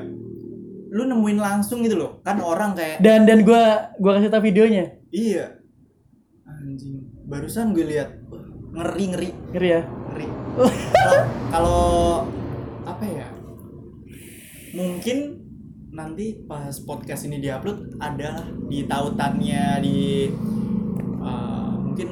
Lu 0.92 1.02
nemuin 1.04 1.38
langsung 1.40 1.80
gitu 1.80 1.96
loh. 1.96 2.10
Kan 2.20 2.40
orang 2.40 2.76
kayak 2.76 3.00
dan 3.00 3.24
dan 3.24 3.44
gue 3.44 3.62
gue 3.96 4.12
kasih 4.12 4.28
tau 4.28 4.44
videonya. 4.44 4.84
Iya. 5.08 5.56
Anjing. 6.44 7.00
Barusan 7.26 7.72
gue 7.72 7.84
lihat 7.84 8.12
ngeri 8.76 9.04
ngeri. 9.08 9.30
Ngeri 9.56 9.68
ya? 9.72 9.82
Ngeri. 10.12 10.26
Kalau- 10.92 11.26
kalau 11.46 11.80
apa 12.86 13.04
ya 13.08 13.15
mungkin 14.76 15.18
nanti 15.96 16.44
pas 16.44 16.76
podcast 16.84 17.24
ini 17.24 17.40
diupload 17.40 17.96
ada 17.96 18.44
di 18.68 18.84
tautannya 18.84 19.80
di 19.80 20.28
uh, 21.24 21.72
mungkin 21.80 22.08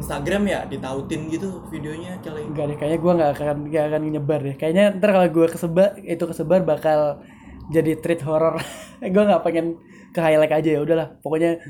Instagram 0.00 0.42
ya 0.48 0.60
ditautin 0.64 1.28
gitu 1.28 1.68
videonya 1.68 2.16
kali. 2.24 2.48
Enggak 2.48 2.64
deh 2.72 2.76
kayaknya 2.80 2.98
gue 3.04 3.12
nggak 3.18 3.30
akan 3.36 3.56
nggak 3.68 3.84
akan 3.92 4.00
nyebar 4.08 4.40
deh. 4.40 4.56
Kayaknya 4.56 4.84
ntar 4.96 5.10
kalau 5.12 5.28
gue 5.28 5.46
kesebar 5.52 5.88
itu 6.00 6.24
kesebar 6.24 6.60
bakal 6.64 7.20
jadi 7.68 8.00
treat 8.00 8.24
horror. 8.24 8.56
Gue 9.14 9.22
nggak 9.28 9.44
pengen 9.44 9.76
ke 10.10 10.20
highlight 10.24 10.50
aja 10.50 10.70
ya 10.74 10.80
udahlah. 10.80 11.08
Pokoknya 11.20 11.60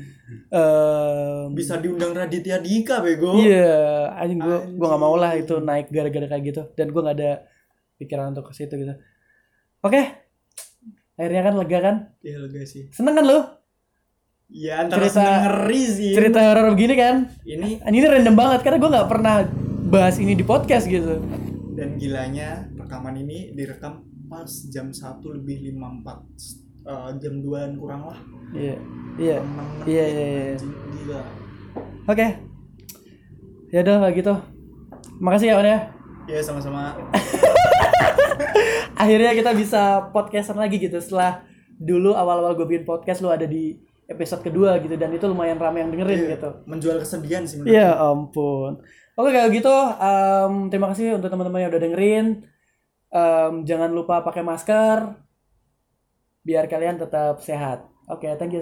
em, 0.49 1.51
bisa 1.51 1.75
diundang 1.77 2.15
Raditya 2.15 2.63
Dika 2.63 3.03
bego. 3.03 3.35
Iya, 3.35 4.07
anjing 4.15 4.39
gue 4.39 4.57
gue 4.79 4.87
nggak 4.87 5.03
mau 5.03 5.13
lah 5.19 5.35
itu 5.35 5.59
naik 5.59 5.91
gara-gara 5.91 6.25
kayak 6.31 6.43
gitu. 6.47 6.61
Dan 6.73 6.95
gue 6.95 7.01
nggak 7.03 7.17
ada 7.19 7.31
pikiran 7.99 8.31
untuk 8.31 8.47
ke 8.49 8.53
situ 8.55 8.73
gitu. 8.79 8.95
Oke, 9.83 10.28
akhirnya 11.19 11.43
kan 11.43 11.53
lega 11.53 11.79
kan? 11.79 11.95
ya 12.19 12.39
lega 12.39 12.63
sih 12.63 12.87
Seneng 12.89 13.11
kan 13.13 13.25
lu 13.25 13.39
ya 14.49 14.81
antara 14.81 15.03
Cerita- 15.03 15.19
seneng 15.19 15.35
ngeri 15.43 15.81
sih 15.85 16.11
cerita 16.11 16.39
horor 16.41 16.71
begini 16.71 16.95
kan? 16.95 17.15
ini 17.43 17.77
Ini 17.77 18.07
random 18.07 18.33
banget 18.33 18.59
karena 18.61 18.77
gue 18.77 18.89
nggak 18.89 19.07
pernah 19.07 19.35
bahas 19.85 20.15
ini 20.17 20.31
di 20.31 20.41
podcast 20.41 20.85
gitu. 20.85 21.19
dan 21.73 21.95
gilanya 21.95 22.49
rekaman 22.73 23.15
ini 23.17 23.51
direkam 23.51 23.99
pas 24.25 24.47
jam 24.67 24.89
1 24.89 25.01
lebih 25.33 25.73
54 25.73 26.23
eh, 26.83 27.09
jam 27.19 27.33
2an 27.39 27.71
kurang 27.75 28.03
lah 28.05 28.19
Iya, 28.49 28.75
iya, 29.15 29.37
iya, 29.85 30.05
iya. 30.07 30.25
iya. 30.25 30.51
Anjing, 30.53 30.73
gila 30.95 31.21
Oke, 32.05 32.27
ya 33.69 33.79
udah 33.79 33.95
kayak 34.01 34.15
gitu. 34.17 34.33
Makasih 35.19 35.47
ya 35.47 35.55
On 35.55 35.67
ya. 35.67 35.79
ya 36.25 36.39
sama-sama 36.41 36.97
Akhirnya 39.03 39.31
kita 39.31 39.51
bisa 39.53 40.11
podcastan 40.11 40.59
lagi 40.59 40.77
gitu 40.77 40.99
setelah 40.99 41.43
dulu 41.79 42.11
awal-awal 42.11 42.55
gue 42.55 42.67
bikin 42.67 42.83
podcast 42.83 43.23
lu 43.23 43.31
ada 43.31 43.47
di 43.47 43.79
episode 44.09 44.41
kedua 44.41 44.75
gitu 44.81 44.97
dan 44.97 45.13
itu 45.13 45.23
lumayan 45.29 45.55
ramai 45.55 45.85
yang 45.85 45.93
dengerin 45.93 46.17
Iya, 46.17 46.29
gitu. 46.35 46.49
menjual 46.65 46.97
kesedihan 46.99 47.45
sih 47.45 47.61
menurut 47.61 47.77
Ya 47.77 47.93
ampun. 47.95 48.81
Oke 49.15 49.29
kalau 49.31 49.49
gitu, 49.51 49.75
em, 49.99 50.53
terima 50.67 50.87
kasih 50.91 51.15
untuk 51.15 51.29
teman-teman 51.29 51.61
yang 51.61 51.71
udah 51.71 51.83
dengerin. 51.83 52.25
Em, 53.09 53.53
jangan 53.63 53.91
lupa 53.93 54.25
pakai 54.25 54.41
masker 54.41 55.13
biar 56.41 56.65
kalian 56.65 56.97
tetap 56.97 57.37
sehat. 57.39 57.85
Oke, 58.09 58.25
thank 58.41 58.49
you. 58.49 58.57